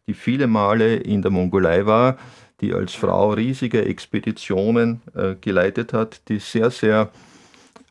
die 0.06 0.14
viele 0.14 0.46
Male 0.46 0.96
in 0.96 1.22
der 1.22 1.30
Mongolei 1.30 1.86
war, 1.86 2.16
die 2.60 2.72
als 2.72 2.94
Frau 2.94 3.32
riesige 3.34 3.84
Expeditionen 3.84 5.02
äh, 5.14 5.34
geleitet 5.40 5.92
hat, 5.92 6.28
die 6.28 6.38
sehr, 6.38 6.70
sehr 6.70 7.10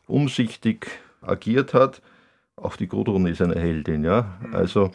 umsichtig 0.08 0.88
agiert 1.26 1.74
hat. 1.74 2.02
Auch 2.56 2.76
die 2.76 2.86
Gudrun 2.86 3.26
ist 3.26 3.42
eine 3.42 3.60
Heldin, 3.60 4.04
ja. 4.04 4.38
Also, 4.52 4.90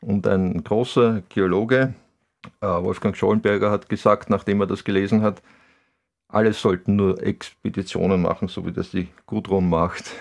und 0.00 0.26
ein 0.26 0.62
großer 0.62 1.22
Geologe, 1.28 1.94
äh, 2.60 2.66
Wolfgang 2.66 3.16
Schollenberger, 3.16 3.70
hat 3.70 3.88
gesagt, 3.88 4.30
nachdem 4.30 4.60
er 4.60 4.66
das 4.66 4.84
gelesen 4.84 5.22
hat, 5.22 5.42
alle 6.28 6.52
sollten 6.52 6.96
nur 6.96 7.22
Expeditionen 7.22 8.22
machen, 8.22 8.48
so 8.48 8.66
wie 8.66 8.72
das 8.72 8.90
die 8.90 9.08
Gudrun 9.26 9.68
macht. 9.68 10.12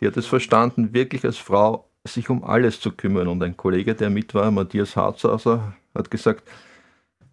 Die 0.00 0.06
hat 0.06 0.16
es 0.16 0.26
verstanden, 0.26 0.92
wirklich 0.92 1.24
als 1.24 1.38
Frau 1.38 1.88
sich 2.04 2.28
um 2.28 2.44
alles 2.44 2.80
zu 2.80 2.90
kümmern. 2.90 3.28
Und 3.28 3.42
ein 3.42 3.56
Kollege, 3.56 3.94
der 3.94 4.10
mit 4.10 4.34
war, 4.34 4.50
Matthias 4.50 4.96
Harzauser, 4.96 5.74
hat 5.94 6.10
gesagt, 6.10 6.48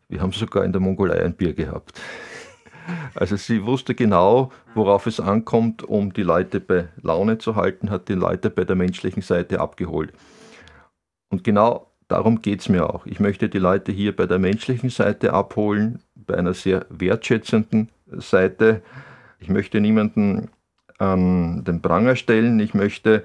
wir 0.08 0.22
haben 0.22 0.32
sogar 0.32 0.64
in 0.64 0.72
der 0.72 0.82
Mongolei 0.82 1.24
ein 1.24 1.34
Bier 1.34 1.54
gehabt. 1.54 2.00
Also 3.16 3.36
sie 3.36 3.66
wusste 3.66 3.96
genau, 3.96 4.52
worauf 4.76 5.08
es 5.08 5.20
ankommt, 5.20 5.84
um 5.84 6.14
die 6.14 6.24
Leute 6.24 6.60
bei 6.60 6.88
Laune 7.02 7.38
zu 7.38 7.56
halten, 7.56 7.90
hat 7.90 8.10
die 8.10 8.14
Leute 8.14 8.50
bei 8.50 8.64
der 8.64 8.76
menschlichen 8.76 9.22
Seite 9.22 9.60
abgeholt. 9.60 10.14
Und 11.30 11.44
genau 11.44 11.92
darum 12.08 12.42
geht 12.42 12.62
es 12.62 12.70
mir 12.70 12.90
auch. 12.90 13.06
Ich 13.06 13.20
möchte 13.20 13.50
die 13.50 13.60
Leute 13.60 13.92
hier 13.92 14.16
bei 14.16 14.26
der 14.26 14.40
menschlichen 14.40 14.90
Seite 14.90 15.34
abholen, 15.34 16.00
bei 16.16 16.36
einer 16.36 16.54
sehr 16.54 16.86
wertschätzenden 16.90 17.90
Seite. 18.08 18.82
Ich 19.40 19.50
möchte 19.50 19.80
niemanden 19.80 20.50
an 20.98 21.64
den 21.64 21.82
Pranger 21.82 22.16
stellen, 22.16 22.60
ich 22.60 22.74
möchte 22.74 23.24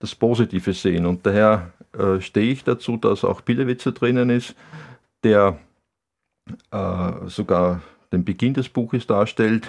das 0.00 0.14
Positive 0.14 0.72
sehen. 0.72 1.06
Und 1.06 1.24
daher 1.24 1.72
äh, 1.96 2.20
stehe 2.20 2.52
ich 2.52 2.64
dazu, 2.64 2.96
dass 2.96 3.24
auch 3.24 3.44
Pillewitzer 3.44 3.92
drinnen 3.92 4.30
ist, 4.30 4.54
der 5.22 5.58
äh, 6.70 7.12
sogar 7.26 7.80
den 8.16 8.24
Beginn 8.24 8.54
des 8.54 8.68
Buches 8.68 9.06
darstellt. 9.06 9.68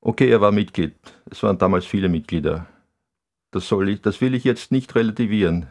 Okay, 0.00 0.28
er 0.28 0.40
war 0.40 0.52
Mitglied. 0.52 0.94
Es 1.30 1.42
waren 1.42 1.58
damals 1.58 1.84
viele 1.84 2.08
Mitglieder. 2.08 2.66
Das, 3.50 3.68
soll 3.68 3.88
ich, 3.88 4.00
das 4.00 4.20
will 4.20 4.34
ich 4.34 4.44
jetzt 4.44 4.72
nicht 4.72 4.94
relativieren. 4.94 5.66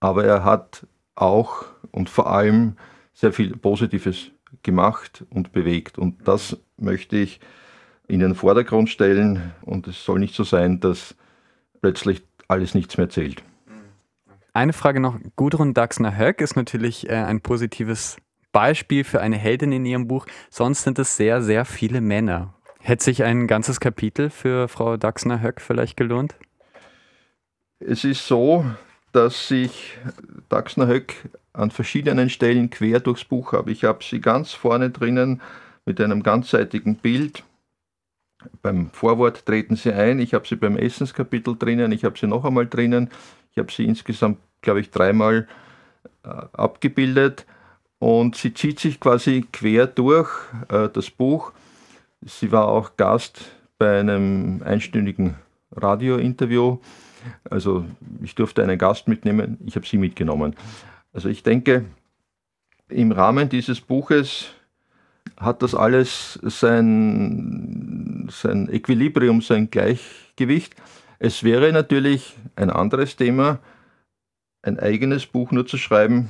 Aber 0.00 0.24
er 0.24 0.44
hat 0.44 0.86
auch 1.14 1.66
und 1.90 2.10
vor 2.10 2.30
allem 2.30 2.76
sehr 3.12 3.32
viel 3.32 3.56
Positives 3.56 4.30
gemacht 4.62 5.24
und 5.30 5.52
bewegt. 5.52 5.98
Und 5.98 6.26
das 6.26 6.56
möchte 6.76 7.16
ich 7.16 7.40
in 8.08 8.20
den 8.20 8.34
Vordergrund 8.34 8.90
stellen. 8.90 9.52
Und 9.62 9.86
es 9.86 10.04
soll 10.04 10.18
nicht 10.18 10.34
so 10.34 10.44
sein, 10.44 10.80
dass 10.80 11.14
plötzlich 11.80 12.22
alles 12.48 12.74
nichts 12.74 12.96
mehr 12.96 13.08
zählt. 13.08 13.42
Eine 14.52 14.72
Frage 14.72 15.00
noch. 15.00 15.18
Gudrun 15.36 15.74
Daxner-Höck 15.74 16.40
ist 16.40 16.56
natürlich 16.56 17.08
äh, 17.08 17.14
ein 17.14 17.40
positives 17.40 18.16
Beispiel 18.54 19.04
für 19.04 19.20
eine 19.20 19.36
Heldin 19.36 19.72
in 19.72 19.84
ihrem 19.84 20.06
Buch. 20.06 20.26
Sonst 20.48 20.84
sind 20.84 20.98
es 20.98 21.16
sehr, 21.16 21.42
sehr 21.42 21.66
viele 21.66 22.00
Männer. 22.00 22.54
Hätte 22.78 23.04
sich 23.04 23.24
ein 23.24 23.46
ganzes 23.46 23.80
Kapitel 23.80 24.30
für 24.30 24.68
Frau 24.68 24.96
Daxner-Höck 24.96 25.60
vielleicht 25.60 25.96
gelohnt? 25.96 26.36
Es 27.80 28.04
ist 28.04 28.26
so, 28.26 28.64
dass 29.12 29.50
ich 29.50 29.98
Daxner-Höck 30.48 31.14
an 31.52 31.72
verschiedenen 31.72 32.30
Stellen 32.30 32.70
quer 32.70 33.00
durchs 33.00 33.24
Buch 33.24 33.52
habe. 33.52 33.72
Ich 33.72 33.84
habe 33.84 34.04
sie 34.04 34.20
ganz 34.20 34.52
vorne 34.52 34.90
drinnen 34.90 35.42
mit 35.84 36.00
einem 36.00 36.22
ganzseitigen 36.22 36.94
Bild. 36.94 37.42
Beim 38.62 38.90
Vorwort 38.90 39.46
treten 39.46 39.74
sie 39.74 39.92
ein. 39.92 40.20
Ich 40.20 40.32
habe 40.32 40.46
sie 40.46 40.56
beim 40.56 40.76
Essenskapitel 40.76 41.56
drinnen. 41.58 41.90
Ich 41.90 42.04
habe 42.04 42.16
sie 42.16 42.28
noch 42.28 42.44
einmal 42.44 42.68
drinnen. 42.68 43.10
Ich 43.50 43.58
habe 43.58 43.72
sie 43.72 43.84
insgesamt, 43.84 44.38
glaube 44.62 44.80
ich, 44.80 44.90
dreimal 44.90 45.48
äh, 46.22 46.28
abgebildet 46.52 47.46
und 48.04 48.36
sie 48.36 48.52
zieht 48.52 48.80
sich 48.80 49.00
quasi 49.00 49.46
quer 49.50 49.86
durch 49.86 50.28
äh, 50.68 50.90
das 50.90 51.08
Buch. 51.08 51.52
Sie 52.20 52.52
war 52.52 52.68
auch 52.68 52.98
Gast 52.98 53.46
bei 53.78 53.98
einem 53.98 54.62
einstündigen 54.62 55.36
Radiointerview. 55.70 56.80
Also 57.48 57.86
ich 58.22 58.34
durfte 58.34 58.62
einen 58.62 58.76
Gast 58.76 59.08
mitnehmen, 59.08 59.56
ich 59.64 59.74
habe 59.76 59.86
sie 59.86 59.96
mitgenommen. 59.96 60.54
Also 61.14 61.30
ich 61.30 61.42
denke, 61.42 61.86
im 62.88 63.10
Rahmen 63.10 63.48
dieses 63.48 63.80
Buches 63.80 64.50
hat 65.38 65.62
das 65.62 65.74
alles 65.74 66.38
sein, 66.42 68.28
sein 68.30 68.68
Equilibrium, 68.70 69.40
sein 69.40 69.70
Gleichgewicht. 69.70 70.76
Es 71.18 71.42
wäre 71.42 71.72
natürlich 71.72 72.36
ein 72.54 72.68
anderes 72.68 73.16
Thema, 73.16 73.60
ein 74.60 74.78
eigenes 74.78 75.24
Buch 75.24 75.52
nur 75.52 75.66
zu 75.66 75.78
schreiben, 75.78 76.28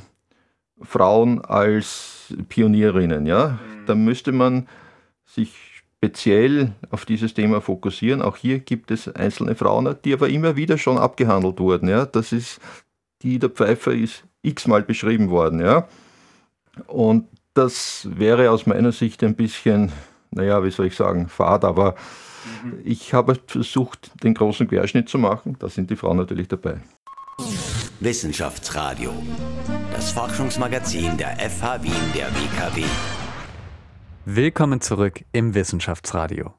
Frauen 0.83 1.45
als 1.45 2.35
Pionierinnen. 2.49 3.27
Ja? 3.27 3.49
Mhm. 3.49 3.87
Da 3.87 3.95
müsste 3.95 4.33
man 4.33 4.69
sich 5.27 5.75
speziell 6.05 6.73
auf 6.91 7.05
dieses 7.07 7.35
Thema 7.35 7.61
fokussieren. 7.61 8.23
Auch 8.23 8.37
hier 8.37 8.59
gibt 8.59 8.91
es 8.91 9.09
einzelne 9.09 9.55
Frauen, 9.55 9.95
die 10.05 10.13
aber 10.13 10.29
immer 10.29 10.57
wieder 10.57 10.79
schon 10.79 10.99
abgehandelt 10.99 11.59
wurden. 11.59 11.89
Ja? 11.89 12.07
Das 12.07 12.33
ist, 12.33 12.61
die 13.23 13.39
der 13.39 13.51
Pfeifer 13.51 13.93
ist 13.93 14.25
x-mal 14.43 14.83
beschrieben 14.83 15.31
worden. 15.31 15.61
Ja? 15.61 15.89
Und 16.87 17.29
das 17.55 18.09
wäre 18.11 18.51
aus 18.51 18.67
meiner 18.67 18.93
Sicht 18.93 19.23
ein 19.23 19.37
bisschen, 19.37 19.93
naja, 20.31 20.63
wie 20.65 20.71
soll 20.71 20.87
ich 20.87 20.97
sagen, 20.97 21.29
fad, 21.29 21.65
aber 21.65 21.95
mhm. 22.65 22.81
ich 22.85 23.15
habe 23.15 23.39
versucht, 23.47 24.11
den 24.23 24.35
großen 24.35 24.69
Querschnitt 24.69 25.09
zu 25.09 25.19
machen. 25.19 25.57
Da 25.59 25.69
sind 25.69 25.91
die 25.91 25.97
Frauen 25.97 26.19
natürlich 26.19 26.49
dabei. 26.49 26.81
Wissenschaftsradio, 28.01 29.15
das 29.93 30.11
Forschungsmagazin 30.11 31.17
der 31.17 31.39
FH 31.39 31.85
Wien 31.85 31.93
der 32.13 32.27
WKW. 32.35 32.85
Willkommen 34.25 34.81
zurück 34.81 35.25
im 35.31 35.55
Wissenschaftsradio. 35.55 36.53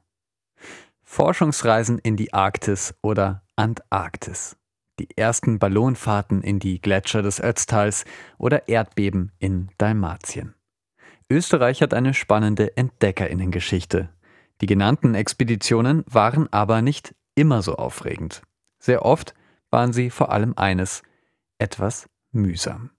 Forschungsreisen 1.02 1.98
in 1.98 2.16
die 2.16 2.32
Arktis 2.32 2.94
oder 3.02 3.42
Antarktis. 3.54 4.56
Die 4.98 5.14
ersten 5.14 5.58
Ballonfahrten 5.58 6.42
in 6.42 6.58
die 6.58 6.80
Gletscher 6.80 7.20
des 7.20 7.38
Ötztals 7.38 8.06
oder 8.38 8.66
Erdbeben 8.68 9.30
in 9.38 9.68
Dalmatien. 9.76 10.54
Österreich 11.30 11.82
hat 11.82 11.92
eine 11.92 12.14
spannende 12.14 12.78
Entdeckerinnengeschichte. 12.78 14.08
Die 14.62 14.66
genannten 14.66 15.14
Expeditionen 15.14 16.02
waren 16.06 16.50
aber 16.50 16.80
nicht 16.80 17.14
immer 17.34 17.60
so 17.60 17.76
aufregend. 17.76 18.40
Sehr 18.78 19.04
oft 19.04 19.34
waren 19.70 19.92
sie 19.92 20.08
vor 20.08 20.32
allem 20.32 20.54
eines, 20.56 21.02
etwas 21.58 22.08
mühsam. 22.32 22.90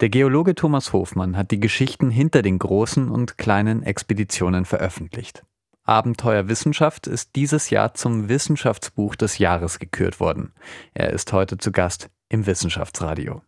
Der 0.00 0.08
Geologe 0.08 0.54
Thomas 0.54 0.92
Hofmann 0.92 1.36
hat 1.36 1.50
die 1.50 1.60
Geschichten 1.60 2.10
hinter 2.10 2.42
den 2.42 2.58
großen 2.58 3.08
und 3.08 3.38
kleinen 3.38 3.82
Expeditionen 3.82 4.64
veröffentlicht. 4.64 5.44
Abenteuerwissenschaft 5.84 7.06
ist 7.06 7.34
dieses 7.34 7.70
Jahr 7.70 7.94
zum 7.94 8.28
Wissenschaftsbuch 8.28 9.16
des 9.16 9.38
Jahres 9.38 9.78
gekürt 9.78 10.20
worden. 10.20 10.52
Er 10.94 11.10
ist 11.10 11.32
heute 11.32 11.58
zu 11.58 11.72
Gast 11.72 12.08
im 12.28 12.46
Wissenschaftsradio. 12.46 13.42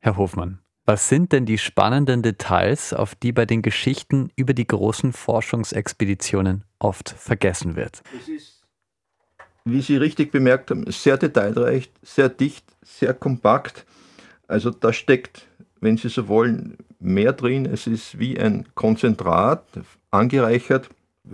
Herr 0.00 0.16
Hofmann, 0.16 0.60
was 0.86 1.08
sind 1.08 1.32
denn 1.32 1.46
die 1.46 1.58
spannenden 1.58 2.22
Details, 2.22 2.92
auf 2.92 3.14
die 3.14 3.32
bei 3.32 3.46
den 3.46 3.62
Geschichten 3.62 4.30
über 4.36 4.52
die 4.52 4.66
großen 4.66 5.14
Forschungsexpeditionen 5.14 6.64
oft 6.78 7.08
vergessen 7.08 7.74
wird? 7.74 8.02
Es 8.18 8.28
ist, 8.28 8.53
wie 9.64 9.80
Sie 9.80 9.96
richtig 9.96 10.30
bemerkt 10.30 10.70
haben, 10.70 10.84
sehr 10.90 11.16
detailreich, 11.16 11.90
sehr 12.02 12.28
dicht, 12.28 12.64
sehr 12.82 13.14
kompakt. 13.14 13.86
Also 14.46 14.70
da 14.70 14.92
steckt, 14.92 15.46
wenn 15.80 15.96
Sie 15.96 16.08
so 16.08 16.28
wollen, 16.28 16.76
mehr 17.00 17.32
drin. 17.32 17.66
Es 17.66 17.86
ist 17.86 18.18
wie 18.18 18.38
ein 18.38 18.66
Konzentrat 18.74 19.64
angereichert. 20.10 20.88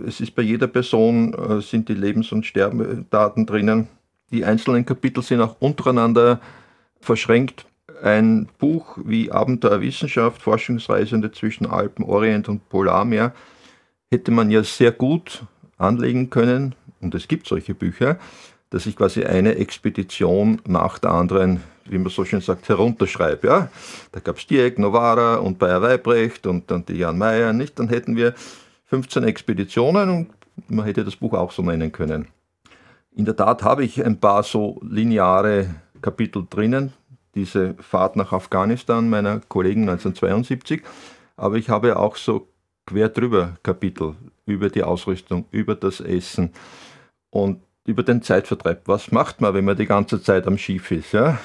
Es 0.05 0.21
ist 0.21 0.35
bei 0.35 0.41
jeder 0.41 0.67
Person 0.67 1.33
äh, 1.33 1.61
sind 1.61 1.89
die 1.89 1.93
Lebens- 1.93 2.31
und 2.31 2.45
Sterbedaten 2.45 3.45
drinnen. 3.45 3.89
Die 4.31 4.45
einzelnen 4.45 4.85
Kapitel 4.85 5.21
sind 5.21 5.41
auch 5.41 5.57
untereinander 5.59 6.39
verschränkt. 7.01 7.65
Ein 8.01 8.47
Buch 8.57 8.97
wie 9.03 9.31
Abenteuerwissenschaft, 9.31 10.41
Forschungsreisende 10.41 11.31
zwischen 11.31 11.65
Alpen, 11.65 12.05
Orient 12.05 12.47
und 12.47 12.67
Polarmeer 12.69 13.33
hätte 14.09 14.31
man 14.31 14.49
ja 14.49 14.63
sehr 14.63 14.91
gut 14.91 15.43
anlegen 15.77 16.29
können, 16.29 16.75
und 17.01 17.15
es 17.15 17.27
gibt 17.27 17.47
solche 17.47 17.73
Bücher, 17.73 18.17
dass 18.69 18.85
ich 18.85 18.95
quasi 18.95 19.23
eine 19.25 19.55
Expedition 19.55 20.61
nach 20.65 20.97
der 20.97 21.11
anderen, 21.11 21.61
wie 21.85 21.97
man 21.97 22.09
so 22.09 22.23
schön 22.23 22.41
sagt, 22.41 22.69
herunterschreibe. 22.69 23.47
Ja? 23.47 23.69
Da 24.13 24.19
gab 24.21 24.37
es 24.37 24.47
Dieck, 24.47 24.79
Novara 24.79 25.35
und 25.35 25.59
Bayer 25.59 25.81
Weibrecht 25.81 26.47
und 26.47 26.71
dann 26.71 26.85
die 26.85 26.93
Jan 26.93 27.17
Mayer. 27.17 27.51
Nicht? 27.51 27.77
Dann 27.77 27.89
hätten 27.89 28.15
wir 28.15 28.33
15 28.85 29.25
Expeditionen 29.25 30.09
und 30.09 30.29
man 30.69 30.85
hätte 30.85 31.03
das 31.03 31.17
Buch 31.17 31.33
auch 31.33 31.51
so 31.51 31.61
nennen 31.61 31.91
können. 31.91 32.27
In 33.13 33.25
der 33.25 33.35
Tat 33.35 33.63
habe 33.63 33.83
ich 33.83 34.03
ein 34.03 34.19
paar 34.19 34.43
so 34.43 34.79
lineare 34.83 35.75
Kapitel 36.01 36.47
drinnen, 36.49 36.93
diese 37.35 37.75
Fahrt 37.75 38.15
nach 38.15 38.31
Afghanistan 38.31 39.09
meiner 39.09 39.41
Kollegen 39.41 39.81
1972, 39.81 40.81
aber 41.35 41.57
ich 41.57 41.69
habe 41.69 41.97
auch 41.97 42.15
so 42.15 42.47
quer 42.85 43.09
drüber 43.09 43.57
Kapitel 43.63 44.15
über 44.45 44.69
die 44.69 44.83
Ausrüstung, 44.83 45.45
über 45.51 45.75
das 45.75 45.99
Essen. 45.99 46.51
Und 47.31 47.61
über 47.85 48.03
den 48.03 48.21
Zeitvertreib. 48.21 48.87
Was 48.87 49.11
macht 49.11 49.41
man, 49.41 49.53
wenn 49.53 49.65
man 49.65 49.77
die 49.77 49.87
ganze 49.87 50.21
Zeit 50.21 50.47
am 50.47 50.57
Schiff 50.57 50.91
ist? 50.91 51.13
Ja? 51.13 51.39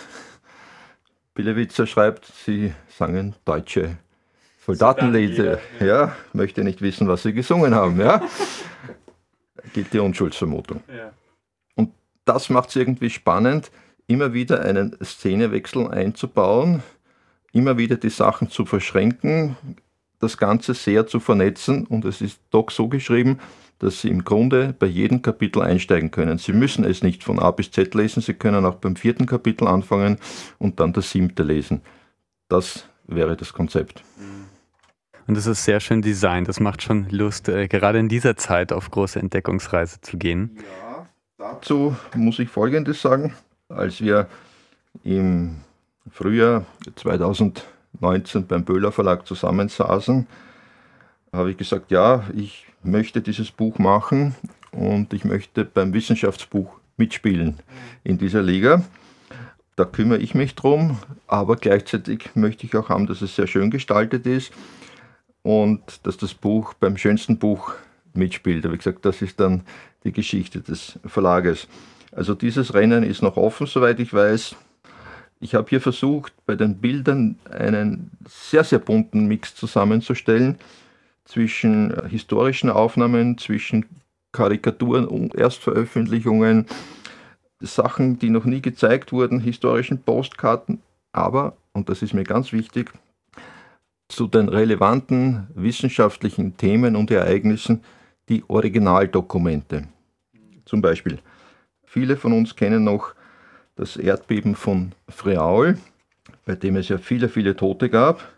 Billewitzer 1.35 1.87
schreibt, 1.87 2.27
sie 2.27 2.73
sangen 2.89 3.35
deutsche 3.45 3.97
Soldatenlieder. 4.65 5.61
Ja, 5.81 6.17
möchte 6.33 6.65
nicht 6.65 6.83
wissen, 6.83 7.09
was 7.09 7.23
sie 7.23 7.33
gesungen 7.33 7.75
haben. 7.75 8.01
Ja? 8.01 8.23
Gilt 9.73 9.93
die 9.93 9.99
Unschuldsvermutung. 9.99 10.83
Ja. 10.89 11.13
Und 11.75 11.93
das 12.25 12.51
macht 12.51 12.71
es 12.71 12.77
irgendwie 12.77 13.11
spannend, 13.11 13.71
immer 14.07 14.33
wieder 14.33 14.63
einen 14.63 14.97
Szenewechsel 15.03 15.89
einzubauen, 15.89 16.83
immer 17.53 17.79
wieder 17.79 17.97
die 17.97 18.11
Sachen 18.11 18.51
zu 18.51 18.65
verschränken, 18.67 19.57
das 20.19 20.37
Ganze 20.37 20.75
sehr 20.75 21.07
zu 21.07 21.21
vernetzen. 21.21 21.87
Und 21.87 22.05
es 22.05 22.21
ist 22.21 22.41
doch 22.51 22.71
so 22.71 22.89
geschrieben, 22.89 23.39
dass 23.79 24.01
Sie 24.01 24.09
im 24.09 24.25
Grunde 24.25 24.75
bei 24.79 24.87
jedem 24.87 25.23
Kapitel 25.23 25.63
einsteigen 25.63 26.11
können. 26.11 26.39
Sie 26.39 26.53
müssen 26.53 26.85
es 26.85 27.03
nicht 27.03 27.23
von 27.23 27.39
A 27.39 27.51
bis 27.51 27.71
Z 27.71 27.95
lesen, 27.95 28.23
Sie 28.23 28.35
können 28.35 28.65
auch 28.65 28.77
beim 28.77 28.97
vierten 28.97 29.27
Kapitel 29.27 29.69
anfangen 29.69 30.19
und 30.59 30.81
dann 30.81 30.93
das 30.93 31.11
siebte 31.11 31.43
lesen. 31.43 31.83
Das 32.49 32.89
wäre 33.07 33.37
das 33.37 33.53
Konzept. 33.53 34.03
Und 35.27 35.37
das 35.37 35.47
ist 35.47 35.65
sehr 35.65 35.81
schön 35.81 36.03
designt. 36.03 36.49
Das 36.49 36.61
macht 36.61 36.83
schon 36.83 37.09
Lust, 37.11 37.49
äh, 37.49 37.67
gerade 37.67 37.99
in 37.99 38.09
dieser 38.09 38.37
Zeit 38.37 38.73
auf 38.73 38.91
große 38.91 39.19
Entdeckungsreise 39.19 40.01
zu 40.01 40.17
gehen. 40.19 40.57
Ja, 40.57 41.07
dazu 41.37 41.97
muss 42.15 42.39
ich 42.39 42.49
Folgendes 42.49 43.03
sagen. 43.03 43.35
Als 43.69 44.01
wir 44.01 44.29
im 45.03 45.57
Frühjahr 46.11 46.65
2019 46.95 48.47
beim 48.47 48.65
Böhler 48.65 48.93
Verlag 48.93 49.27
zusammensaßen, 49.27 50.29
habe 51.33 51.51
ich 51.51 51.57
gesagt, 51.57 51.91
ja, 51.91 52.25
ich 52.35 52.67
möchte 52.87 53.21
dieses 53.21 53.51
Buch 53.51 53.79
machen 53.79 54.35
und 54.73 55.13
ich 55.13 55.25
möchte 55.25 55.65
beim 55.65 55.93
Wissenschaftsbuch 55.93 56.79
mitspielen 56.97 57.57
in 58.05 58.19
dieser 58.19 58.43
Liga. 58.43 58.85
Da 59.77 59.85
kümmere 59.85 60.19
ich 60.19 60.35
mich 60.35 60.55
drum, 60.55 60.99
aber 61.27 61.57
gleichzeitig 61.57 62.31
möchte 62.35 62.67
ich 62.67 62.75
auch 62.77 62.89
haben, 62.89 63.07
dass 63.07 63.21
es 63.21 63.37
sehr 63.37 63.47
schön 63.47 63.71
gestaltet 63.71 64.27
ist 64.27 64.53
und 65.43 66.07
dass 66.07 66.17
das 66.17 66.33
Buch 66.33 66.75
beim 66.75 66.97
schönsten 66.97 67.39
Buch 67.39 67.75
mitspielt. 68.15 68.65
Aber 68.65 68.75
wie 68.75 68.79
gesagt, 68.79 69.05
das 69.05 69.21
ist 69.21 69.39
dann 69.39 69.63
die 70.05 70.13
Geschichte 70.13 70.61
des 70.63 70.99
Verlages. 71.05 71.69
Also 72.13 72.35
dieses 72.35 72.73
Rennen 72.73 73.03
ist 73.03 73.23
noch 73.23 73.37
offen, 73.37 73.67
soweit 73.67 74.01
ich 74.01 74.15
weiß. 74.15 74.57
Ich 75.41 75.55
habe 75.55 75.69
hier 75.69 75.83
versucht, 75.83 76.33
bei 76.47 76.55
den 76.55 76.79
Bildern 76.79 77.39
einen 77.51 78.11
sehr, 78.27 78.65
sehr 78.65 78.79
bunten 78.79 79.27
Mix 79.27 79.55
zusammenzustellen 79.55 80.57
zwischen 81.27 82.09
historischen 82.09 82.71
Aufnahmen, 82.71 83.37
zwischen 83.37 83.85
Karikaturen 84.33 85.07
und 85.07 85.35
Erstveröffentlichungen, 85.35 86.67
Sachen, 87.61 88.19
die 88.19 88.31
noch 88.31 88.45
nie 88.45 88.61
gezeigt 88.61 89.13
wurden, 89.13 89.41
historischen 89.41 90.03
Postkarten, 90.03 90.81
aber, 91.13 91.57
und 91.73 91.89
das 91.89 92.03
ist 92.03 92.15
mir 92.15 92.25
ganz 92.25 92.53
wichtig, 92.53 92.93
zu 94.09 94.27
den 94.29 94.49
relevanten 94.49 95.49
wissenschaftlichen 95.55 96.57
Themen 96.57 96.97
und 96.97 97.11
Ereignissen 97.11 97.83
die 98.29 98.45
Originaldokumente. 98.47 99.89
Zum 100.65 100.83
Beispiel, 100.83 101.19
viele 101.85 102.17
von 102.17 102.33
uns 102.33 102.55
kennen 102.55 102.85
noch 102.85 103.15
das 103.75 103.97
Erdbeben 103.97 104.55
von 104.55 104.93
Freaul, 105.09 105.79
bei 106.45 106.55
dem 106.55 106.77
es 106.77 106.89
ja 106.89 106.99
viele, 106.99 107.29
viele 107.29 107.57
Tote 107.57 107.89
gab. 107.91 108.36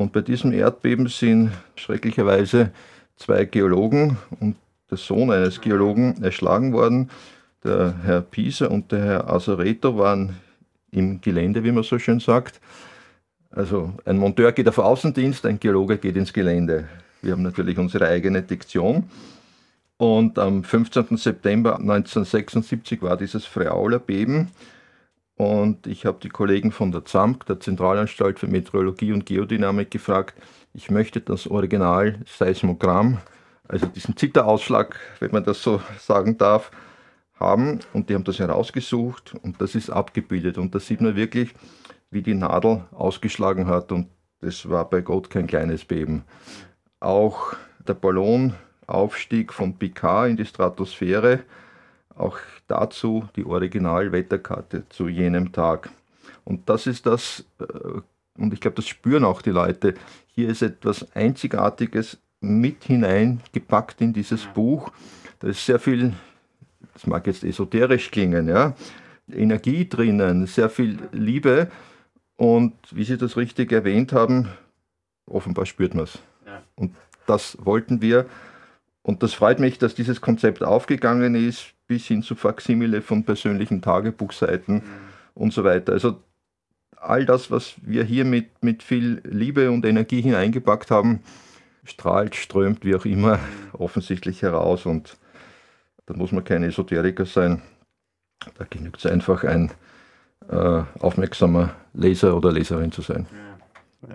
Und 0.00 0.14
bei 0.14 0.22
diesem 0.22 0.54
Erdbeben 0.54 1.08
sind 1.08 1.50
schrecklicherweise 1.76 2.70
zwei 3.16 3.44
Geologen 3.44 4.16
und 4.40 4.56
der 4.90 4.96
Sohn 4.96 5.30
eines 5.30 5.60
Geologen 5.60 6.22
erschlagen 6.22 6.72
worden. 6.72 7.10
Der 7.62 7.94
Herr 8.02 8.22
Pieser 8.22 8.70
und 8.70 8.90
der 8.92 9.04
Herr 9.04 9.30
Asareto 9.30 9.98
waren 9.98 10.36
im 10.90 11.20
Gelände, 11.20 11.62
wie 11.64 11.70
man 11.70 11.82
so 11.82 11.98
schön 11.98 12.18
sagt. 12.18 12.62
Also 13.50 13.92
ein 14.06 14.16
Monteur 14.16 14.52
geht 14.52 14.68
auf 14.70 14.78
Außendienst, 14.78 15.44
ein 15.44 15.60
Geologe 15.60 15.98
geht 15.98 16.16
ins 16.16 16.32
Gelände. 16.32 16.88
Wir 17.20 17.32
haben 17.32 17.42
natürlich 17.42 17.76
unsere 17.76 18.08
eigene 18.08 18.40
Diktion. 18.40 19.04
Und 19.98 20.38
am 20.38 20.64
15. 20.64 21.18
September 21.18 21.78
1976 21.78 23.02
war 23.02 23.18
dieses 23.18 23.44
Freauler 23.44 23.98
Beben. 23.98 24.48
Und 25.40 25.86
ich 25.86 26.04
habe 26.04 26.18
die 26.22 26.28
Kollegen 26.28 26.70
von 26.70 26.92
der 26.92 27.06
ZAMK, 27.06 27.46
der 27.46 27.60
Zentralanstalt 27.60 28.38
für 28.38 28.46
Meteorologie 28.46 29.10
und 29.14 29.24
Geodynamik, 29.24 29.90
gefragt, 29.90 30.34
ich 30.74 30.90
möchte 30.90 31.22
das 31.22 31.46
Original-Seismogramm, 31.46 33.16
also 33.66 33.86
diesen 33.86 34.18
Zitterausschlag, 34.18 35.00
wenn 35.18 35.30
man 35.30 35.42
das 35.42 35.62
so 35.62 35.80
sagen 35.98 36.36
darf, 36.36 36.70
haben. 37.36 37.80
Und 37.94 38.10
die 38.10 38.16
haben 38.16 38.24
das 38.24 38.38
herausgesucht 38.38 39.34
und 39.42 39.62
das 39.62 39.74
ist 39.74 39.88
abgebildet. 39.88 40.58
Und 40.58 40.74
da 40.74 40.78
sieht 40.78 41.00
man 41.00 41.16
wirklich, 41.16 41.54
wie 42.10 42.20
die 42.20 42.34
Nadel 42.34 42.84
ausgeschlagen 42.92 43.66
hat. 43.66 43.92
Und 43.92 44.08
das 44.42 44.68
war 44.68 44.90
bei 44.90 45.00
Gott 45.00 45.30
kein 45.30 45.46
kleines 45.46 45.86
Beben. 45.86 46.22
Auch 46.98 47.54
der 47.88 47.94
Ballonaufstieg 47.94 49.54
von 49.54 49.78
Picard 49.78 50.28
in 50.28 50.36
die 50.36 50.44
Stratosphäre 50.44 51.40
auch 52.16 52.38
dazu 52.66 53.28
die 53.36 53.44
Originalwetterkarte 53.44 54.88
zu 54.88 55.08
jenem 55.08 55.52
Tag. 55.52 55.90
Und 56.44 56.68
das 56.68 56.86
ist 56.86 57.06
das, 57.06 57.44
äh, 57.60 58.00
und 58.38 58.52
ich 58.52 58.60
glaube, 58.60 58.76
das 58.76 58.88
spüren 58.88 59.24
auch 59.24 59.42
die 59.42 59.50
Leute. 59.50 59.94
Hier 60.26 60.48
ist 60.48 60.62
etwas 60.62 61.14
Einzigartiges 61.14 62.18
mit 62.40 62.84
hineingepackt 62.84 64.00
in 64.00 64.12
dieses 64.12 64.46
Buch. 64.46 64.90
Da 65.40 65.48
ist 65.48 65.64
sehr 65.64 65.78
viel, 65.78 66.14
das 66.94 67.06
mag 67.06 67.26
jetzt 67.26 67.44
esoterisch 67.44 68.10
klingen, 68.10 68.48
ja, 68.48 68.74
Energie 69.30 69.88
drinnen, 69.88 70.46
sehr 70.46 70.70
viel 70.70 70.98
Liebe. 71.12 71.70
Und 72.36 72.74
wie 72.90 73.04
Sie 73.04 73.18
das 73.18 73.36
richtig 73.36 73.70
erwähnt 73.70 74.12
haben, 74.12 74.48
offenbar 75.26 75.66
spürt 75.66 75.94
man 75.94 76.04
es. 76.04 76.18
Ja. 76.46 76.62
Und 76.74 76.94
das 77.26 77.58
wollten 77.60 78.00
wir. 78.00 78.26
Und 79.02 79.22
das 79.22 79.34
freut 79.34 79.60
mich, 79.60 79.78
dass 79.78 79.94
dieses 79.94 80.20
Konzept 80.20 80.62
aufgegangen 80.62 81.34
ist 81.34 81.74
bis 81.90 82.06
hin 82.06 82.22
zu 82.22 82.36
Faksimile 82.36 83.02
von 83.02 83.24
persönlichen 83.24 83.82
Tagebuchseiten 83.82 84.76
mhm. 84.76 84.82
und 85.34 85.52
so 85.52 85.64
weiter. 85.64 85.92
Also 85.92 86.22
all 86.94 87.26
das, 87.26 87.50
was 87.50 87.74
wir 87.82 88.04
hier 88.04 88.24
mit, 88.24 88.62
mit 88.62 88.84
viel 88.84 89.20
Liebe 89.24 89.72
und 89.72 89.84
Energie 89.84 90.22
hineingepackt 90.22 90.92
haben, 90.92 91.18
strahlt, 91.82 92.36
strömt, 92.36 92.84
wie 92.84 92.94
auch 92.94 93.04
immer, 93.06 93.38
mhm. 93.38 93.40
offensichtlich 93.72 94.42
heraus. 94.42 94.86
Und 94.86 95.16
da 96.06 96.14
muss 96.14 96.30
man 96.30 96.44
kein 96.44 96.62
Esoteriker 96.62 97.26
sein. 97.26 97.60
Da 98.56 98.66
genügt 98.70 98.98
es 98.98 99.06
einfach, 99.06 99.42
ein 99.42 99.72
äh, 100.48 100.82
aufmerksamer 101.00 101.74
Leser 101.92 102.36
oder 102.36 102.52
Leserin 102.52 102.92
zu 102.92 103.02
sein. 103.02 103.26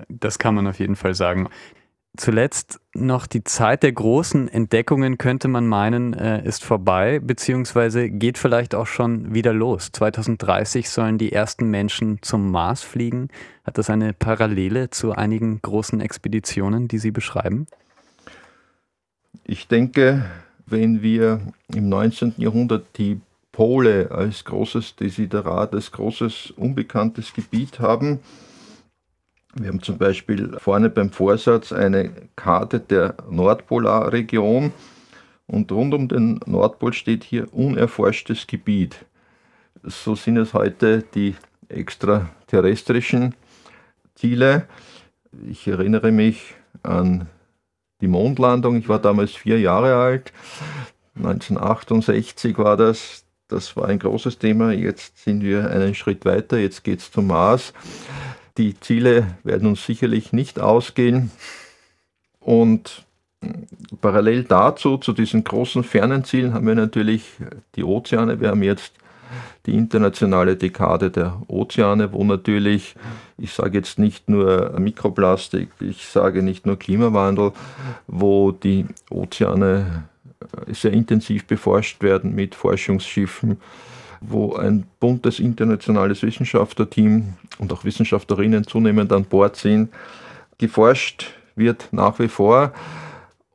Das 0.08 0.40
kann 0.40 0.56
man 0.56 0.66
auf 0.66 0.80
jeden 0.80 0.96
Fall 0.96 1.14
sagen. 1.14 1.50
Zuletzt 2.18 2.80
noch 2.94 3.28
die 3.28 3.44
Zeit 3.44 3.84
der 3.84 3.92
großen 3.92 4.48
Entdeckungen, 4.48 5.18
könnte 5.18 5.48
man 5.48 5.68
meinen, 5.68 6.14
äh, 6.14 6.46
ist 6.46 6.64
vorbei, 6.64 7.20
beziehungsweise 7.20 8.10
geht 8.10 8.38
vielleicht 8.38 8.76
auch 8.76 8.88
schon 8.88 9.34
wieder 9.34 9.54
los. 9.54 9.92
2030 9.92 10.90
sollen 10.90 11.18
die 11.18 11.32
ersten 11.32 11.70
Menschen 11.70 12.20
zum 12.22 12.52
Mars 12.52 12.84
fliegen. 12.84 13.30
Hat 13.64 13.78
das 13.78 13.90
eine 13.90 14.14
Parallele 14.14 14.90
zu 14.90 15.12
einigen 15.12 15.62
großen 15.62 16.00
Expeditionen, 16.00 16.88
die 16.88 17.00
Sie 17.00 17.12
beschreiben? 17.12 17.68
Ich 19.44 19.68
denke, 19.68 20.26
wenn 20.66 21.02
wir 21.02 21.42
im 21.74 21.90
19. 21.90 22.36
Jahrhundert 22.38 22.86
die 22.98 23.20
Pole 23.52 24.12
als 24.12 24.44
großes 24.44 24.96
Desiderat, 24.96 25.74
als 25.74 25.92
großes 25.92 26.52
unbekanntes 26.52 27.34
Gebiet 27.34 27.80
haben, 27.80 28.20
wir 29.56 29.70
haben 29.70 29.82
zum 29.82 29.98
Beispiel 29.98 30.58
vorne 30.60 30.90
beim 30.90 31.12
Vorsatz 31.12 31.72
eine 31.72 32.12
Karte 32.36 32.80
der 32.80 33.16
Nordpolarregion 33.30 34.74
und 35.48 35.72
rund 35.72 35.94
um 35.94 36.08
den 36.10 36.40
Nordpol 36.46 36.92
steht 36.92 37.24
hier 37.24 37.54
unerforschtes 37.54 38.48
Gebiet. 38.48 39.06
So 39.84 40.16
sind 40.16 40.38
es 40.38 40.54
heute 40.54 41.04
die 41.16 41.36
extraterrestrischen 41.70 43.34
Ziele. 44.16 44.68
Ich 45.50 45.68
erinnere 45.68 46.12
mich 46.12 46.56
an 46.84 47.28
die 48.02 48.08
Mondlandung. 48.08 48.78
Ich 48.78 48.90
war 48.90 49.00
damals 49.00 49.36
vier 49.36 49.60
Jahre 49.60 49.96
alt. 49.96 50.34
1968 51.16 52.58
war 52.58 52.76
das. 52.76 53.24
Das 53.48 53.78
war 53.78 53.88
ein 53.88 54.00
großes 54.00 54.40
Thema. 54.40 54.74
Jetzt 54.74 55.24
sind 55.24 55.44
wir 55.44 55.70
einen 55.70 55.96
Schritt 55.96 56.26
weiter. 56.26 56.58
Jetzt 56.58 56.84
geht 56.84 57.00
es 57.00 57.12
zum 57.12 57.28
Mars. 57.28 57.74
Die 58.58 58.80
Ziele 58.80 59.36
werden 59.44 59.68
uns 59.68 59.86
sicherlich 59.86 60.32
nicht 60.34 60.60
ausgehen. 60.60 61.32
Und 62.40 63.06
parallel 64.02 64.44
dazu, 64.44 64.98
zu 64.98 65.14
diesen 65.14 65.44
großen 65.44 65.84
fernen 65.84 66.24
Zielen, 66.24 66.54
haben 66.54 66.68
wir 66.68 66.76
natürlich 66.76 67.24
die 67.76 67.84
Ozeane. 67.84 68.40
Wir 68.40 68.50
haben 68.50 68.64
jetzt 68.64 68.94
die 69.66 69.74
internationale 69.74 70.56
Dekade 70.56 71.10
der 71.10 71.42
Ozeane, 71.48 72.14
wo 72.14 72.24
natürlich, 72.24 72.96
ich 73.38 73.54
sage 73.54 73.80
jetzt 73.80 74.00
nicht 74.00 74.30
nur 74.30 74.80
Mikroplastik, 74.80 75.70
ich 75.80 76.06
sage 76.06 76.44
nicht 76.44 76.66
nur 76.66 76.78
Klimawandel, 76.78 77.52
wo 78.08 78.52
die 78.52 78.86
Ozeane 79.10 80.04
sehr 80.68 80.94
intensiv 80.94 81.46
beforscht 81.46 82.04
werden 82.04 82.36
mit 82.36 82.56
Forschungsschiffen, 82.56 83.58
wo 84.22 84.56
ein 84.56 84.86
buntes 85.00 85.40
internationales 85.40 86.22
Wissenschaftlerteam 86.22 87.34
und 87.60 87.74
auch 87.74 87.84
Wissenschaftlerinnen 87.84 88.66
zunehmend 88.66 89.12
an 89.12 89.26
Bord 89.26 89.56
sind. 89.56 89.90
Geforscht 90.58 91.34
wird 91.56 91.90
nach 91.92 92.20
wie 92.20 92.28
vor 92.28 92.74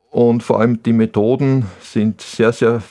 und 0.09 0.43
vor 0.43 0.59
allem 0.59 0.81
die 0.83 0.93
Methoden 0.93 1.65
sind 1.81 2.21
sehr, 2.21 2.51
sehr 2.51 2.81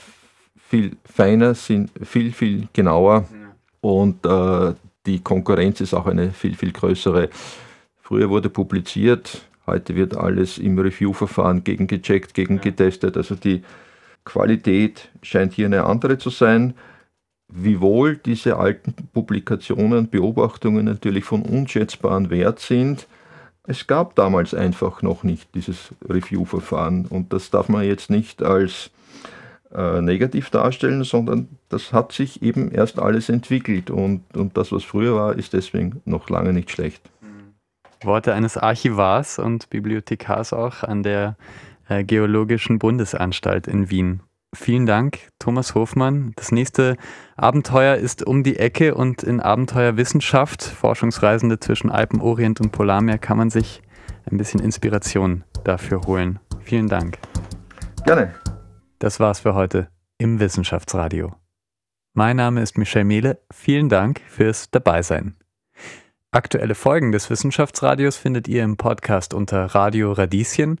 viel 0.69 0.97
feiner, 1.05 1.53
sind 1.53 1.91
viel, 2.03 2.31
viel 2.31 2.67
genauer 2.73 3.25
und 3.81 4.25
äh, 4.25 4.73
die 5.05 5.19
Konkurrenz 5.19 5.81
ist 5.81 5.93
auch 5.93 6.05
eine 6.05 6.31
viel, 6.31 6.55
viel 6.55 6.71
größere. 6.71 7.29
Früher 8.01 8.29
wurde 8.29 8.49
publiziert, 8.49 9.41
heute 9.65 9.95
wird 9.95 10.15
alles 10.15 10.57
im 10.57 10.77
Review-Verfahren 10.77 11.63
gegengecheckt, 11.63 12.33
gegengetestet. 12.33 13.17
Also 13.17 13.35
die 13.35 13.63
Qualität 14.25 15.09
scheint 15.23 15.53
hier 15.53 15.65
eine 15.65 15.85
andere 15.85 16.17
zu 16.17 16.29
sein. 16.29 16.75
Wiewohl 17.51 18.15
diese 18.17 18.57
alten 18.57 18.93
Publikationen, 19.13 20.09
Beobachtungen 20.09 20.85
natürlich 20.85 21.25
von 21.25 21.43
unschätzbarem 21.43 22.29
Wert 22.29 22.59
sind, 22.59 23.07
es 23.67 23.87
gab 23.87 24.15
damals 24.15 24.53
einfach 24.53 25.01
noch 25.01 25.23
nicht 25.23 25.53
dieses 25.53 25.93
Review-Verfahren 26.09 27.05
und 27.05 27.31
das 27.33 27.51
darf 27.51 27.69
man 27.69 27.83
jetzt 27.83 28.09
nicht 28.09 28.41
als 28.41 28.89
äh, 29.73 30.01
negativ 30.01 30.49
darstellen, 30.49 31.03
sondern 31.03 31.47
das 31.69 31.93
hat 31.93 32.11
sich 32.11 32.41
eben 32.41 32.71
erst 32.71 32.99
alles 32.99 33.29
entwickelt 33.29 33.91
und, 33.91 34.23
und 34.35 34.57
das, 34.57 34.71
was 34.71 34.83
früher 34.83 35.15
war, 35.15 35.35
ist 35.35 35.53
deswegen 35.53 36.01
noch 36.05 36.29
lange 36.29 36.53
nicht 36.53 36.71
schlecht. 36.71 37.09
Worte 38.03 38.33
eines 38.33 38.57
Archivars 38.57 39.37
und 39.37 39.69
Bibliothekars 39.69 40.53
auch 40.53 40.83
an 40.83 41.03
der 41.03 41.37
äh, 41.87 42.03
Geologischen 42.03 42.79
Bundesanstalt 42.79 43.67
in 43.67 43.89
Wien. 43.89 44.21
Vielen 44.53 44.85
Dank, 44.85 45.29
Thomas 45.39 45.75
Hofmann. 45.75 46.33
Das 46.35 46.51
nächste 46.51 46.97
Abenteuer 47.37 47.95
ist 47.95 48.25
um 48.25 48.43
die 48.43 48.57
Ecke 48.57 48.95
und 48.95 49.23
in 49.23 49.39
Abenteuerwissenschaft, 49.39 50.61
Forschungsreisende 50.61 51.59
zwischen 51.59 51.89
Alpenorient 51.89 52.59
und 52.59 52.71
Polarmeer, 52.71 53.17
kann 53.17 53.37
man 53.37 53.49
sich 53.49 53.81
ein 54.29 54.37
bisschen 54.37 54.59
Inspiration 54.59 55.45
dafür 55.63 56.01
holen. 56.01 56.39
Vielen 56.63 56.87
Dank. 56.87 57.17
Gerne. 58.03 58.35
Das 58.99 59.21
war's 59.21 59.39
für 59.39 59.55
heute 59.55 59.87
im 60.17 60.39
Wissenschaftsradio. 60.39 61.33
Mein 62.13 62.35
Name 62.35 62.61
ist 62.61 62.77
Michel 62.77 63.05
Mehle. 63.05 63.41
Vielen 63.53 63.87
Dank 63.87 64.19
fürs 64.27 64.69
Dabeisein. 64.69 65.37
Aktuelle 66.31 66.75
Folgen 66.75 67.13
des 67.13 67.29
Wissenschaftsradios 67.29 68.17
findet 68.17 68.49
ihr 68.49 68.63
im 68.63 68.75
Podcast 68.75 69.33
unter 69.33 69.65
Radio 69.75 70.11
Radieschen 70.11 70.79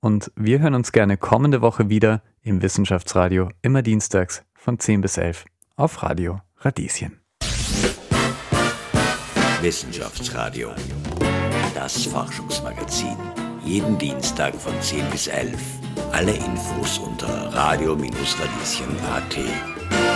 und 0.00 0.32
wir 0.36 0.60
hören 0.60 0.74
uns 0.74 0.92
gerne 0.92 1.18
kommende 1.18 1.60
Woche 1.60 1.90
wieder 1.90 2.22
im 2.42 2.62
Wissenschaftsradio, 2.62 3.48
immer 3.62 3.82
dienstags 3.82 4.42
von 4.54 4.78
10 4.78 5.00
bis 5.00 5.16
11 5.16 5.44
auf 5.76 6.02
Radio 6.02 6.40
Radieschen. 6.58 7.20
Wissenschaftsradio. 9.60 10.70
Das 11.74 12.04
Forschungsmagazin. 12.06 13.16
Jeden 13.64 13.98
Dienstag 13.98 14.54
von 14.54 14.72
10 14.80 15.10
bis 15.10 15.26
11. 15.26 15.54
Alle 16.12 16.32
Infos 16.32 16.98
unter 16.98 17.52
radio-radieschen.at. 17.52 20.09